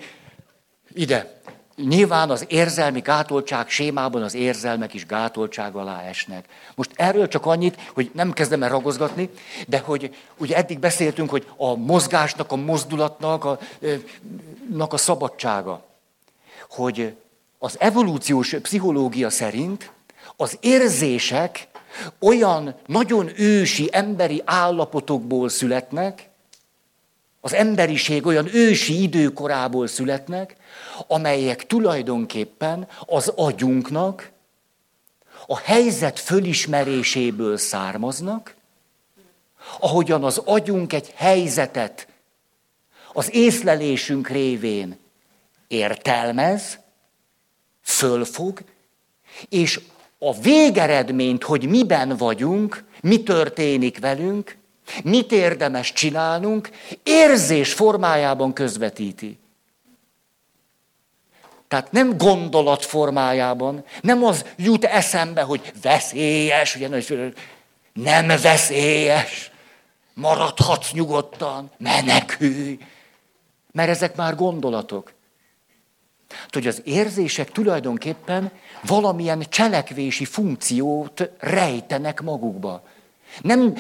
ide. 0.93 1.41
Nyilván 1.77 2.31
az 2.31 2.45
érzelmi 2.49 3.01
gátoltság 3.01 3.69
sémában 3.69 4.23
az 4.23 4.35
érzelmek 4.35 4.95
is 4.95 5.07
gátoltság 5.07 5.75
alá 5.75 6.03
esnek. 6.03 6.45
Most 6.75 6.91
erről 6.95 7.29
csak 7.29 7.47
annyit, 7.47 7.81
hogy 7.95 8.11
nem 8.15 8.33
kezdem 8.33 8.63
el 8.63 8.69
ragozgatni, 8.69 9.31
de 9.67 9.79
hogy 9.79 10.17
ugye 10.37 10.57
eddig 10.57 10.79
beszéltünk, 10.79 11.31
hogy 11.31 11.47
a 11.57 11.75
mozgásnak, 11.75 12.53
a 12.53 12.57
mozdulatnak 12.57 13.45
a, 13.45 13.59
a 14.79 14.97
szabadsága. 14.97 15.87
Hogy 16.69 17.17
az 17.59 17.77
evolúciós 17.81 18.55
pszichológia 18.63 19.31
szerint 19.31 19.93
az 20.37 20.59
érzések 20.61 21.69
olyan 22.19 22.75
nagyon 22.87 23.31
ősi 23.37 23.89
emberi 23.93 24.43
állapotokból 24.45 25.49
születnek, 25.49 26.29
az 27.41 27.53
emberiség 27.53 28.27
olyan 28.27 28.55
ősi 28.55 29.03
időkorából 29.03 29.87
születnek, 29.87 30.57
amelyek 31.07 31.67
tulajdonképpen 31.67 32.89
az 33.07 33.29
agyunknak 33.29 34.31
a 35.47 35.59
helyzet 35.59 36.19
fölismeréséből 36.19 37.57
származnak, 37.57 38.55
ahogyan 39.81 40.25
az 40.25 40.39
agyunk 40.45 40.93
egy 40.93 41.13
helyzetet 41.15 42.09
az 43.13 43.35
észlelésünk 43.35 44.29
révén 44.29 44.99
értelmez, 45.69 46.79
fölfog, 47.89 48.61
és 49.49 49.81
a 50.19 50.41
végeredményt, 50.41 51.45
hogy 51.45 51.69
miben 51.69 52.17
vagyunk, 52.17 52.85
mi 53.01 53.23
történik 53.23 53.99
velünk, 53.99 54.57
mit 55.05 55.33
érdemes 55.33 55.93
csinálnunk, 55.93 56.71
érzés 57.03 57.73
formájában 57.73 58.53
közvetíti. 58.53 59.39
Tehát 61.69 61.93
nem 61.93 62.17
gondolat 62.17 62.85
formájában, 62.85 63.85
nem 64.01 64.25
az 64.25 64.45
jut 64.57 64.85
eszembe, 64.85 65.43
hogy 65.43 65.73
veszélyes, 65.83 66.77
ugye, 66.77 67.33
nem 67.93 68.27
veszélyes, 68.27 69.51
maradhatsz 70.15 70.93
nyugodtan, 70.93 71.71
menekülj, 71.79 72.79
mert 73.73 73.89
ezek 73.89 74.17
már 74.17 74.35
gondolatok. 74.35 75.13
Hogy 76.49 76.67
az 76.67 76.83
érzések 76.85 77.51
tulajdonképpen 77.53 78.51
valamilyen 78.87 79.45
cselekvési 79.49 80.25
funkciót 80.25 81.31
rejtenek 81.39 82.23
magukba. 82.23 82.83
Nem, 83.43 83.75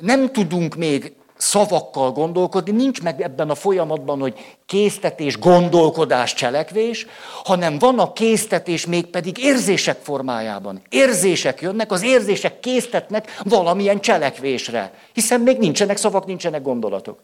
nem 0.00 0.32
tudunk 0.32 0.74
még 0.74 1.12
szavakkal 1.36 2.12
gondolkodni, 2.12 2.70
nincs 2.70 3.02
meg 3.02 3.20
ebben 3.20 3.50
a 3.50 3.54
folyamatban, 3.54 4.20
hogy 4.20 4.56
késztetés, 4.66 5.38
gondolkodás, 5.38 6.34
cselekvés, 6.34 7.06
hanem 7.44 7.78
van 7.78 7.98
a 7.98 8.12
késztetés 8.12 8.86
mégpedig 8.86 9.38
érzések 9.38 9.98
formájában. 10.02 10.82
Érzések 10.88 11.60
jönnek, 11.60 11.92
az 11.92 12.02
érzések 12.02 12.60
késztetnek 12.60 13.36
valamilyen 13.42 14.00
cselekvésre, 14.00 14.92
hiszen 15.12 15.40
még 15.40 15.58
nincsenek 15.58 15.96
szavak, 15.96 16.26
nincsenek 16.26 16.62
gondolatok. 16.62 17.20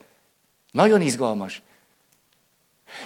Nagyon 0.71 1.01
izgalmas. 1.01 1.63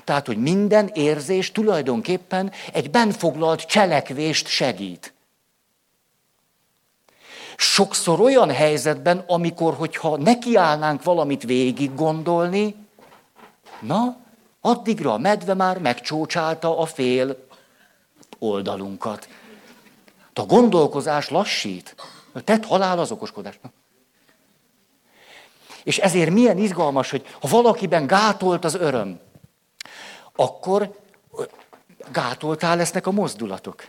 Tehát, 0.05 0.27
hogy 0.27 0.39
minden 0.39 0.91
érzés 0.93 1.53
tulajdonképpen 1.53 2.53
egy 2.73 2.91
benfoglalt 2.91 3.61
cselekvést 3.61 4.47
segít. 4.47 5.15
Sokszor 7.57 8.21
olyan 8.21 8.51
helyzetben, 8.51 9.25
amikor, 9.27 9.75
hogyha 9.75 10.17
nekiállnánk 10.17 11.03
valamit 11.03 11.43
végig 11.43 11.95
gondolni, 11.95 12.75
na, 13.81 14.17
addigra 14.61 15.13
a 15.13 15.19
medve 15.19 15.55
már 15.55 15.79
megcsócsálta 15.79 16.79
a 16.79 16.87
fél 16.87 17.47
oldalunkat. 18.39 19.29
A 20.33 20.43
gondolkozás 20.43 21.29
lassít. 21.29 21.95
A 22.33 22.41
tett 22.41 22.65
halál 22.65 22.99
az 22.99 23.11
okoskodás. 23.11 23.61
És 25.85 25.99
ezért 25.99 26.31
milyen 26.31 26.59
izgalmas, 26.59 27.11
hogy 27.11 27.27
ha 27.41 27.49
valakiben 27.49 28.07
gátolt 28.07 28.65
az 28.65 28.75
öröm, 28.75 29.21
akkor 30.37 31.03
gátoltál 32.13 32.77
lesznek 32.77 33.07
a 33.07 33.11
mozdulatok. 33.11 33.85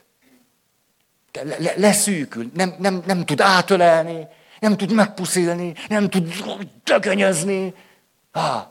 Le, 1.31 1.55
le, 1.59 1.73
leszűkül, 1.75 2.51
nem, 2.53 2.75
nem, 2.79 3.03
nem 3.05 3.25
tud 3.25 3.41
átölelni, 3.41 4.27
nem 4.59 4.77
tud 4.77 4.91
megpuszilni, 4.91 5.73
nem 5.87 6.09
tud 6.09 6.33
tökönyözni. 6.83 7.73
Ah, 8.31 8.63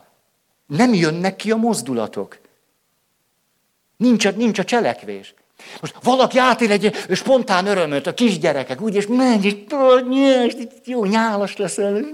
nem 0.67 0.93
jönnek 0.93 1.35
ki 1.35 1.51
a 1.51 1.55
mozdulatok. 1.55 2.37
Nincs 3.97 4.25
a, 4.25 4.31
nincs 4.31 4.59
a 4.59 4.63
cselekvés. 4.63 5.33
Most 5.81 5.95
valaki 6.03 6.37
átél 6.37 6.71
egy 6.71 6.95
spontán 7.11 7.65
örömöt, 7.65 8.07
a 8.07 8.13
kisgyerekek, 8.13 8.81
úgy, 8.81 8.95
és 8.95 9.07
megy, 9.07 9.45
és 9.45 9.55
jó 10.85 11.05
nyálas 11.05 11.57
leszel. 11.57 12.05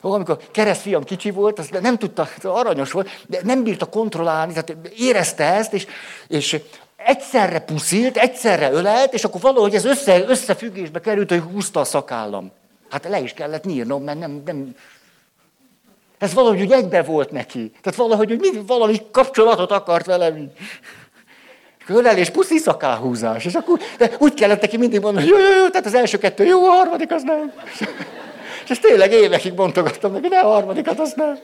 Amikor 0.00 0.38
keresztfiam 0.50 1.04
kicsi 1.04 1.30
volt, 1.30 1.58
az 1.58 1.68
nem 1.80 1.98
tudta, 1.98 2.28
aranyos 2.42 2.92
volt, 2.92 3.08
de 3.26 3.40
nem 3.44 3.62
bírta 3.62 3.86
kontrollálni, 3.86 4.52
tehát 4.52 4.76
érezte 4.96 5.44
ezt, 5.44 5.72
és, 5.72 5.86
és 6.28 6.60
egyszerre 6.96 7.60
puszilt, 7.60 8.16
egyszerre 8.16 8.70
ölelt, 8.70 9.12
és 9.12 9.24
akkor 9.24 9.40
valahogy 9.40 9.74
ez 9.74 9.84
össze, 9.84 10.24
összefüggésbe 10.26 11.00
került, 11.00 11.30
hogy 11.30 11.42
húzta 11.52 11.80
a 11.80 11.84
szakállam. 11.84 12.50
Hát 12.90 13.08
le 13.08 13.20
is 13.20 13.32
kellett 13.32 13.64
nyírnom, 13.64 14.02
mert 14.02 14.18
nem, 14.18 14.42
nem... 14.44 14.74
Ez 16.18 16.34
valahogy 16.34 16.60
úgy 16.60 16.72
egybe 16.72 17.02
volt 17.02 17.30
neki. 17.30 17.72
Tehát 17.82 17.98
valahogy 17.98 18.32
úgy, 18.32 18.66
valami 18.66 19.00
kapcsolatot 19.10 19.70
akart 19.70 20.06
velem. 20.06 20.52
Ölelés, 21.86 22.30
puszi 22.30 22.58
szakálhúzás. 22.58 23.44
És 23.44 23.54
akkor 23.54 23.78
de 23.98 24.10
úgy 24.18 24.34
kellett 24.34 24.60
neki 24.60 24.76
mindig 24.76 25.00
mondani, 25.00 25.28
hogy 25.28 25.38
jó, 25.38 25.44
jó, 25.44 25.56
jó, 25.62 25.68
tehát 25.68 25.86
az 25.86 25.94
első 25.94 26.18
kettő 26.18 26.44
jó, 26.44 26.64
a 26.64 26.70
harmadik 26.70 27.12
az 27.12 27.22
nem. 27.22 27.52
És 28.64 28.70
ezt 28.70 28.80
tényleg 28.80 29.12
évekig 29.12 29.54
bontogattam 29.54 30.12
neki, 30.12 30.28
ne 30.28 30.40
a 30.40 30.48
harmadikat, 30.48 30.98
azt 30.98 31.16
nem. 31.16 31.38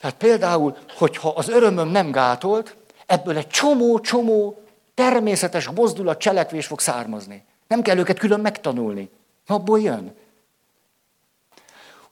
Tehát 0.00 0.16
például, 0.16 0.76
hogyha 0.96 1.28
az 1.28 1.48
örömöm 1.48 1.88
nem 1.88 2.10
gátolt, 2.10 2.76
ebből 3.06 3.36
egy 3.36 3.48
csomó-csomó 3.48 4.62
természetes 4.94 5.68
mozdulat, 5.68 6.20
cselekvés 6.20 6.66
fog 6.66 6.80
származni. 6.80 7.44
Nem 7.68 7.82
kell 7.82 7.98
őket 7.98 8.18
külön 8.18 8.40
megtanulni. 8.40 9.10
Abból 9.46 9.80
jön. 9.80 10.14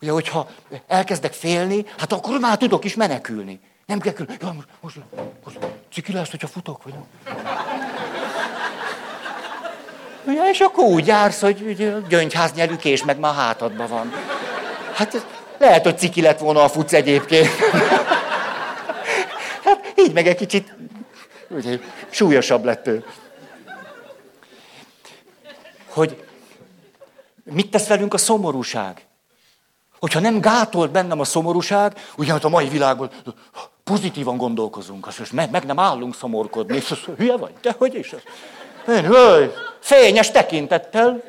Ugye, 0.01 0.11
hogyha 0.11 0.49
elkezdek 0.87 1.33
félni, 1.33 1.85
hát 1.97 2.11
akkor 2.11 2.39
már 2.39 2.57
tudok 2.57 2.83
is 2.83 2.95
menekülni. 2.95 3.59
Nem 3.85 3.99
kell 3.99 4.13
külön. 4.13 4.37
Ja, 4.41 4.53
most, 4.53 4.67
most, 4.81 4.99
most 5.43 5.57
ciki 5.91 6.13
lesz, 6.13 6.29
hogyha 6.29 6.47
futok, 6.47 6.83
vagy 6.83 6.93
nem. 6.93 7.87
Ugye, 10.29 10.49
és 10.49 10.59
akkor 10.59 10.83
úgy 10.83 11.07
jársz, 11.07 11.41
hogy 11.41 11.87
gyöngyház 12.09 12.53
nyelükés 12.53 13.03
meg 13.03 13.19
már 13.19 13.33
hátadban 13.33 13.87
van. 13.87 14.13
Hát 14.93 15.25
lehet, 15.57 15.83
hogy 15.83 15.97
ciki 15.97 16.21
lett 16.21 16.39
volna 16.39 16.63
a 16.63 16.69
futsz 16.69 16.93
egyébként. 16.93 17.47
Hát 19.63 19.93
így 19.95 20.13
meg 20.13 20.27
egy 20.27 20.35
kicsit 20.35 20.75
ugye, 21.49 21.79
súlyosabb 22.09 22.63
lett 22.63 22.87
ő. 22.87 23.05
Hogy 25.87 26.23
mit 27.43 27.71
tesz 27.71 27.87
velünk 27.87 28.13
a 28.13 28.17
szomorúság? 28.17 29.05
Hogyha 29.99 30.19
nem 30.19 30.39
gátolt 30.39 30.91
bennem 30.91 31.19
a 31.19 31.23
szomorúság, 31.23 31.93
ugye 32.17 32.31
hát 32.31 32.43
a 32.43 32.49
mai 32.49 32.67
világban 32.67 33.09
pozitívan 33.83 34.37
gondolkozunk, 34.37 35.07
azt 35.07 35.31
meg, 35.31 35.51
meg 35.51 35.65
nem 35.65 35.79
állunk 35.79 36.15
szomorkodni, 36.15 36.75
és 36.75 36.91
az, 36.91 36.99
hülye 37.17 37.37
vagy, 37.37 37.53
te 37.61 37.75
hogy 37.77 37.95
is? 37.95 38.13
Én, 38.89 39.05
hölgy, 39.05 39.53
fényes 39.79 40.31
tekintettel 40.31 41.21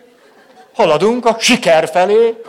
haladunk 0.74 1.26
a 1.26 1.36
siker 1.38 1.88
felé. 1.88 2.42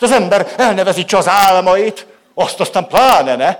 Az 0.00 0.12
ember 0.12 0.52
elnevezítse 0.56 1.16
az 1.16 1.28
álmait, 1.28 2.06
azt 2.34 2.60
aztán 2.60 2.86
pláne 2.86 3.36
ne. 3.36 3.56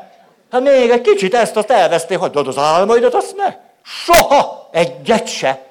Hát 0.51 0.63
még 0.63 0.91
egy 0.91 1.01
kicsit 1.01 1.35
ezt 1.35 1.57
azt 1.57 1.71
elvesztél, 1.71 2.19
hagyd 2.19 2.37
az 2.37 2.59
álmaidat, 2.59 3.15
azt 3.15 3.37
ne. 3.37 3.57
Soha 3.83 4.69
egyet 4.73 5.27
se. 5.27 5.67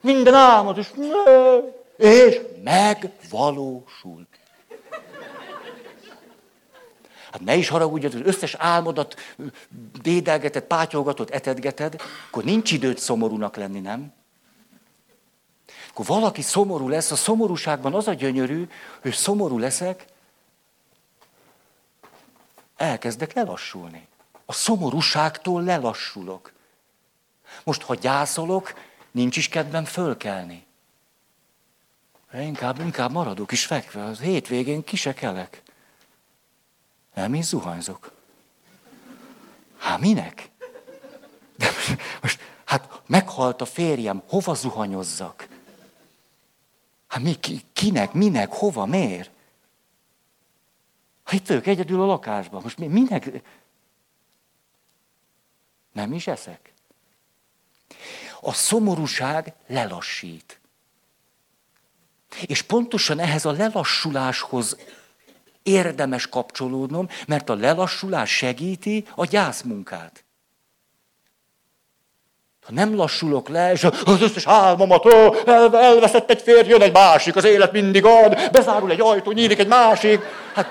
Minden 0.00 0.34
álmod 0.34 0.78
is. 0.78 0.86
És 1.96 2.40
megvalósul. 2.64 4.26
Hát 7.36 7.44
ne 7.44 7.56
is 7.56 7.68
haragudj, 7.68 8.06
az 8.06 8.14
összes 8.14 8.54
álmodat 8.54 9.16
dédelgeted, 10.02 10.62
pátyolgatod, 10.62 11.28
etedgeted, 11.32 12.00
akkor 12.28 12.44
nincs 12.44 12.72
időt 12.72 12.98
szomorúnak 12.98 13.56
lenni, 13.56 13.80
nem? 13.80 14.12
Akkor 15.90 16.06
valaki 16.06 16.42
szomorú 16.42 16.88
lesz, 16.88 17.10
a 17.10 17.16
szomorúságban 17.16 17.94
az 17.94 18.08
a 18.08 18.12
gyönyörű, 18.12 18.68
hogy 19.02 19.12
szomorú 19.12 19.58
leszek, 19.58 20.06
elkezdek 22.76 23.32
lelassulni. 23.32 24.06
A 24.46 24.52
szomorúságtól 24.52 25.62
lelassulok. 25.62 26.52
Most, 27.64 27.82
ha 27.82 27.94
gyászolok, 27.94 28.74
nincs 29.10 29.36
is 29.36 29.48
kedvem 29.48 29.84
fölkelni. 29.84 30.66
Inkább, 32.34 32.80
inkább 32.80 33.12
maradok 33.12 33.52
is 33.52 33.66
fekve, 33.66 34.04
az 34.04 34.20
hétvégén 34.20 34.84
kisekelek. 34.84 35.64
Nem, 37.16 37.34
én 37.34 37.42
zuhanyzok. 37.42 38.12
Hát 39.78 40.00
minek? 40.00 40.50
De 41.56 41.66
most, 41.66 42.00
most, 42.22 42.40
hát 42.64 43.02
meghalt 43.06 43.60
a 43.60 43.64
férjem, 43.64 44.22
hova 44.28 44.54
zuhanyozzak? 44.54 45.48
Hát 47.06 47.22
mi, 47.22 47.34
ki, 47.34 47.62
kinek, 47.72 48.12
minek, 48.12 48.52
hova, 48.52 48.86
miért? 48.86 49.30
Hát 51.24 51.34
itt 51.34 51.46
vagyok 51.46 51.66
egyedül 51.66 52.02
a 52.02 52.06
lakásban, 52.06 52.62
most 52.62 52.78
mi, 52.78 52.86
minek? 52.86 53.42
Nem 55.92 56.12
is 56.12 56.26
eszek. 56.26 56.72
A 58.40 58.52
szomorúság 58.52 59.52
lelassít. 59.66 60.60
És 62.46 62.62
pontosan 62.62 63.18
ehhez 63.18 63.44
a 63.44 63.52
lelassuláshoz 63.52 64.76
érdemes 65.66 66.28
kapcsolódnom, 66.28 67.08
mert 67.26 67.48
a 67.48 67.54
lelassulás 67.54 68.30
segíti 68.36 69.04
a 69.14 69.24
gyászmunkát. 69.24 70.24
Ha 72.66 72.72
nem 72.72 72.96
lassulok 72.96 73.48
le, 73.48 73.72
és 73.72 73.84
az 73.84 74.22
összes 74.22 74.46
álmomat, 74.46 75.04
ó, 75.04 75.34
elveszett 75.74 76.30
egy 76.30 76.42
férj, 76.42 76.68
jön 76.68 76.82
egy 76.82 76.92
másik, 76.92 77.36
az 77.36 77.44
élet 77.44 77.72
mindig 77.72 78.04
ad, 78.04 78.50
bezárul 78.50 78.90
egy 78.90 79.00
ajtó, 79.00 79.32
nyílik 79.32 79.58
egy 79.58 79.66
másik. 79.66 80.20
Hát, 80.54 80.68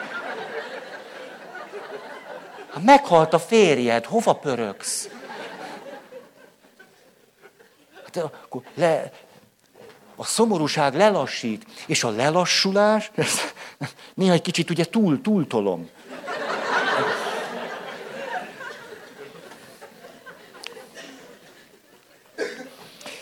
ha 2.69 2.79
meghalt 2.79 3.33
a 3.33 3.39
férjed, 3.39 4.05
hova 4.05 4.33
pöröksz? 4.33 5.09
Hát, 8.03 8.17
akkor 8.17 8.61
le, 8.73 9.11
a 10.15 10.25
szomorúság 10.25 10.95
lelassít, 10.95 11.65
és 11.85 12.03
a 12.03 12.09
lelassulás, 12.09 13.11
néha 14.15 14.33
egy 14.33 14.41
kicsit 14.41 14.69
ugye 14.69 14.85
túl, 14.85 15.21
túltolom. 15.21 15.89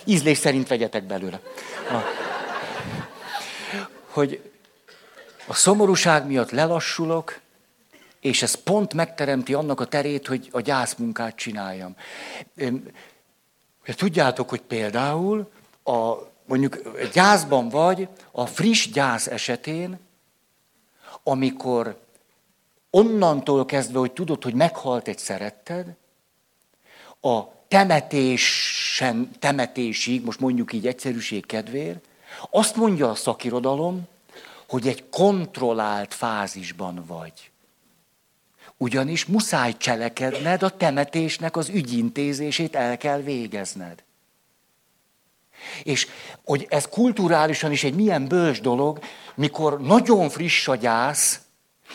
Ízlés 0.03 0.37
szerint 0.37 0.67
vegyetek 0.67 1.03
belőle. 1.03 1.39
A, 1.89 1.97
hogy 4.07 4.51
a 5.47 5.53
szomorúság 5.53 6.25
miatt 6.25 6.51
lelassulok, 6.51 7.39
és 8.19 8.41
ez 8.41 8.55
pont 8.55 8.93
megteremti 8.93 9.53
annak 9.53 9.79
a 9.79 9.85
terét, 9.85 10.27
hogy 10.27 10.49
a 10.51 10.61
gyászmunkát 10.61 11.35
csináljam. 11.35 11.95
Tudjátok, 13.85 14.49
hogy 14.49 14.61
például 14.61 15.51
a, 15.83 16.13
mondjuk 16.45 16.81
gyászban 17.13 17.69
vagy, 17.69 18.07
a 18.31 18.45
friss 18.45 18.87
gyász 18.87 19.27
esetén, 19.27 19.99
amikor 21.23 22.01
onnantól 22.89 23.65
kezdve, 23.65 23.99
hogy 23.99 24.11
tudod, 24.11 24.43
hogy 24.43 24.53
meghalt 24.53 25.07
egy 25.07 25.17
szeretted, 25.17 25.95
a 27.21 27.41
temetésen, 27.67 29.31
temetésig, 29.39 30.23
most 30.23 30.39
mondjuk 30.39 30.73
így 30.73 30.87
egyszerűség 30.87 31.45
kedvéért, 31.45 32.05
azt 32.51 32.75
mondja 32.75 33.09
a 33.09 33.15
szakirodalom, 33.15 34.07
hogy 34.67 34.87
egy 34.87 35.09
kontrollált 35.09 36.13
fázisban 36.13 37.03
vagy. 37.07 37.51
Ugyanis 38.77 39.25
muszáj 39.25 39.77
cselekedned, 39.77 40.63
a 40.63 40.77
temetésnek 40.77 41.57
az 41.57 41.69
ügyintézését 41.69 42.75
el 42.75 42.97
kell 42.97 43.21
végezned. 43.21 44.03
És 45.83 46.07
hogy 46.45 46.65
ez 46.69 46.87
kulturálisan 46.87 47.71
is 47.71 47.83
egy 47.83 47.95
milyen 47.95 48.27
bölcs 48.27 48.61
dolog, 48.61 48.99
mikor 49.35 49.81
nagyon 49.81 50.29
friss 50.29 50.67
a 50.67 50.75
gyász, 50.75 51.41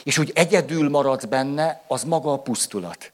és 0.05 0.19
úgy 0.19 0.31
egyedül 0.35 0.89
maradsz 0.89 1.25
benne, 1.25 1.83
az 1.87 2.05
maga 2.05 2.33
a 2.33 2.39
pusztulat. 2.39 3.12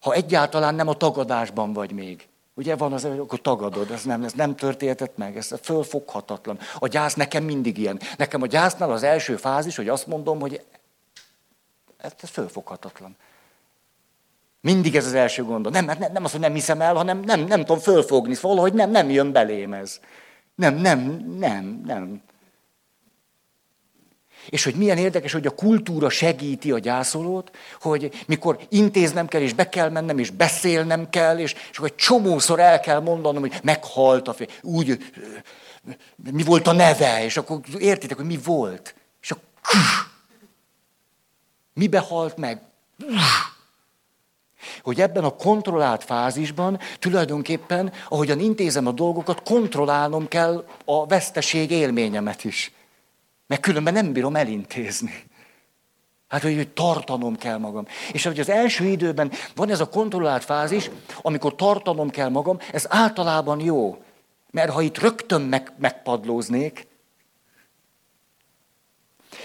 Ha 0.00 0.12
egyáltalán 0.12 0.74
nem 0.74 0.88
a 0.88 0.94
tagadásban 0.94 1.72
vagy 1.72 1.92
még. 1.92 2.28
Ugye 2.54 2.76
van 2.76 2.92
az, 2.92 3.04
akkor 3.04 3.40
tagadod, 3.40 3.90
ez 3.90 4.02
nem, 4.02 4.24
ez 4.24 4.32
nem 4.32 4.56
történhetett 4.56 5.16
meg, 5.16 5.36
ez 5.36 5.54
fölfoghatatlan. 5.62 6.58
A 6.78 6.86
gyász 6.86 7.14
nekem 7.14 7.44
mindig 7.44 7.78
ilyen. 7.78 8.00
Nekem 8.16 8.42
a 8.42 8.46
gyásznál 8.46 8.90
az 8.90 9.02
első 9.02 9.36
fázis, 9.36 9.76
hogy 9.76 9.88
azt 9.88 10.06
mondom, 10.06 10.40
hogy 10.40 10.62
ez, 11.96 12.12
ez 12.20 12.28
fölfoghatatlan. 12.28 13.16
Mindig 14.60 14.96
ez 14.96 15.06
az 15.06 15.14
első 15.14 15.44
gondom. 15.44 15.72
Nem, 15.72 15.84
nem, 15.84 15.98
nem 16.12 16.24
az, 16.24 16.30
hogy 16.30 16.40
nem 16.40 16.52
hiszem 16.52 16.80
el, 16.80 16.94
hanem 16.94 17.20
nem, 17.20 17.40
nem 17.40 17.60
tudom 17.60 17.78
fölfogni. 17.78 18.36
Valahogy 18.40 18.72
nem, 18.72 18.90
nem 18.90 19.10
jön 19.10 19.32
belém 19.32 19.72
ez. 19.72 20.00
Nem, 20.54 20.74
nem, 20.74 20.98
nem, 21.38 21.82
nem. 21.86 22.22
És 24.48 24.64
hogy 24.64 24.74
milyen 24.74 24.98
érdekes, 24.98 25.32
hogy 25.32 25.46
a 25.46 25.54
kultúra 25.54 26.08
segíti 26.08 26.72
a 26.72 26.78
gyászolót, 26.78 27.56
hogy 27.80 28.24
mikor 28.26 28.66
intéznem 28.68 29.28
kell, 29.28 29.40
és 29.40 29.52
be 29.52 29.68
kell 29.68 29.90
mennem, 29.90 30.18
és 30.18 30.30
beszélnem 30.30 31.10
kell, 31.10 31.38
és, 31.38 31.54
és 31.70 31.76
akkor 31.76 31.88
egy 31.88 31.94
csomószor 31.94 32.60
el 32.60 32.80
kell 32.80 33.00
mondanom, 33.00 33.40
hogy 33.40 33.60
meghalt 33.62 34.28
a 34.28 34.32
fél. 34.32 34.46
Úgy, 34.62 34.98
mi 36.32 36.42
volt 36.42 36.66
a 36.66 36.72
neve, 36.72 37.24
és 37.24 37.36
akkor 37.36 37.60
értitek, 37.78 38.16
hogy 38.16 38.26
mi 38.26 38.38
volt. 38.44 38.94
És 39.22 39.30
akkor 39.30 39.44
mibe 41.74 41.98
halt 41.98 42.36
meg? 42.36 42.62
Hogy 44.82 45.00
ebben 45.00 45.24
a 45.24 45.36
kontrollált 45.36 46.04
fázisban 46.04 46.78
tulajdonképpen, 46.98 47.92
ahogyan 48.08 48.40
intézem 48.40 48.86
a 48.86 48.92
dolgokat, 48.92 49.42
kontrollálnom 49.42 50.28
kell 50.28 50.64
a 50.84 51.06
veszteség 51.06 51.70
élményemet 51.70 52.44
is. 52.44 52.72
Mert 53.46 53.60
különben 53.60 53.92
nem 53.92 54.12
bírom 54.12 54.36
elintézni. 54.36 55.26
Hát, 56.28 56.42
hogy, 56.42 56.54
hogy 56.54 56.68
tartanom 56.68 57.36
kell 57.36 57.58
magam. 57.58 57.86
És 58.12 58.24
hogy 58.24 58.40
az 58.40 58.48
első 58.48 58.84
időben 58.84 59.32
van 59.54 59.70
ez 59.70 59.80
a 59.80 59.88
kontrollált 59.88 60.44
fázis, 60.44 60.90
amikor 61.22 61.54
tartanom 61.54 62.10
kell 62.10 62.28
magam, 62.28 62.58
ez 62.72 62.86
általában 62.88 63.60
jó. 63.60 64.02
Mert 64.50 64.70
ha 64.70 64.82
itt 64.82 64.98
rögtön 64.98 65.40
meg, 65.40 65.72
megpadlóznék, 65.78 66.86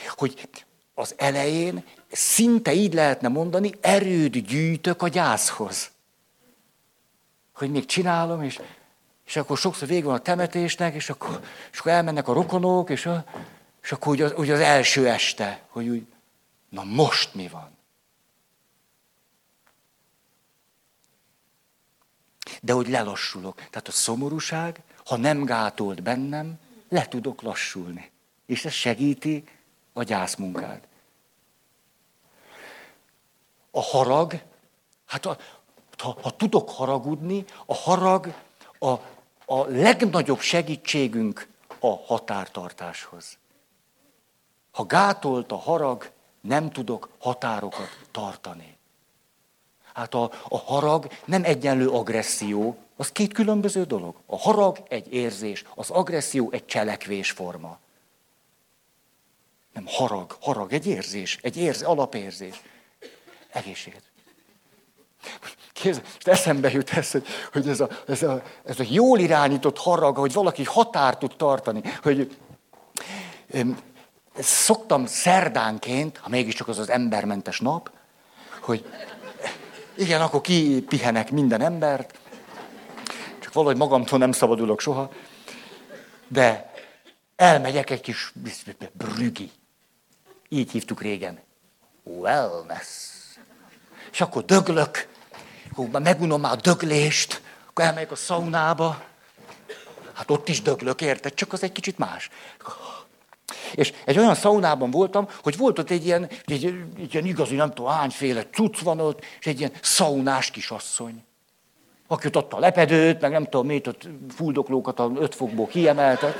hogy 0.08 0.50
az 0.94 1.14
elején 1.18 1.84
szinte 2.14 2.74
így 2.74 2.94
lehetne 2.94 3.28
mondani, 3.28 3.72
erőd 3.82 4.38
gyűjtök 4.38 5.02
a 5.02 5.08
gyászhoz. 5.08 5.92
Hogy 7.54 7.72
még 7.72 7.86
csinálom, 7.86 8.44
és, 8.44 8.60
és 9.26 9.36
akkor 9.36 9.58
sokszor 9.58 9.88
vége 9.88 10.06
van 10.06 10.16
a 10.16 10.20
temetésnek, 10.20 10.94
és 10.94 11.10
akkor, 11.10 11.44
és 11.72 11.80
akkor 11.80 11.92
elmennek 11.92 12.28
a 12.28 12.34
rokonok, 12.34 12.90
és, 12.90 13.06
a, 13.06 13.26
és 13.82 13.92
akkor 13.92 14.12
úgy 14.12 14.22
az, 14.22 14.34
úgy 14.34 14.50
az 14.50 14.60
első 14.60 15.08
este, 15.08 15.62
hogy 15.68 15.88
úgy, 15.88 16.06
na 16.70 16.84
most 16.84 17.34
mi 17.34 17.48
van? 17.48 17.72
De 22.62 22.74
hogy 22.74 22.90
lelassulok. 22.90 23.56
Tehát 23.56 23.88
a 23.88 23.92
szomorúság, 23.92 24.82
ha 25.06 25.18
nem 25.18 25.44
gátolt 25.44 26.04
bennem, 26.04 26.60
le 26.90 27.08
tudok 27.08 27.42
lassulni. 27.42 28.12
És 28.46 28.66
ez 28.66 28.72
segíti 28.72 29.44
a 29.94 30.04
gyászmunkát. 30.04 30.88
A 33.76 33.82
harag, 33.82 34.42
hát 35.06 35.26
a, 35.26 35.38
ha, 35.98 36.18
ha 36.22 36.36
tudok 36.36 36.70
haragudni, 36.70 37.46
a 37.66 37.74
harag 37.74 38.34
a, 38.80 38.90
a 39.46 39.66
legnagyobb 39.68 40.40
segítségünk 40.40 41.48
a 41.80 41.96
határtartáshoz. 42.06 43.38
Ha 44.72 44.84
gátolt 44.86 45.52
a 45.52 45.58
harag, 45.58 46.12
nem 46.42 46.72
tudok 46.72 47.10
határokat 47.20 48.00
tartani. 48.12 48.78
Hát 49.94 50.14
a, 50.14 50.32
a 50.48 50.58
harag 50.58 51.08
nem 51.26 51.44
egyenlő 51.44 51.90
agresszió, 51.90 52.78
az 52.96 53.12
két 53.12 53.34
különböző 53.34 53.84
dolog. 53.84 54.16
A 54.26 54.38
harag 54.38 54.84
egy 54.88 55.14
érzés, 55.14 55.64
az 55.76 55.90
agresszió 55.90 56.52
egy 56.52 56.66
cselekvésforma. 56.66 57.80
Nem 59.74 59.86
harag, 59.88 60.38
harag, 60.42 60.74
egy 60.74 60.88
érzés, 60.88 61.40
egy 61.42 61.58
érzés, 61.58 61.88
alapérzés. 61.88 62.62
Egészséget. 63.54 64.04
Kézzel, 65.74 66.02
most 66.04 66.28
eszembe 66.28 66.72
jut 66.72 66.90
ez, 66.90 67.12
hogy, 67.12 67.26
hogy 67.52 67.68
ez, 67.68 67.80
a, 67.80 67.90
ez, 68.08 68.24
a, 68.24 68.44
ez 68.66 68.80
a 68.80 68.84
jól 68.90 69.20
irányított 69.20 69.78
harag, 69.78 70.18
hogy 70.18 70.34
valaki 70.34 70.64
határt 70.64 71.20
tud 71.20 71.36
tartani, 71.36 71.82
hogy 72.02 72.38
szoktam 74.40 75.06
szerdánként, 75.06 76.18
ha 76.18 76.30
mégiscsak 76.30 76.68
az 76.68 76.80
az 76.80 76.90
embermentes 76.90 77.60
nap, 77.60 77.92
hogy 78.62 78.86
igen, 79.96 80.22
akkor 80.22 80.42
kipihenek 80.42 81.32
minden 81.32 81.62
embert, 81.62 82.20
csak 83.40 83.54
valahogy 83.54 83.78
magamtól 83.78 84.20
nem 84.20 84.32
szabadulok 84.32 84.80
soha, 84.80 85.12
de 86.28 86.74
elmegyek 87.36 87.90
egy 87.90 88.02
kis 88.02 88.34
brügi. 88.92 89.52
Így 90.50 90.72
hívtuk 90.72 91.02
régen. 91.02 91.40
Wellness. 92.04 93.13
És 94.14 94.22
akkor 94.22 94.46
döglök, 94.46 95.08
akkor 95.72 95.88
már 95.88 96.02
megunom 96.02 96.42
már 96.42 96.52
a 96.52 96.56
döglést, 96.56 97.42
akkor 97.70 97.86
elmegyek 97.86 98.12
a 98.12 98.16
szaunába, 98.16 99.02
hát 100.14 100.32
ott 100.32 100.50
is 100.50 100.62
döglök, 100.62 101.02
érted? 101.02 101.34
Csak 101.34 101.54
az 101.54 101.64
egy 101.64 101.72
kicsit 101.72 101.98
más. 101.98 102.30
És 103.74 103.94
egy 104.06 104.18
olyan 104.18 104.36
szaunában 104.36 104.92
voltam, 104.92 105.28
hogy 105.44 105.58
volt 105.58 105.80
ott 105.80 105.90
egy 105.90 106.06
ilyen, 106.06 106.30
egy, 106.46 106.66
egy 106.98 107.14
ilyen 107.14 107.26
igazi, 107.26 107.56
nem 107.56 107.74
tudom, 107.74 107.92
hányféle 107.92 108.44
cucc 108.44 108.80
van 108.80 109.00
ott, 109.00 109.26
és 109.40 109.46
egy 109.46 109.60
ilyen 109.60 109.72
szaunás 109.82 110.52
kisasszony. 110.52 111.24
Aki 112.08 112.28
ott 112.28 112.36
adta 112.36 112.58
a 112.58 112.60
lepedőt, 112.60 113.22
meg 113.22 113.32
nem 113.32 113.44
tudom 113.44 113.66
mit, 113.66 113.88
ott 113.88 114.08
fuldoklókat 114.36 115.00
a 115.00 115.12
öt 115.16 115.36
fokból 115.36 115.68
kiemeltek. 115.68 116.38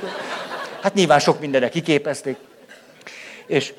Hát 0.82 0.94
nyilván 0.94 1.18
sok 1.18 1.40
mindenre 1.40 1.68
kiképezték. 1.68 2.36
És 3.46 3.74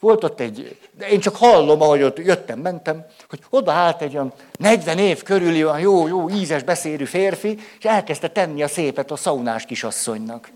volt 0.00 0.24
ott 0.24 0.40
egy, 0.40 0.78
de 0.98 1.08
én 1.08 1.20
csak 1.20 1.36
hallom, 1.36 1.82
ahogy 1.82 2.02
ott 2.02 2.18
jöttem, 2.18 2.58
mentem, 2.58 3.06
hogy 3.28 3.40
oda 3.50 3.72
állt 3.72 4.02
egy 4.02 4.14
olyan 4.14 4.32
40 4.58 4.98
év 4.98 5.22
körüli 5.22 5.64
olyan 5.64 5.80
jó, 5.80 6.06
jó, 6.08 6.30
ízes 6.30 6.62
beszélő 6.62 7.04
férfi, 7.04 7.58
és 7.78 7.84
elkezdte 7.84 8.28
tenni 8.28 8.62
a 8.62 8.68
szépet 8.68 9.10
a 9.10 9.16
szaunás 9.16 9.64
kisasszonynak. 9.64 10.50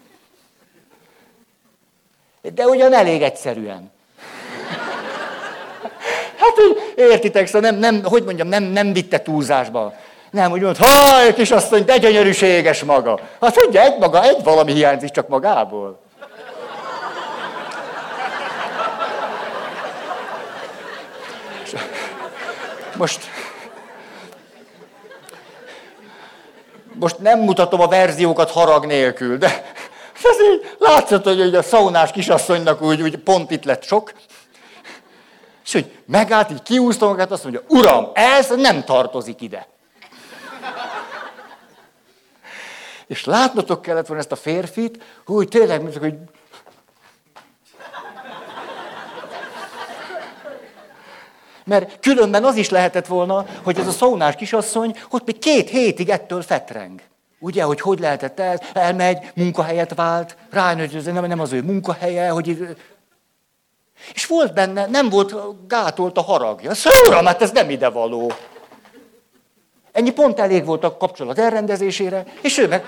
De 2.55 2.66
ugyan 2.66 2.92
elég 2.92 3.22
egyszerűen. 3.22 3.92
Hát, 6.36 6.55
hogy 6.55 6.92
értitek, 6.97 7.47
szóval 7.47 7.70
nem, 7.70 7.78
nem, 7.78 8.05
hogy 8.05 8.24
mondjam, 8.24 8.49
nem, 8.49 8.62
nem 8.62 8.92
vitte 8.92 9.22
túlzásba. 9.22 9.95
Nem, 10.30 10.53
úgy 10.53 10.61
mondta, 10.61 10.84
haj, 10.84 11.34
kisasszony, 11.34 11.84
de 11.84 11.99
gyönyörűséges 11.99 12.84
maga. 12.84 13.20
Hát 13.40 13.66
ugye, 13.66 13.82
egy 13.82 13.99
maga, 13.99 14.22
egy 14.22 14.45
valami 14.45 14.72
hiányzik 14.72 15.11
csak 15.11 15.28
magából. 15.28 16.03
Most, 22.96 23.30
most 26.92 27.18
nem 27.18 27.38
mutatom 27.40 27.80
a 27.80 27.88
verziókat 27.88 28.50
harag 28.50 28.86
nélkül, 28.86 29.38
de 29.38 29.72
ez 30.24 30.40
így 30.52 30.76
látszott, 30.78 31.24
hogy 31.24 31.54
a 31.54 31.62
szaunás 31.62 32.10
kisasszonynak 32.10 32.82
úgy, 32.82 33.02
úgy 33.02 33.16
pont 33.16 33.50
itt 33.50 33.64
lett 33.64 33.82
sok. 33.82 34.12
És 35.64 35.72
hogy 35.72 35.92
megállt, 36.06 36.50
így 36.50 36.62
kiúzta 36.62 37.06
magát, 37.06 37.30
azt 37.30 37.42
mondja, 37.42 37.62
uram, 37.68 38.10
ez 38.14 38.48
nem 38.56 38.84
tartozik 38.84 39.40
ide. 39.40 39.66
És 43.06 43.24
látnotok 43.24 43.82
kellett 43.82 44.06
volna 44.06 44.22
ezt 44.22 44.32
a 44.32 44.36
férfit, 44.36 45.02
hogy 45.26 45.48
tényleg, 45.48 45.82
mint 45.82 45.96
hogy 45.96 46.14
Mert 51.64 51.98
különben 52.00 52.44
az 52.44 52.56
is 52.56 52.68
lehetett 52.70 53.06
volna, 53.06 53.46
hogy 53.62 53.78
ez 53.78 53.86
a 53.86 53.90
szaunás 53.90 54.34
kisasszony 54.34 54.98
ott 55.10 55.26
még 55.26 55.38
két 55.38 55.68
hétig 55.68 56.08
ettől 56.08 56.42
fetreng. 56.42 57.00
Ugye, 57.38 57.62
hogy 57.62 57.80
hogy 57.80 57.98
lehetett 57.98 58.40
ez? 58.40 58.58
Elmegy, 58.72 59.30
munkahelyet 59.34 59.94
vált, 59.94 60.36
rájön, 60.50 60.78
hogy 60.78 60.94
ez 60.94 61.04
nem, 61.04 61.26
nem 61.26 61.40
az 61.40 61.52
ő 61.52 61.62
munkahelye, 61.62 62.28
hogy... 62.28 62.76
És 64.14 64.26
volt 64.26 64.54
benne, 64.54 64.86
nem 64.86 65.08
volt 65.08 65.34
gátolt 65.68 66.18
a 66.18 66.22
haragja. 66.22 66.74
Szóra, 66.74 67.22
mert 67.22 67.42
ez 67.42 67.50
nem 67.50 67.70
ide 67.70 67.88
való. 67.88 68.32
Ennyi 69.92 70.10
pont 70.10 70.40
elég 70.40 70.64
volt 70.64 70.84
a 70.84 70.96
kapcsolat 70.96 71.38
elrendezésére, 71.38 72.24
és 72.40 72.58
ő 72.58 72.68
meg, 72.68 72.84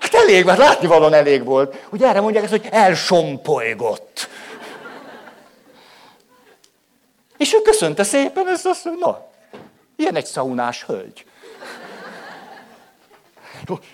hát 0.00 0.14
elég, 0.14 0.44
mert 0.44 0.58
látni 0.58 0.86
valóan 0.86 1.14
elég 1.14 1.44
volt. 1.44 1.86
Ugye 1.90 2.08
erre 2.08 2.20
mondják 2.20 2.44
ezt, 2.44 2.52
hogy 2.52 2.68
elsompolygott. 2.70 4.28
És 7.36 7.54
ő 7.54 7.62
köszönte 7.62 8.04
szépen, 8.04 8.48
ez 8.48 8.64
azt 8.64 8.84
mondja, 8.84 9.06
na, 9.06 9.26
ilyen 9.96 10.14
egy 10.14 10.26
szaunás 10.26 10.84
hölgy. 10.84 11.24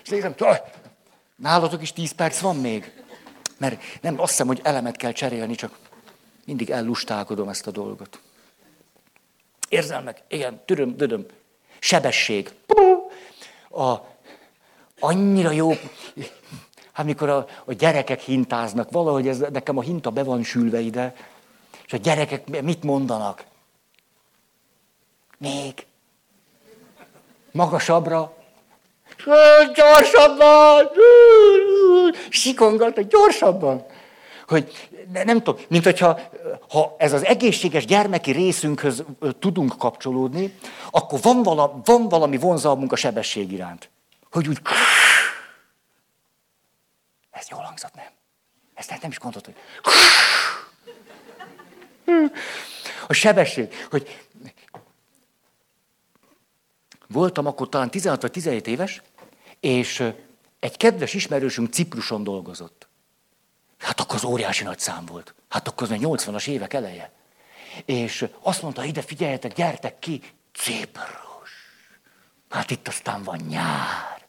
És 0.03 0.09
nézem, 0.09 0.35
nálatok 1.35 1.81
is 1.81 1.93
tíz 1.93 2.11
perc 2.11 2.39
van 2.39 2.55
még? 2.55 3.01
Mert 3.57 3.81
nem, 4.01 4.19
azt 4.19 4.29
hiszem, 4.29 4.47
hogy 4.47 4.59
elemet 4.63 4.97
kell 4.97 5.11
cserélni, 5.11 5.55
csak 5.55 5.77
mindig 6.45 6.69
ellustálkodom 6.69 7.49
ezt 7.49 7.67
a 7.67 7.71
dolgot. 7.71 8.19
Érzelmek, 9.69 10.23
igen, 10.27 10.61
türöm, 10.65 10.97
dödöm. 10.97 11.25
Sebesség. 11.79 12.51
A, 13.69 13.95
annyira 14.99 15.51
jó, 15.51 15.71
hát 16.91 17.05
mikor 17.05 17.29
a, 17.29 17.47
a 17.65 17.73
gyerekek 17.73 18.21
hintáznak, 18.21 18.91
valahogy 18.91 19.27
ez, 19.27 19.37
nekem 19.37 19.77
a 19.77 19.81
hinta 19.81 20.09
be 20.09 20.23
van 20.23 20.43
sülve 20.43 20.79
ide, 20.79 21.15
és 21.85 21.93
a 21.93 21.97
gyerekek 21.97 22.61
mit 22.61 22.83
mondanak? 22.83 23.43
Még. 25.37 25.85
Magasabbra. 27.51 28.33
Gyorsabban! 29.73 30.89
Sikongatok, 32.29 33.07
gyorsabban. 33.07 33.85
Hogy 34.47 34.89
nem 35.11 35.43
tudom, 35.43 35.61
mint 35.67 35.83
hogyha 35.83 36.19
ha 36.69 36.95
ez 36.97 37.13
az 37.13 37.25
egészséges 37.25 37.85
gyermeki 37.85 38.31
részünkhöz 38.31 39.03
tudunk 39.39 39.77
kapcsolódni, 39.77 40.57
akkor 40.91 41.19
van, 41.21 41.43
vala, 41.43 41.81
van 41.83 42.09
valami 42.09 42.37
vonzalmunk 42.37 42.91
a 42.91 42.95
sebesség 42.95 43.51
iránt. 43.51 43.89
Hogy 44.31 44.47
úgy... 44.47 44.59
Ez 47.31 47.47
jól 47.49 47.61
hangzott, 47.61 47.93
nem? 47.95 48.11
Ezt 48.73 48.89
nem 49.01 49.11
is 49.11 49.19
gondolt, 49.19 49.45
hogy... 49.45 49.55
A 53.07 53.13
sebesség, 53.13 53.73
hogy 53.89 54.19
voltam 57.07 57.45
akkor 57.45 57.69
talán 57.69 57.91
16 57.91 58.21
vagy 58.21 58.31
17 58.31 58.67
éves, 58.67 59.01
és 59.59 60.13
egy 60.59 60.77
kedves 60.77 61.13
ismerősünk 61.13 61.73
Cipruson 61.73 62.23
dolgozott. 62.23 62.87
Hát 63.77 63.99
akkor 63.99 64.15
az 64.15 64.23
óriási 64.23 64.63
nagy 64.63 64.79
szám 64.79 65.05
volt. 65.05 65.33
Hát 65.49 65.67
akkor 65.67 65.91
az 65.91 65.97
80-as 66.01 66.47
évek 66.47 66.73
eleje. 66.73 67.11
És 67.85 68.25
azt 68.39 68.61
mondta, 68.61 68.83
ide 68.83 69.01
figyeljetek, 69.01 69.53
gyertek 69.53 69.99
ki, 69.99 70.21
Ciprus. 70.53 71.51
Hát 72.49 72.71
itt 72.71 72.87
aztán 72.87 73.23
van 73.23 73.39
nyár. 73.49 74.25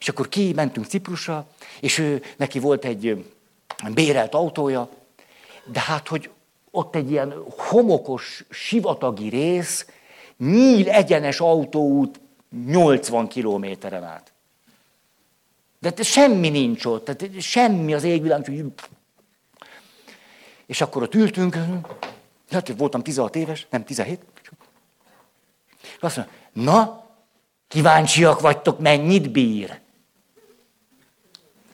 És 0.00 0.08
akkor 0.08 0.28
ki 0.28 0.52
mentünk 0.52 0.86
Ciprusra, 0.86 1.46
és 1.80 1.98
ő, 1.98 2.22
neki 2.36 2.58
volt 2.58 2.84
egy 2.84 3.32
bérelt 3.92 4.34
autója, 4.34 4.88
de 5.64 5.80
hát, 5.80 6.08
hogy 6.08 6.30
ott 6.74 6.94
egy 6.94 7.10
ilyen 7.10 7.34
homokos, 7.56 8.44
sivatagi 8.50 9.28
rész, 9.28 9.86
nyíl 10.36 10.88
egyenes 10.88 11.40
autóút 11.40 12.20
80 12.66 13.28
kilométeren 13.28 14.04
át. 14.04 14.32
De 15.78 16.02
semmi 16.02 16.48
nincs 16.48 16.84
ott, 16.84 17.04
tehát 17.04 17.40
semmi 17.40 17.94
az 17.94 18.02
égvilág. 18.02 18.52
És 20.66 20.80
akkor 20.80 21.02
ott 21.02 21.14
ültünk, 21.14 21.58
hát 22.50 22.74
voltam 22.76 23.02
16 23.02 23.36
éves, 23.36 23.66
nem 23.70 23.84
17. 23.84 24.20
És 25.80 25.98
azt 26.00 26.16
mondja, 26.16 26.34
na, 26.52 27.04
kíváncsiak 27.68 28.40
vagytok, 28.40 28.78
mennyit 28.78 29.30
bír? 29.30 29.80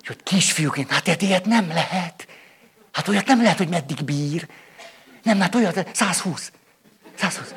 És 0.03 0.07
hogy 0.07 0.22
kisfiúként, 0.22 0.90
hát 0.90 1.22
ilyet 1.22 1.44
nem 1.44 1.68
lehet. 1.68 2.26
Hát 2.92 3.09
olyat 3.09 3.26
nem 3.26 3.42
lehet, 3.42 3.59
hogy 3.59 3.68
meddig 3.68 4.05
bír. 4.05 4.48
Nem, 5.23 5.41
hát 5.41 5.55
olyat, 5.55 5.89
120. 5.93 6.53
120. 7.14 7.55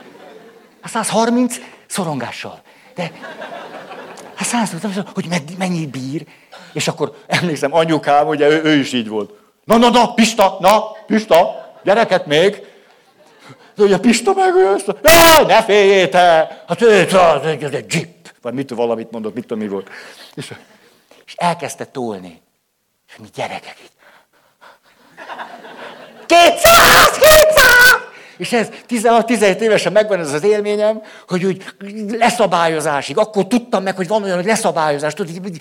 A 0.82 0.88
130 0.88 1.55
szorongással. 1.88 2.61
De 2.95 3.11
hát 4.36 4.47
120, 4.47 4.95
hogy 5.14 5.28
mennyi 5.57 5.88
bír. 5.88 6.26
És 6.74 6.88
akkor 6.88 7.16
emlékszem, 7.28 7.74
anyukám, 7.74 8.28
ugye 8.28 8.47
ő, 8.47 8.64
ő 8.64 8.76
is 8.76 8.93
így 8.93 9.07
volt. 9.07 9.32
Na, 9.64 9.78
na, 9.78 9.89
na, 9.89 10.14
Pista, 10.14 10.57
na, 10.59 10.82
Pista, 11.05 11.72
gyereket 11.84 12.26
még. 12.26 12.64
De 13.76 13.84
ugye 13.84 13.97
Pista 13.97 14.34
meg 14.34 14.53
ő 14.55 14.76
ne 15.47 15.64
féljél 15.64 16.09
te! 16.09 16.64
Hát 16.68 16.82
ő, 16.82 16.91
ez 16.91 17.74
egy 17.74 17.93
jeep. 17.93 18.32
Vagy 18.41 18.53
mit 18.53 18.70
valamit 18.70 19.11
mondott, 19.11 19.34
mit 19.34 19.45
tudom, 19.45 19.64
mi 19.64 19.70
volt. 19.70 19.89
És, 20.36 20.53
és 21.26 21.34
elkezdte 21.38 21.86
tolni. 21.86 22.41
És 23.07 23.18
mi 23.18 23.28
gyerekek 23.36 23.78
így. 23.82 23.91
200, 26.26 27.09
200! 27.11 28.11
És 28.38 28.53
ez 28.53 28.67
16-17 28.89 29.59
évesen 29.59 29.91
megvan 29.91 30.19
ez 30.19 30.34
az 30.34 30.43
élményem, 30.43 31.01
hogy 31.28 31.45
úgy 31.45 31.63
leszabályozásig. 32.17 33.17
Akkor 33.17 33.47
tudtam 33.47 33.84
meg, 33.84 33.95
hogy 33.95 34.07
van 34.07 34.24
olyan, 34.24 34.36
hogy 34.36 34.45
leszabályozás. 34.45 35.13
Tudod, 35.13 35.57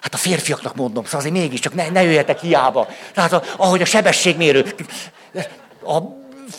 hát 0.00 0.14
a 0.14 0.16
férfiaknak 0.16 0.74
mondom, 0.74 1.04
szóval 1.04 1.20
azért 1.20 1.34
mégiscsak 1.34 1.74
ne, 1.74 1.88
ne 1.88 2.02
jöjjetek 2.02 2.40
hiába. 2.40 2.88
Tehát 3.14 3.32
a, 3.32 3.42
ahogy 3.56 3.82
a 3.82 3.84
sebességmérő, 3.84 4.74
a 5.84 5.98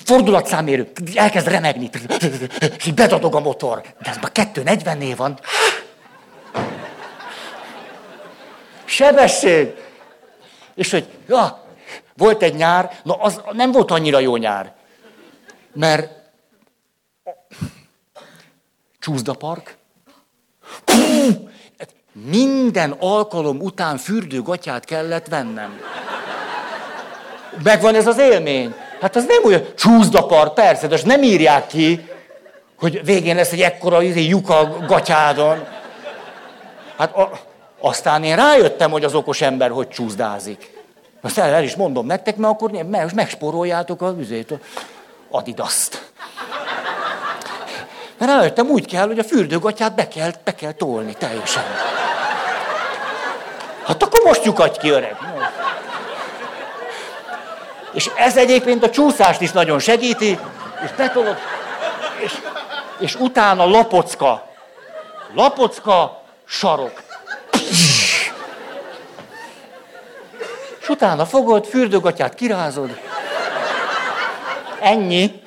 fordulatszámérő 0.06 0.92
elkezd 1.14 1.48
remegni, 1.48 1.90
és 2.78 2.86
így 2.86 2.94
bedadog 2.94 3.36
a 3.36 3.40
motor. 3.40 3.82
De 4.04 4.10
ez 4.10 4.18
már 4.22 4.32
240-nél 4.34 5.14
van. 5.16 5.40
Sebesség! 8.86 9.74
És 10.76 10.92
hogy, 10.92 11.08
ja, 11.28 11.59
volt 12.20 12.42
egy 12.42 12.56
nyár, 12.56 13.00
na 13.04 13.14
az 13.14 13.42
nem 13.52 13.72
volt 13.72 13.92
annyira 13.92 14.20
jó 14.20 14.36
nyár. 14.36 14.74
Mert 15.74 16.12
csúszdapark, 19.00 19.78
minden 22.12 22.92
alkalom 23.00 23.60
után 23.60 23.98
fürdőgatyát 23.98 24.86
kellett 24.86 25.28
vennem. 25.28 25.80
Megvan 27.64 27.96
ez 27.96 28.08
az 28.08 28.18
élmény. 28.18 28.74
Hát 29.02 29.16
az 29.16 29.26
nem 29.26 29.44
olyan 29.44 29.66
csúszdapark, 29.76 30.54
persze, 30.54 30.88
de 30.88 31.00
nem 31.04 31.24
írják 31.24 31.68
ki, 31.68 32.10
hogy 32.80 33.06
végén 33.06 33.36
lesz 33.36 33.52
egy 33.52 33.62
ekkora 33.62 34.02
izé, 34.02 34.28
lyuk 34.28 34.50
a 34.50 34.78
gatyádon. 34.88 35.68
Hát 36.98 37.16
a, 37.16 37.32
aztán 37.80 38.24
én 38.24 38.36
rájöttem, 38.36 38.92
hogy 38.92 39.04
az 39.04 39.14
okos 39.14 39.42
ember 39.42 39.70
hogy 39.70 39.88
csúszdázik. 39.88 40.79
Azt 41.22 41.38
el, 41.38 41.54
el 41.54 41.64
is 41.64 41.76
mondom 41.76 42.06
nektek, 42.06 42.36
mert 42.36 42.54
akkor 42.54 42.72
meg, 42.72 43.14
megspóroljátok 43.14 44.02
az 44.02 44.14
üzét, 44.18 44.54
adidaszt. 45.30 46.12
Mert 48.18 48.32
rájöttem, 48.32 48.68
úgy 48.68 48.86
kell, 48.86 49.08
hogy 49.08 49.20
a 49.20 49.24
fürdőgatyát 49.24 49.96
be 49.96 50.08
kell, 50.08 50.32
be 50.44 50.56
kell 50.56 50.72
tolni 50.72 51.14
teljesen. 51.14 51.64
Hát 53.86 54.04
akkor 54.04 54.22
most 54.24 54.46
lyukadj 54.46 54.80
ki, 54.80 54.90
öreg. 54.90 55.18
És 57.94 58.10
ez 58.16 58.38
egyébként 58.38 58.84
a 58.84 58.90
csúszást 58.90 59.42
is 59.42 59.52
nagyon 59.52 59.80
segíti, 59.80 60.40
és 60.84 60.92
betolod, 60.98 61.38
és, 62.24 62.34
és 63.00 63.16
utána 63.16 63.66
lapocka. 63.66 64.48
Lapocka, 65.34 66.22
sarok. 66.46 67.09
És 70.90 70.96
utána 70.96 71.26
fogod, 71.26 71.66
fürdőgatyát 71.66 72.36
kirázod. 72.36 73.00
Ennyi. 74.82 75.42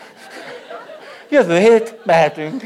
Jövő 1.28 1.58
hét 1.58 2.04
mehetünk. 2.04 2.62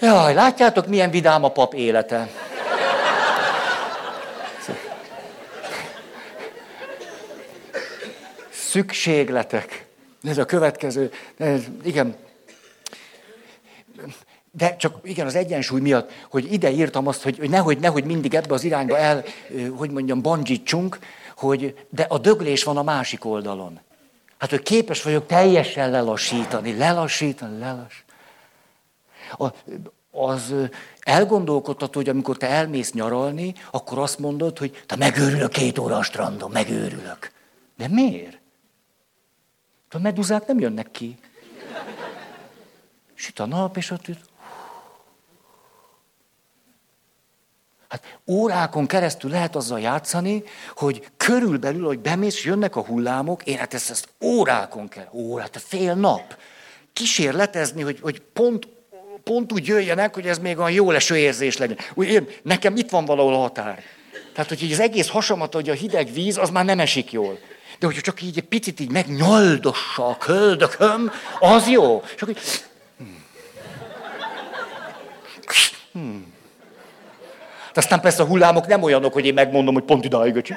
Jaj, 0.00 0.34
látjátok, 0.34 0.86
milyen 0.86 1.10
vidám 1.10 1.44
a 1.44 1.48
pap 1.48 1.74
élete. 1.74 2.28
Szükségletek. 8.50 9.86
Ez 10.22 10.38
a 10.38 10.44
következő. 10.44 11.12
Ez, 11.38 11.60
igen. 11.84 12.16
De 14.54 14.76
csak 14.76 14.98
igen, 15.02 15.26
az 15.26 15.34
egyensúly 15.34 15.80
miatt, 15.80 16.12
hogy 16.30 16.52
ide 16.52 16.70
írtam 16.70 17.06
azt, 17.06 17.22
hogy, 17.22 17.38
hogy 17.38 17.50
nehogy, 17.50 17.78
nehogy 17.78 18.04
mindig 18.04 18.34
ebbe 18.34 18.54
az 18.54 18.64
irányba 18.64 18.98
el, 18.98 19.24
hogy 19.76 19.90
mondjam, 19.90 20.22
bandzsítsunk, 20.22 20.98
hogy 21.36 21.86
de 21.90 22.02
a 22.02 22.18
döglés 22.18 22.64
van 22.64 22.76
a 22.76 22.82
másik 22.82 23.24
oldalon. 23.24 23.80
Hát, 24.38 24.50
hogy 24.50 24.62
képes 24.62 25.02
vagyok 25.02 25.26
teljesen 25.26 25.90
lelassítani, 25.90 26.76
lelassítani, 26.76 27.58
lelassítani. 27.58 28.10
Az 30.10 30.54
elgondolkodtató, 31.00 31.98
hogy 31.98 32.08
amikor 32.08 32.36
te 32.36 32.48
elmész 32.48 32.92
nyaralni, 32.92 33.54
akkor 33.70 33.98
azt 33.98 34.18
mondod, 34.18 34.58
hogy 34.58 34.82
te 34.86 34.96
megőrülök 34.96 35.50
két 35.50 35.78
óra 35.78 35.96
a 35.96 36.02
strandon, 36.02 36.50
megőrülök. 36.50 37.32
De 37.76 37.88
miért? 37.88 38.38
A 39.90 39.98
meduzák 39.98 40.46
nem 40.46 40.58
jönnek 40.58 40.90
ki. 40.90 41.18
Süt 43.14 43.38
a 43.38 43.46
nap, 43.46 43.76
és 43.76 43.90
ott 43.90 44.06
Hát 47.92 48.18
órákon 48.26 48.86
keresztül 48.86 49.30
lehet 49.30 49.56
azzal 49.56 49.80
játszani, 49.80 50.42
hogy 50.76 51.06
körülbelül, 51.16 51.86
hogy 51.86 51.98
bemész, 51.98 52.44
jönnek 52.44 52.76
a 52.76 52.84
hullámok, 52.84 53.44
én 53.44 53.56
hát 53.58 53.74
ezt, 53.74 53.90
ezt 53.90 54.08
órákon 54.20 54.88
kell, 54.88 55.08
órát, 55.12 55.62
fél 55.66 55.94
nap. 55.94 56.36
Kísérletezni, 56.92 57.82
hogy, 57.82 57.98
hogy 58.02 58.22
pont, 58.32 58.68
pont 59.22 59.52
úgy 59.52 59.66
jöjjenek, 59.66 60.14
hogy 60.14 60.26
ez 60.26 60.38
még 60.38 60.58
olyan 60.58 60.70
jó 60.70 60.90
leső 60.90 61.16
érzés 61.16 61.56
legyen. 61.56 61.76
Úgy, 61.94 62.08
én, 62.08 62.28
nekem 62.42 62.76
itt 62.76 62.90
van 62.90 63.04
valahol 63.04 63.34
a 63.34 63.38
határ. 63.38 63.82
Tehát, 64.32 64.48
hogy 64.48 64.62
így 64.62 64.72
az 64.72 64.80
egész 64.80 65.08
hasamat, 65.08 65.54
hogy 65.54 65.70
a 65.70 65.74
hideg 65.74 66.12
víz, 66.12 66.36
az 66.36 66.50
már 66.50 66.64
nem 66.64 66.80
esik 66.80 67.12
jól. 67.12 67.38
De 67.78 67.86
hogyha 67.86 68.02
csak 68.02 68.22
így 68.22 68.38
egy 68.38 68.48
picit 68.48 68.80
így 68.80 68.90
megnyaldossa 68.90 70.06
a 70.06 70.16
köldököm, 70.16 71.12
az 71.40 71.68
jó. 71.68 72.02
És 72.14 72.22
akkor 72.22 72.36
így... 72.36 72.64
Hmm. 72.98 73.24
Hmm. 75.92 76.31
De 77.72 77.80
aztán 77.80 78.00
persze 78.00 78.22
a 78.22 78.26
hullámok 78.26 78.66
nem 78.66 78.82
olyanok, 78.82 79.12
hogy 79.12 79.26
én 79.26 79.34
megmondom, 79.34 79.74
hogy 79.74 79.82
pont 79.82 80.04
idáig, 80.04 80.36
öcsi. 80.36 80.54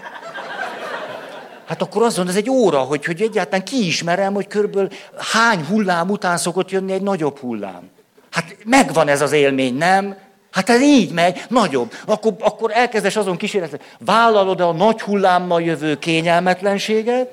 Hát 1.65 1.81
akkor 1.81 2.03
azon, 2.03 2.27
ez 2.27 2.35
egy 2.35 2.49
óra, 2.49 2.79
hogy, 2.79 3.05
hogy 3.05 3.21
egyáltalán 3.21 3.65
kiismerem, 3.65 4.33
hogy 4.33 4.47
körülbelül 4.47 4.89
hány 5.17 5.65
hullám 5.65 6.09
után 6.09 6.37
szokott 6.37 6.71
jönni 6.71 6.91
egy 6.91 7.01
nagyobb 7.01 7.37
hullám. 7.37 7.89
Hát 8.31 8.55
megvan 8.65 9.07
ez 9.07 9.21
az 9.21 9.31
élmény, 9.31 9.75
nem? 9.75 10.15
Hát 10.51 10.69
ez 10.69 10.81
így 10.81 11.11
megy, 11.11 11.43
nagyobb. 11.49 11.93
Akkor, 12.05 12.35
akkor 12.39 12.71
elkezdesz 12.73 13.15
azon 13.15 13.37
kísérletet, 13.37 13.95
vállalod 13.99 14.61
a 14.61 14.71
nagy 14.71 15.01
hullámmal 15.01 15.61
jövő 15.61 15.99
kényelmetlenséget, 15.99 17.31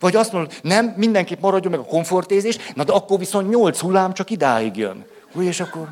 vagy 0.00 0.16
azt 0.16 0.32
mondod, 0.32 0.52
nem, 0.62 0.94
mindenképp 0.96 1.40
maradjon 1.40 1.70
meg 1.70 1.80
a 1.80 1.84
komfortézés, 1.84 2.56
na 2.74 2.84
de 2.84 2.92
akkor 2.92 3.18
viszont 3.18 3.50
nyolc 3.50 3.78
hullám 3.78 4.12
csak 4.12 4.30
idáig 4.30 4.76
jön. 4.76 5.04
Úgy, 5.34 5.44
és 5.44 5.60
akkor... 5.60 5.88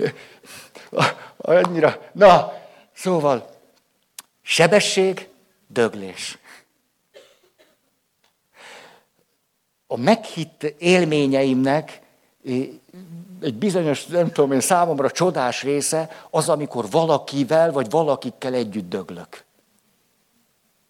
Annyira. 1.36 2.02
Na, 2.12 2.52
szóval, 2.92 3.50
sebesség, 4.42 5.28
döglés. 5.66 6.38
A 9.86 9.96
meghitt 9.96 10.62
élményeimnek 10.78 12.00
egy 13.40 13.54
bizonyos, 13.54 14.06
nem 14.06 14.32
tudom 14.32 14.52
én, 14.52 14.60
számomra 14.60 15.10
csodás 15.10 15.62
része 15.62 16.10
az, 16.30 16.48
amikor 16.48 16.90
valakivel 16.90 17.72
vagy 17.72 17.90
valakikkel 17.90 18.54
együtt 18.54 18.88
döglök. 18.88 19.44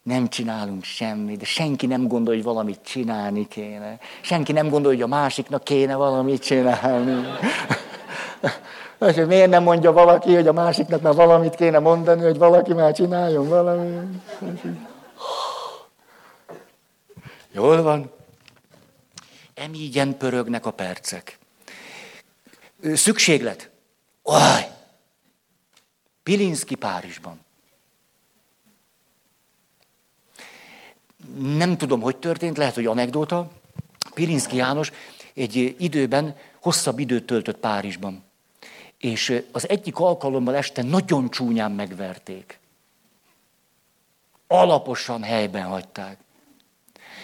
Nem 0.03 0.29
csinálunk 0.29 0.85
semmit, 0.85 1.39
de 1.39 1.45
senki 1.45 1.87
nem 1.87 2.07
gondol, 2.07 2.35
hogy 2.35 2.43
valamit 2.43 2.81
csinálni 2.83 3.49
kéne. 3.49 3.99
Senki 4.21 4.53
nem 4.53 4.69
gondol, 4.69 4.93
hogy 4.93 5.03
a 5.03 5.07
másiknak 5.07 5.65
kéne 5.65 5.95
valamit 5.95 6.43
csinálni. 6.43 7.25
És 9.07 9.15
hogy 9.15 9.27
miért 9.27 9.51
nem 9.51 9.63
mondja 9.63 9.93
valaki, 9.93 10.35
hogy 10.35 10.47
a 10.47 10.53
másiknak 10.53 11.01
már 11.01 11.15
valamit 11.15 11.55
kéne 11.55 11.79
mondani, 11.79 12.23
hogy 12.23 12.39
valaki 12.39 12.73
már 12.73 12.95
csináljon 12.95 13.49
valamit. 13.49 14.23
Jól 17.53 17.83
van. 17.83 18.11
Emígyen 19.55 20.17
pörögnek 20.17 20.67
a 20.67 20.71
percek. 20.71 21.39
Szükséglet. 22.95 23.71
Oj! 24.23 24.67
Pilinszki 26.23 26.75
Párizsban. 26.75 27.41
Nem 31.57 31.77
tudom, 31.77 32.01
hogy 32.01 32.17
történt, 32.17 32.57
lehet, 32.57 32.75
hogy 32.75 32.87
anekdóta. 32.87 33.51
Pilinszki 34.15 34.57
János 34.57 34.93
egy 35.35 35.75
időben 35.79 36.37
hosszabb 36.61 36.99
időt 36.99 37.27
töltött 37.27 37.57
Párizsban. 37.57 38.28
És 38.99 39.43
az 39.53 39.69
egyik 39.69 39.99
alkalommal 39.99 40.57
este 40.57 40.83
nagyon 40.83 41.31
csúnyán 41.31 41.73
megverték. 41.73 42.59
Alaposan 44.47 45.23
helyben 45.23 45.65
hagyták. 45.65 46.19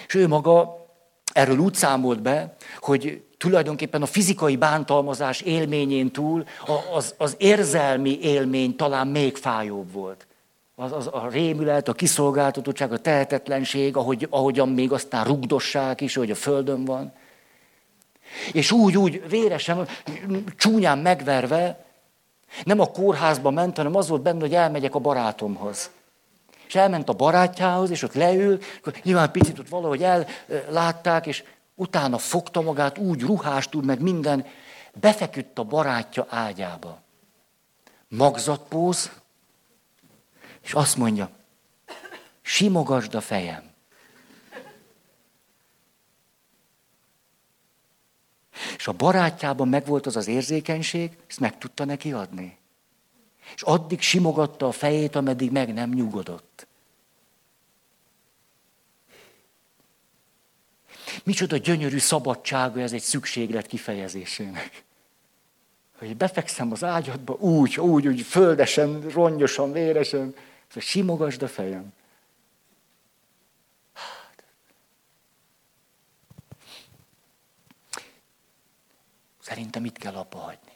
És 0.07 0.15
ő 0.15 0.29
maga 0.29 0.87
erről 1.33 1.59
úgy 1.59 1.75
számolt 1.75 2.23
be, 2.23 2.57
hogy 2.81 3.25
tulajdonképpen 3.37 4.03
a 4.03 4.07
fizikai 4.07 4.57
bántalmazás 4.57 5.41
élményén 5.41 6.11
túl 6.11 6.45
az, 6.93 7.15
az 7.19 7.35
érzelmi 7.39 8.19
élmény 8.21 8.77
talán 8.77 9.07
még 9.07 9.37
fájóbb 9.37 9.93
volt. 9.93 10.27
Az, 10.75 10.93
az 10.93 11.07
a 11.07 11.29
rémület, 11.31 11.89
a 11.89 11.93
kiszolgáltatottság, 11.93 12.93
a 12.93 12.99
tehetetlenség, 12.99 13.97
ahogy, 13.97 14.27
ahogyan 14.31 14.69
még 14.69 14.93
aztán 14.93 15.25
rugdossák 15.25 16.01
is, 16.01 16.15
hogy 16.15 16.31
a 16.31 16.35
földön 16.35 16.85
van. 16.85 17.13
És 18.53 18.73
úgy, 18.73 18.97
úgy 18.97 19.29
véresen, 19.29 19.89
csúnyán 20.57 20.99
megverve, 20.99 21.85
nem 22.65 22.81
a 22.81 22.87
kórházba 22.87 23.51
ment, 23.51 23.77
hanem 23.77 23.97
az 23.97 24.09
volt 24.09 24.23
benne, 24.23 24.41
hogy 24.41 24.55
elmegyek 24.55 24.95
a 24.95 24.99
barátomhoz. 24.99 25.91
És 26.67 26.75
elment 26.75 27.09
a 27.09 27.13
barátjához, 27.13 27.91
és 27.91 28.03
ott 28.03 28.15
leül, 28.15 28.59
nyilván 29.03 29.31
picit 29.31 29.59
ott 29.59 29.69
valahogy 29.69 30.03
ellátták, 30.03 31.27
és 31.27 31.45
utána 31.75 32.19
fogta 32.19 32.61
magát, 32.61 32.99
úgy 32.99 33.21
ruhást 33.21 33.83
meg 33.83 34.01
minden, 34.01 34.47
befeküdt 34.93 35.59
a 35.59 35.65
barátja 35.65 36.27
ágyába. 36.29 36.99
Magzatpóz, 38.09 39.11
és 40.63 40.73
azt 40.73 40.97
mondja, 40.97 41.31
simogasd 42.43 43.15
a 43.15 43.21
fejem. 43.21 43.74
És 48.77 48.89
a 48.89 48.93
barátjában 48.93 49.69
megvolt 49.69 50.07
az 50.07 50.17
az 50.17 50.27
érzékenység, 50.27 51.11
ezt 51.29 51.41
meg 51.41 51.59
tudta 51.59 51.85
neki 51.85 52.13
adni. 52.13 52.57
És 53.55 53.63
addig 53.63 54.01
simogatta 54.01 54.67
a 54.67 54.73
fejét, 54.73 55.17
ameddig 55.17 55.51
meg 55.51 55.73
nem 55.73 55.91
nyugodott. 55.91 56.67
Micsoda 61.25 61.57
gyönyörű 61.57 61.99
szabadsága 61.99 62.81
ez 62.81 62.93
egy 62.93 63.03
szükséglet 63.03 63.67
kifejezésének. 63.67 64.85
Hogy 65.99 66.17
befekszem 66.17 66.73
az 66.73 66.85
ágyadba 66.85 67.33
úgy, 67.33 67.81
úgy, 67.81 68.09
úgy 68.09 68.21
földesen, 68.21 69.01
rongyosan, 69.01 69.73
véresen, 69.73 70.35
simogasd 70.77 71.43
a 71.43 71.49
fejem. 71.49 71.93
Szerintem 79.45 79.85
itt 79.85 79.99
kell 79.99 80.15
abba 80.15 80.39
hagyni. 80.39 80.74